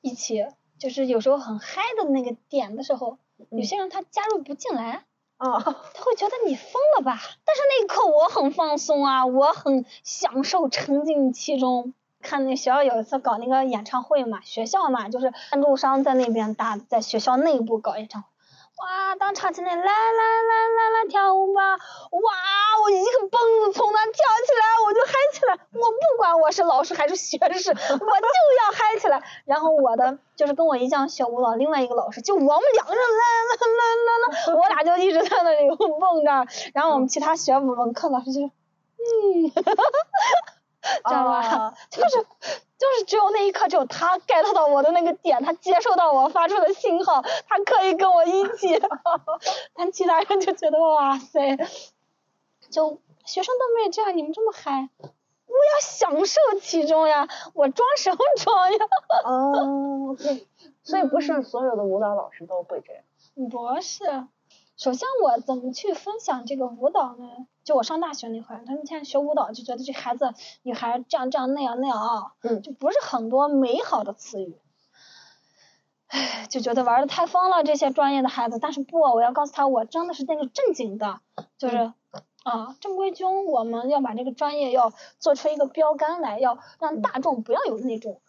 [0.00, 0.46] 一起，
[0.78, 3.18] 就是有时候很嗨的那个点的时候，
[3.50, 5.04] 有些人他加入不进来，
[5.36, 7.20] 啊， 他会觉得你疯了吧？
[7.44, 11.92] 但是那一刻我很放松啊，我很享受沉浸其中。
[12.20, 18.28] 看那学校有一次搞那个演唱会嘛，学校嘛，就是赞助商在那边搭，在学校内部搞演唱会。
[18.76, 21.76] 哇，当唱起来，来来来来来跳舞吧！
[21.76, 22.33] 哇，
[26.44, 29.22] 我是老师还是学士， 我就要嗨起来。
[29.46, 41.40] 然后我的就是跟我一样学舞蹈，另外一个老师就我们两个人啦啦啦啦啦，我俩就一直在那里蹦着，然后我们其他学文科老师就，嗯， 知道吧？
[41.40, 42.18] 啊就是
[42.76, 48.78] 就是只有那一刻，只有他 get 到我的那个点，他接受到我发出的信号，他可以跟我一起，
[49.74, 51.56] 但其他人就觉得哇塞，
[52.70, 54.90] 就学生都没有这样，你们这么嗨，
[55.46, 58.78] 我要享受其中呀，我装什么装呀？
[59.24, 60.46] 哦， OK，
[60.82, 63.02] 所以不是所有的舞蹈老师都会这样。
[63.50, 64.04] 不是，
[64.76, 67.46] 首先我怎么去分享这个舞蹈呢？
[67.64, 74.58] 就我上大学那会儿，他们现在学舞蹈就觉得这孩子女孩这样这样那样那样啊，嗯就不是很多美好的词语。
[76.08, 78.58] 唉，就觉得玩的太疯了，这些专业的孩子。
[78.60, 81.20] 但是不，我要告诉他，我真的是那个正经的，
[81.58, 81.92] 就是、
[82.44, 88.20] 啊，正规军，我们要把这个专业要做出一个标杆来，要让大众不要有那种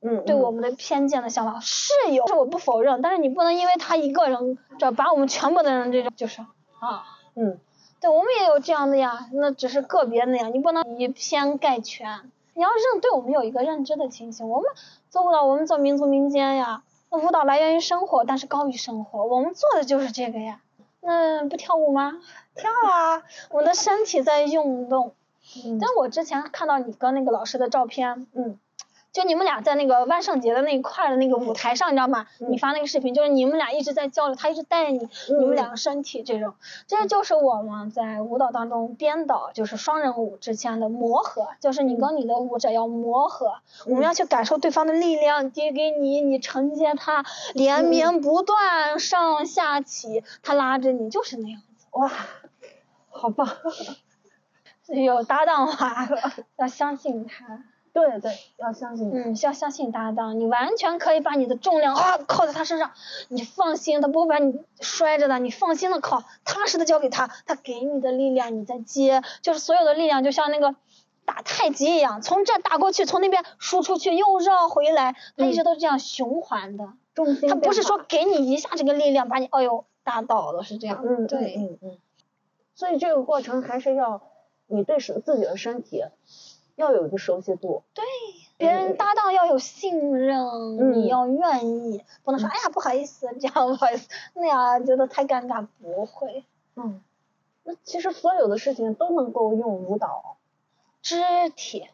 [0.00, 6.40] 嗯，对我们的偏见的想法是有，这我不否认，但是你不能因为他一个人，这把我们全部的人这种就是
[6.80, 7.58] 啊，嗯。
[8.00, 14.70] 对我们也有这样的呀，那只是个别的呀，你不能以偏概全，你要认对我们有一个认知的情形，我们
[15.08, 20.60] 做舞蹈，我们做民族民间呀，那舞蹈来源于生活，但是高于生活，我们做的就是这个呀，
[21.04, 22.20] 那不跳舞吗？
[22.56, 25.14] 跳啊，我的身体在运动。
[25.64, 28.58] 嗯但我之前看到你跟那个老师的照片，嗯
[29.14, 32.26] 就你们俩在那个万圣节的那一块儿的那个舞台上，你知道吗？
[32.40, 35.08] 嗯你发那个视频，就是你们俩一直在交流，他一直带你，
[35.38, 36.54] 你们两个身体这种，
[36.88, 47.24] 这就是我们在舞蹈当中编导，就是双人舞之间的磨合，就是你跟你的舞者要磨合，我们要去感受对方的力量递给你，你承接他，
[47.54, 51.86] 连绵不断上下起，他拉着你，就是那样子。
[51.92, 52.10] 哇，
[53.10, 53.48] 好棒！
[54.90, 56.08] 有搭档嘛，
[56.58, 57.62] 要相信他。
[57.94, 59.10] 对对，要相信。
[59.14, 62.90] 嗯，要相信搭档，你完全可以把你的重量啊靠在他身上，
[63.28, 70.74] 你放心，他不会把你摔着的，你放心的靠，踏实的交给他，他给你的力量你再接，就是所有的力量就像那个
[71.24, 81.98] 打太极一样，从这打过去，从那边输出去，又绕回来，他一直都是这样循环的，重心他不是说给你一下这个力量把你哎呦打倒了，是这样，嗯，对，嗯嗯嗯。
[82.74, 84.20] 所以这个过程还是要
[84.66, 86.02] 你对身自己的身体
[86.76, 87.82] 要有一个熟悉度。
[87.94, 88.04] 对，
[88.56, 90.38] 别人搭档要有信任，
[90.78, 96.44] 嗯你要愿意，不能说哎呀不好意思，这样不好意思，那样觉得太尴尬，不会。
[96.76, 97.02] 嗯，
[97.62, 100.36] 那其实所有的事情都能够用舞蹈。
[101.02, 101.88] 肢体，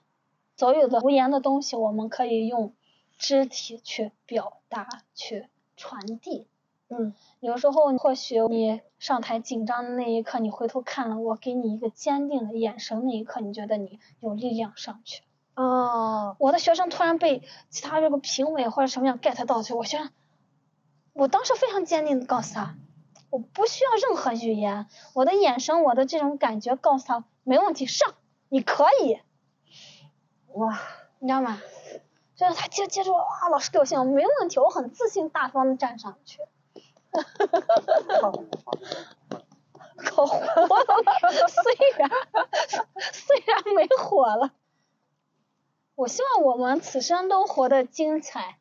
[0.57, 2.73] 所有的无言的东西，我们可以用
[3.19, 6.47] 肢体去表达、去传递。
[6.91, 7.15] 嗯。
[7.41, 15.23] 有时候或许你上台紧张的那一刻，你回头看了我，给你一个坚定的眼神，那一刻你觉得你有力量上去。
[15.55, 20.11] 哦，我的学生突然被其他这个评委或者什么样 get 到去，我学生，
[21.13, 22.77] 我当时非常坚定的告诉他，
[23.31, 28.15] 我不需要任何语言，我的眼神，我的这种感觉告诉他没问题，上，
[28.49, 29.19] 你可以，
[30.53, 30.79] 哇，
[31.19, 31.61] 你知道吗？
[32.37, 36.39] 就是他接接住，哇，老师给我信号，没问题，我很自信大方的站上去，
[38.21, 38.33] 好，
[39.97, 40.45] 可火了，
[41.49, 42.11] 虽然
[43.13, 44.53] 虽然没火了，
[45.95, 48.59] 我希望我们此生都活得精彩。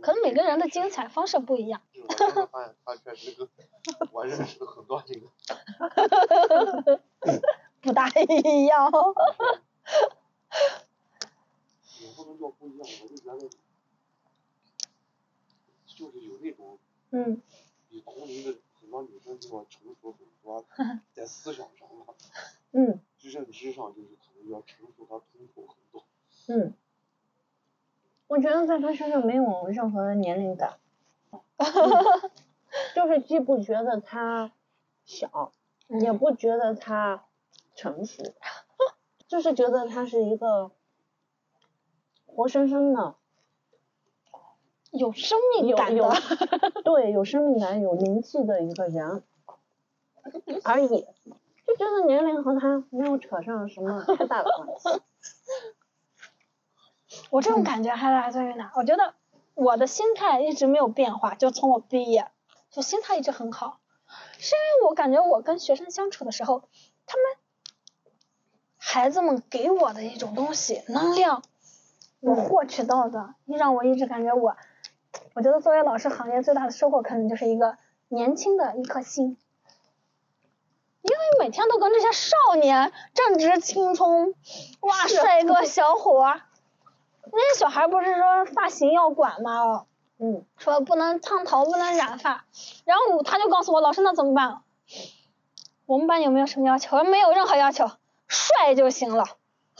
[0.00, 1.80] 可能每个人的精彩方式不一样。
[2.18, 3.48] 他确实跟
[4.10, 5.30] 我认识的很多这个，
[7.80, 8.90] 不大一样。
[12.00, 13.38] 也不能叫不一样，我就觉得
[15.86, 16.78] 就是有那种
[17.12, 17.40] 嗯
[17.88, 19.50] 比同龄的很多女生成
[20.00, 20.64] 熟很多，
[21.14, 22.14] 在思想上嘛，
[22.72, 26.04] 嗯 认知上就是可能要成熟和通透很多。
[26.48, 26.74] 嗯，
[28.26, 30.78] 我觉得在他身上没有任何的年龄感，
[32.96, 34.50] 就是既不觉得他
[35.04, 35.52] 小，
[36.00, 37.26] 也不觉得他
[37.76, 38.22] 成熟，
[39.28, 40.72] 就是觉得他是一个
[42.26, 43.14] 活生生的。
[44.92, 46.08] 有生命感的，
[46.84, 49.22] 对有生命感、有灵气的一个人
[50.64, 50.88] 而已，
[51.66, 55.02] 就觉得年龄和他没有扯上什么太大的关系。
[57.30, 58.70] 我这种感觉还来自于哪？
[58.76, 59.14] 我觉得
[59.54, 62.30] 我的心态一直没有变化，就从我毕业，
[62.70, 63.80] 就心态一直很好，
[64.38, 66.62] 是因为我感觉我跟学生相处的时候，
[67.06, 67.24] 他们
[68.76, 71.42] 孩子们给我的一种东西，能量，
[72.20, 74.56] 我获取到的，让我一直感觉我，
[75.34, 77.76] 我觉得作为老师行业最大的收获，可能就是一个
[78.08, 79.36] 年轻的一颗心。
[81.02, 84.34] 因为每天都跟这些少年正值青春，
[84.80, 86.42] 哇，是帅哥小伙儿，
[87.24, 89.60] 那些小孩不是说发型要管吗？
[89.62, 89.86] 哦，
[90.18, 92.44] 嗯说不能烫头，不能染发，
[92.84, 94.62] 然后他就告诉我，老师那怎么办？
[95.86, 97.02] 我们班有没有什么要求？
[97.02, 97.90] 没有任何要求，
[98.28, 99.24] 帅就行了。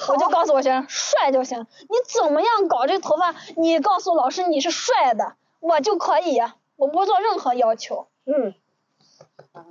[0.09, 1.67] 我就告诉我学生，帅就行。
[1.81, 3.35] 你怎么样搞这个头发？
[3.57, 6.41] 你告诉老师你是帅的，我就可以，
[6.77, 8.09] 我不做任何要求。
[8.27, 8.55] 嗯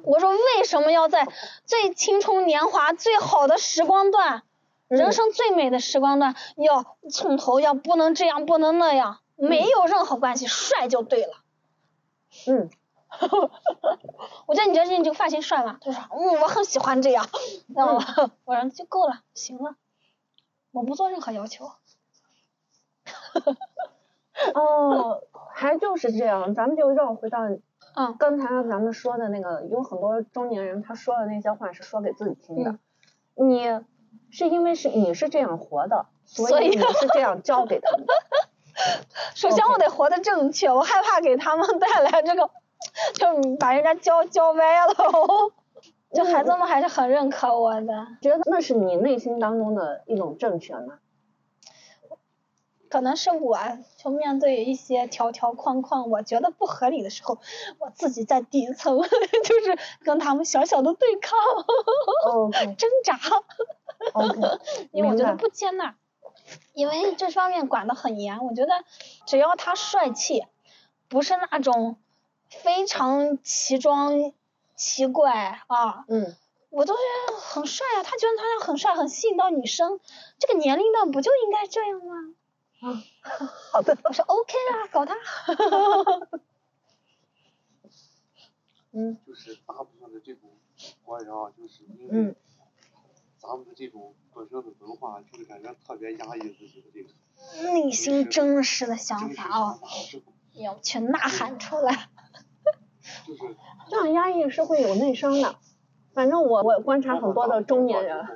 [0.04, 1.28] 我说为什么要在
[1.66, 4.44] 最青春年华、最好的时光段，
[4.88, 11.34] 人生最美的时光段，要寸头，要不能这样，不能那样，没有任何关系，帅就对了。
[12.48, 12.70] 嗯，
[14.46, 15.78] 我说你觉得你这个发型帅吗？
[15.82, 17.28] 他说嗯，我很喜欢这样。
[17.74, 17.96] 然后
[18.46, 19.76] 我说就够了，行了，
[20.72, 21.66] 我不做任何要求。
[24.54, 25.24] 哦，
[25.54, 27.40] 还就是这样，咱们就绕回到
[27.96, 32.80] 嗯刚才咱们说的那个，有很多中年人他说的那些话是说给自己听的，
[33.36, 33.82] 你
[34.30, 38.14] 是因为是你是这样活的，所所以以你是这样教给他们的。
[39.36, 42.50] 首先我得活得正确，我害怕给他们带来这个，
[43.16, 44.94] 就把人家教教歪了。
[46.14, 51.00] 就孩子们还是很认可我的，觉得那是你内心当中的一种正确吗？
[52.90, 53.58] 可能是我
[53.96, 57.38] 就面对一些条条框框，我觉得不合理的时候，
[57.80, 59.00] 我自己在底层
[59.46, 61.40] 就是跟他们小小的对抗
[62.78, 63.18] 挣扎
[64.92, 65.96] 因为我觉得不接纳，
[66.74, 68.44] 因为这方面管得很严。
[68.46, 68.84] 我觉得
[69.26, 70.44] 只要他帅气，
[71.08, 71.96] 不是那种
[72.50, 74.34] 非常奇装
[74.82, 76.36] 奇怪啊，嗯
[76.72, 78.02] 我都觉得很帅啊。
[78.04, 80.00] 他觉得他很帅，很吸引到女生。
[80.40, 82.34] 这个年龄段不就应该这样吗？
[82.82, 83.04] 啊
[83.72, 85.16] 好的，我说 OK 啊，搞他。
[88.94, 90.50] 嗯就是大部分的这种
[91.04, 92.36] 活人啊，就是因为嗯
[93.38, 97.10] 咱们的这种本身的文化，就是感觉特别压抑自己的这个
[97.72, 100.22] 内心真实的想法哦想，法，是
[100.54, 102.10] 要去呐喊出来。
[103.28, 103.56] 就是
[103.90, 105.56] 这样压抑是会有内伤的。
[106.14, 108.28] 反正我我观察很多的中年人，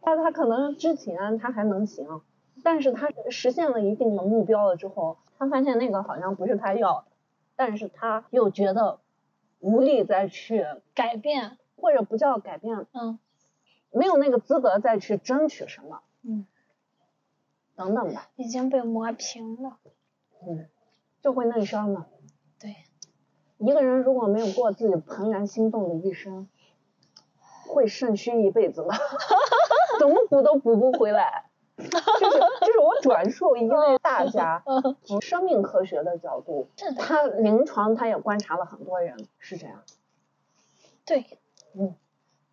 [0.00, 2.22] 他他可能之前他还能行，
[2.62, 7.06] 但是他实现了一定的目标了之后，他发现那个好像不是他要的，
[7.56, 9.00] 但是他又觉得
[9.58, 10.64] 无力再去，
[10.94, 13.18] 改变，或者不叫改变，嗯
[13.92, 16.46] 没有那个资格再去争取什么，嗯，
[17.74, 19.78] 等等吧，已经被磨平了。
[20.46, 20.68] 嗯，
[21.20, 22.06] 就会内伤的。
[22.60, 22.76] 对，
[23.60, 26.48] 一个人如果没有过自己怦然心动的一生，
[27.68, 28.96] 会肾虚一辈子吗，
[30.00, 31.46] 怎么补都补不回来。
[31.76, 36.68] 就是就是我转述一位大家嗯，从生命科学的角度，
[36.98, 39.82] 他临床他也观察了很多人是这样，
[41.06, 41.38] 对，
[41.74, 41.94] 嗯，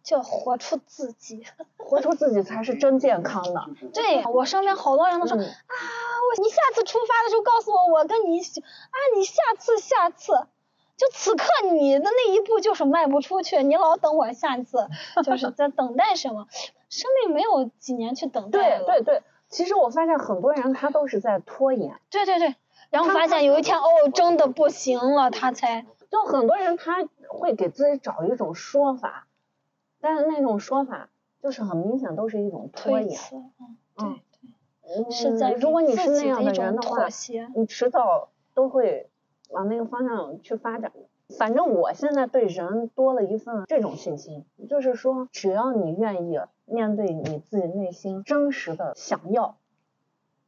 [0.02, 1.44] 就要活出自己。
[1.78, 3.66] 活出自己才是真健康的。
[3.94, 5.40] 对我身边好多人都说、嗯。
[5.44, 10.48] 啊，我你下次出发的时候告诉我，我跟你一起啊，你下次下次，
[10.98, 14.90] 就此刻你的那一步就是迈不出去，你老等我下次，
[15.24, 16.48] 就是在等待什么？
[16.90, 18.86] 生命没有几年去等待了。
[18.86, 22.56] 对对对，其实我发现很多人他都是在拖延，对对对，
[22.90, 29.28] 然后发现有一天哦，真的不行了，他才就很多人他会给自己找一种说法，
[30.02, 31.10] 但是那种说法
[31.44, 33.20] 就是很明显都是一种拖延。
[33.98, 34.20] 嗯，
[34.86, 37.08] 对对，嗯是在如果你是那样的人的话。
[37.54, 39.10] 你迟早都会
[39.50, 40.92] 往那个方向去发展。
[41.38, 49.58] 反正我现在对人多了一份这种信心，就是说，只要你愿意面对你自己内心真实的想要，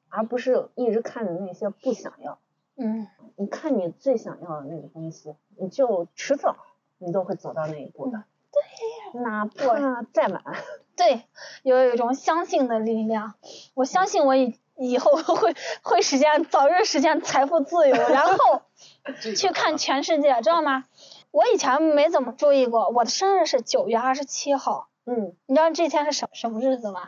[0.08, 2.40] 而不是一直看着那些不想要。
[2.78, 6.56] 嗯，你看你最想要的那个东西，你就迟早
[6.98, 8.24] 你都会走到那一步的。
[8.52, 10.42] 对，哪怕再晚。
[10.96, 11.24] 对，
[11.64, 13.34] 有一种相信的力量。
[13.74, 18.62] 我相信我以以后会会实现早日实现财富自由，然后
[19.38, 20.86] 去看全世界，知道吗？
[21.32, 27.02] 我以前没怎么注意过，我的生日是九月二十七号，嗯，你知道这天是什什么日子吗？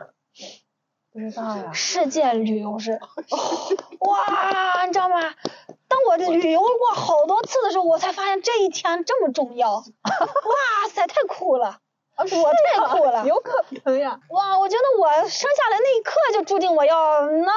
[1.14, 1.74] 不知道呀。
[1.74, 3.00] 世界旅游日。
[4.00, 5.34] 哇，你知道吗？
[5.88, 9.76] 当我旅游过好多次的时候，我才发现这一天这么重要。
[10.04, 11.80] 哇塞，太酷了！
[12.22, 13.26] 我太酷了！
[13.26, 14.20] 有可能呀。
[14.30, 17.52] 哇，我觉得我生下来那一刻就注定我要呢，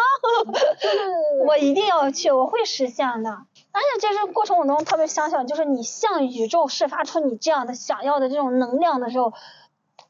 [1.46, 3.30] 我一定要去，我会实现的。
[3.72, 9.32] 而且这是过程中特别相信，就是你向宇宙释发出你这样的想要的这种能量的时候，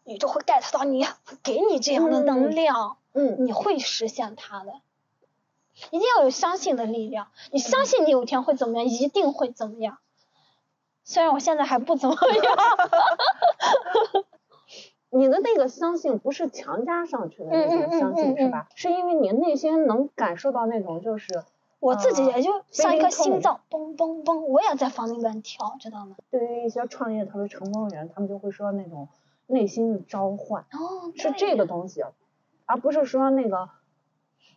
[0.05, 1.07] 宇宙会 get 到你，
[1.43, 4.73] 给你这样的能量，嗯，你会实现它的。
[5.91, 9.99] 一定要有相信的力量，你相信你有一天会怎么样，一定会怎么样。
[11.07, 12.57] 虽然我现在还不怎么样，
[15.21, 18.69] 那个相信不是强加上去的那种相信是吧？
[18.75, 21.43] 是因为你内心能感受到那种就是
[21.79, 26.17] 我自己也就像一颗心脏，嘣嘣嘣，我也在房里边跳，知道吗？
[26.31, 29.09] 对于一些创业特别成功的人，他们就会说那种
[29.47, 30.63] 内心的召唤。
[30.73, 32.03] 哦，是这个东西，
[32.67, 33.69] 而不是说那个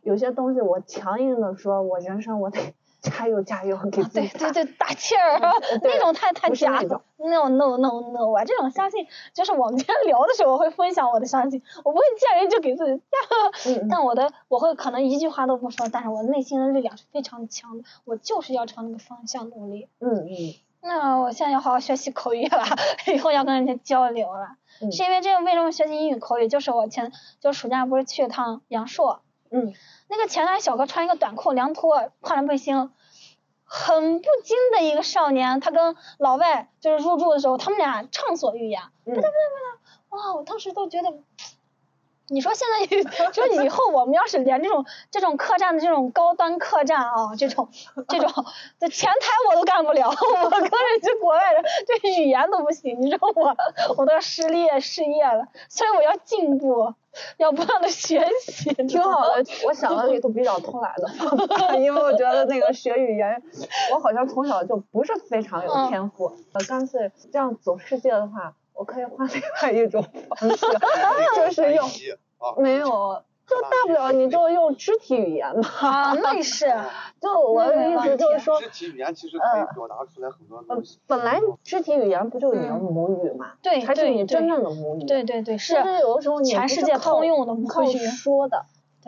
[0.02, 5.40] 有些东西我强硬的说，我人生我得加油加油，给自己打对对对，打气儿，
[5.84, 7.02] 那种太太假了。
[7.18, 13.02] No no no no，我这种相信，就是我们今天聊的时候，我会分享我的相信，我不会见人就给自己加。
[13.72, 19.88] 嗯嗯但我的我会可能一句话都不说，但是我内心的力量是非常强的，我就是要朝那个方向努力。
[20.00, 22.64] 嗯嗯那我现在要好好学习口语了，
[23.14, 24.56] 以后要跟人家交流了。
[24.80, 26.48] 嗯是因为这个为什么学习英语口语？
[26.48, 27.12] 就是我前
[27.42, 29.22] 就暑假不是去了趟阳朔，
[29.52, 29.74] 嗯。
[30.08, 32.92] 那个前台小哥穿一个短裤凉拖，跨栏背心，
[33.64, 39.16] 很不经的一个少年，他跟老外就是入住的时候，他们俩畅所欲言，嗯。
[40.10, 41.14] 哇，我当时都觉得，
[42.30, 47.70] 你说现在就是 以后我们要是连这种这种客栈的这种高端客栈啊，这种
[48.08, 48.30] 这种
[48.80, 50.08] 这前台我都干不了，
[50.44, 50.70] 我跟人
[51.02, 51.64] 家国外人
[52.02, 53.56] 对语言都不行，你说我
[53.98, 56.94] 我都要失业失业了，所以我要进步，
[57.38, 59.44] 要不断的学习，挺好的。
[59.66, 63.42] 我想了一个比较偷懒的方法， 因为我觉得那个学语言，
[63.94, 66.36] 我好像从小就不是非常有嗯天赋。
[66.54, 70.66] 呃干脆这样走世界的话，我可以换另外一种方式，
[71.36, 71.88] 就是用
[72.38, 75.68] 啊，没有，就大不了你就用肢体语言嘛。
[75.82, 76.68] 啊，那是，
[77.20, 81.00] 就我的意思就是说，肢体语言其实可以表达出来很多东西。
[81.08, 83.54] 本来肢体语言不就是你的母语嘛？
[83.64, 85.06] 对才是你真正的母语。
[85.06, 88.66] 对对对，是其实有的时候你全世界通用的母靠语说的，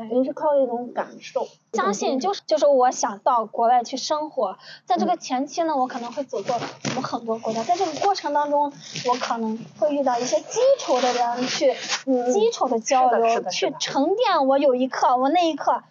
[0.07, 0.17] 对。
[0.17, 1.47] 你是靠一种感受。
[1.73, 8.71] 相信就是就是我想到国外去生活，在这个前期呢，我可能会走过我们很多国家，在这个过程当中，
[9.07, 15.83] 我可能会遇到一些基础的人去嗯基础的交流，去沉淀我有一刻，我那一刻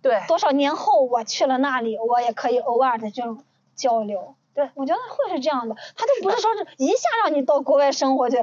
[0.00, 3.42] 对，多少年后我去了那里，我也可以偶尔的这种
[3.74, 4.34] 交流。
[4.54, 8.42] 对，我觉得会是这样的，他就不是说是一下让你到国外生活去。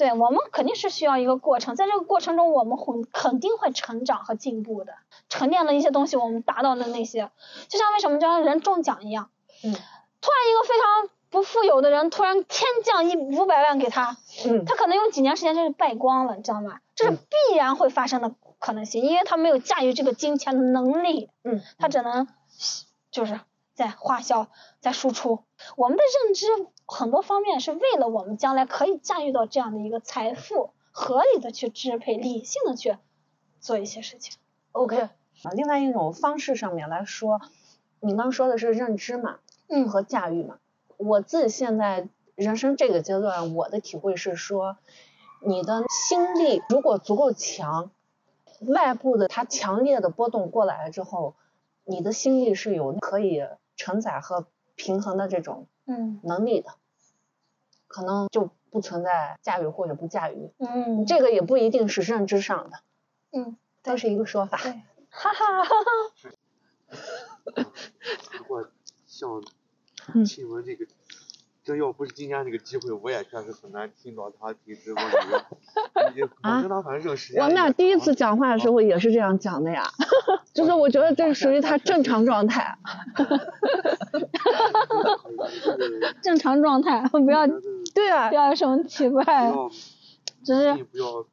[0.00, 4.94] 对我们肯定是需要一个过程，在这个过程中，我们会肯定会成长和进步的，
[5.28, 7.30] 沉淀了一些东西，我们达到的那些，
[7.68, 9.28] 就像为什么就像人中奖一样，
[9.62, 9.74] 嗯
[10.22, 14.16] 突然一个非常不富有的人，突然天降一五百万给他，
[14.46, 16.80] 嗯他可能用几年时间就是败光了，你知道吗？
[16.94, 22.26] 这是嗯必然会发生的可能性，因为他没有驾驭这个金钱的能力，嗯，他只能
[23.10, 23.38] 就是
[23.74, 24.48] 在花销，
[24.80, 25.44] 在输出。
[25.76, 26.46] 我们的认知
[26.90, 32.96] 很多方面是为了我们将来可以驾驭到这样的一个财富，合理的去支配，理性的去
[33.60, 34.36] 做一些事情。
[34.72, 35.08] OK。
[35.42, 37.40] 啊，另外一种方式上面来说，
[38.00, 39.38] 你刚说的是认知嘛，
[39.68, 40.58] 嗯和驾驭嘛。
[40.96, 44.76] 我自己现在人生这个阶段，我的体会是说，
[45.42, 47.90] 你的心力如果足够强，
[48.66, 51.36] 外部的它强烈的波动过来了之后，
[51.84, 53.42] 你的心力是有可以
[53.76, 56.74] 承载和平衡的这种嗯能力的，
[57.90, 60.52] 可能就不存在驾驭或者不驾驭。
[60.58, 62.78] 嗯，这个也不一定是认知上的，
[63.32, 64.58] 嗯，都是一个说法。
[64.62, 64.70] 对，
[65.10, 65.70] 哈哈哈哈。
[68.38, 68.70] 如果
[69.06, 69.28] 像
[70.14, 70.86] 嗯亲文这个，
[71.62, 75.10] 这要不是今天这个机会，我也确实很难听到他提直播我
[76.62, 79.84] 跟他反正认识时间啊我们俩第一次讲话的时候也是这样讲的呀，
[80.54, 82.78] 就是我觉得这属于他正常状态。
[85.62, 87.46] 就是正常状态，不要
[87.94, 89.70] 对啊不，要有什么奇怪不，要
[90.44, 91.26] 只是不要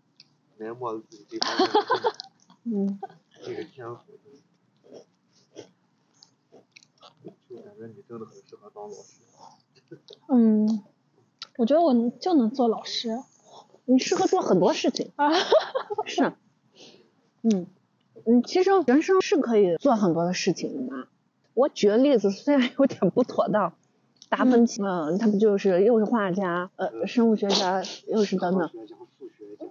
[0.57, 2.13] 埋没了自己这方面的
[2.65, 2.99] 嗯，
[3.43, 4.01] 这个天赋。
[7.49, 9.21] 就感觉你真的很适合当老师。
[10.27, 10.83] 嗯，
[11.57, 13.19] 我觉得我能就能做老师
[13.85, 15.31] 你适合做很多事情，啊。
[16.05, 16.33] 是，
[17.43, 17.67] 嗯，
[18.25, 21.07] 嗯，其实人生是可以做很多的事情的嘛。
[21.53, 23.73] 我举个例子，虽然有点不妥当，
[24.29, 29.65] 达芬奇，嗯，他不就是又是画家，呃，生物学家，又是等等，科学家、数学家，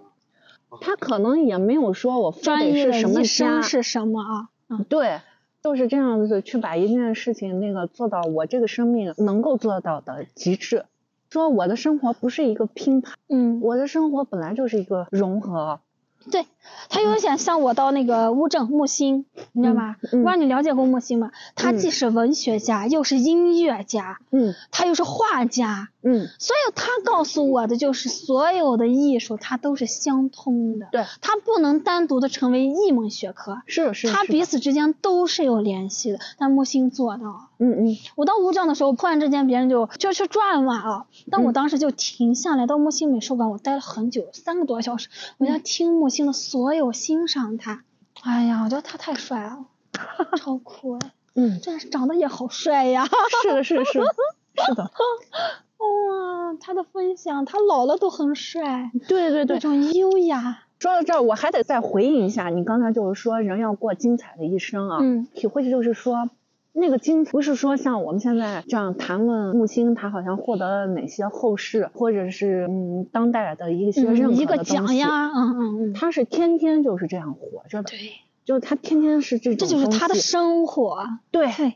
[0.81, 4.49] 他可能也没有说我非专得是什么家，是什么啊？
[4.69, 5.21] 嗯对，
[5.63, 10.85] 就是这样子去把一件事情那个做到我这个生命能够做到的极致。
[11.29, 15.81] 说我的生活不是一个拼盘，嗯，我的生活本来就是一个融合。
[16.31, 16.45] 对，
[16.89, 19.95] 他有点像我到那个乌镇木心，你知道吗？
[20.01, 21.31] 嗯不知道你了解过木心吗？
[21.55, 36.19] 他嗯既是文学家，又是音乐家，嗯他又是画家，嗯，所以他告诉我的就是，所有的艺术它都是相通的，对，它不能单独的成为一门学科，是是，是它彼此之间都是有联系的。
[36.37, 37.23] 但木星做到。
[37.25, 37.49] 了。
[37.59, 37.97] 嗯嗯。
[38.15, 41.53] 我到乌镇的时候，突然之间别人就就去转嘛啊，但我嗯。
[41.53, 45.09] 当时就停下来到木星美术馆，我待了很久，三个多小时，
[45.39, 47.83] 我嗯在听木星的所有，欣赏他。
[48.21, 49.65] 哎呀，我觉得他太帅了，
[50.37, 51.11] 超酷哎！
[51.35, 53.05] 嗯，真是长得也好帅呀！
[53.43, 54.05] 是的，是的，是的，
[54.65, 54.91] 是的，
[55.77, 59.55] 哇，他的分享，他老了都很帅，对对对。
[59.55, 60.63] 那种优雅。
[60.79, 66.29] 说到这儿，我还得再回应一下，你刚才就是说人要过精彩的一生啊，嗯，体会就是说。
[66.79, 75.59] 那个精不是说像我们现在这样谈论木星，他好像获得了哪些后世或者是嗯当代的一些认可的嗯一个奖呀，嗯嗯
[75.89, 77.97] 嗯，他是天天就是这样活着的，对，
[78.45, 81.03] 就是他天天是这种这就是他的生活。
[81.31, 81.73] 对，对，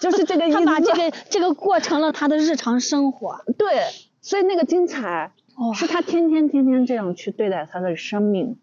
[0.00, 0.58] 就是这个意思。
[0.58, 3.44] 他把这个这个过成了他的日常生活。
[3.56, 3.84] 对，
[4.20, 8.56] 所以那个精彩哇，是他天天天天这样去对待他的生命，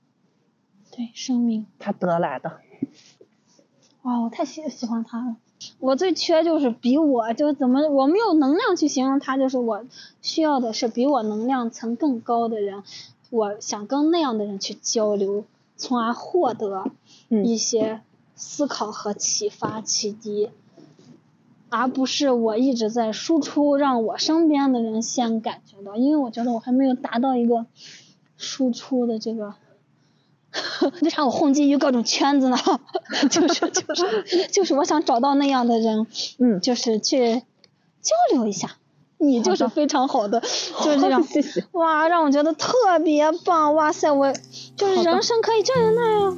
[0.91, 1.65] 对生命。
[1.79, 2.59] 他得来的。
[4.01, 5.35] 哇，我太喜喜欢他了。
[5.79, 9.83] 我最缺就是比我就怎么我没有能量去形容他，就是我
[10.21, 12.83] 需要的是比我能量层更高的人，
[13.31, 15.45] 我想跟那样的人去交流，
[15.75, 16.85] 从而获得
[17.29, 18.01] 嗯一些
[18.35, 20.51] 思考和启发启迪，
[21.69, 27.65] 而不是我一直在输出，让我身边的人先感觉到，因为我觉得我还没有达到一个
[28.37, 29.53] 输出的这个。
[31.01, 32.57] 为啥我混迹于各种圈子呢？
[33.29, 36.07] 就是就是就是我想找到那样的人，
[36.39, 37.43] 嗯，就是去
[38.01, 38.77] 交流一下。
[39.19, 41.23] 你就是非常好的，就是这样。
[41.23, 41.63] 谢谢。
[41.71, 42.71] 哇，让我觉得特
[43.03, 43.73] 别棒！
[43.73, 44.31] 哇塞，我
[44.75, 46.37] 就是人生可以这样那样。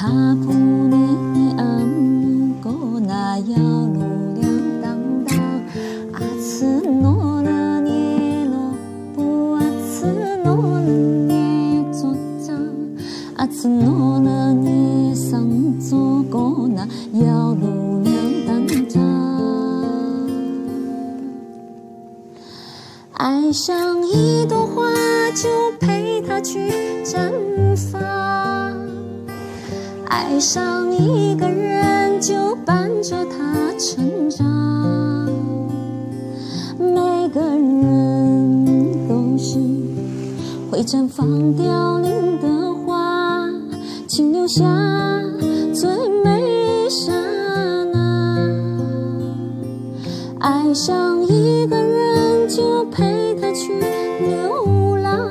[0.00, 0.27] 阿
[44.48, 44.64] 下
[45.74, 45.90] 最
[46.24, 47.12] 美刹
[47.92, 48.48] 那。
[50.38, 55.28] 爱上一个人，就陪他去流浪；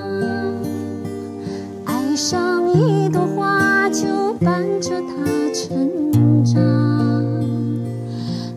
[1.86, 6.62] 爱上一朵花，就伴着它成长。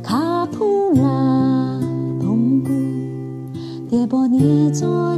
[0.02, 1.80] 卡普拉
[2.20, 2.70] 동부
[3.88, 5.16] 叠波涅佐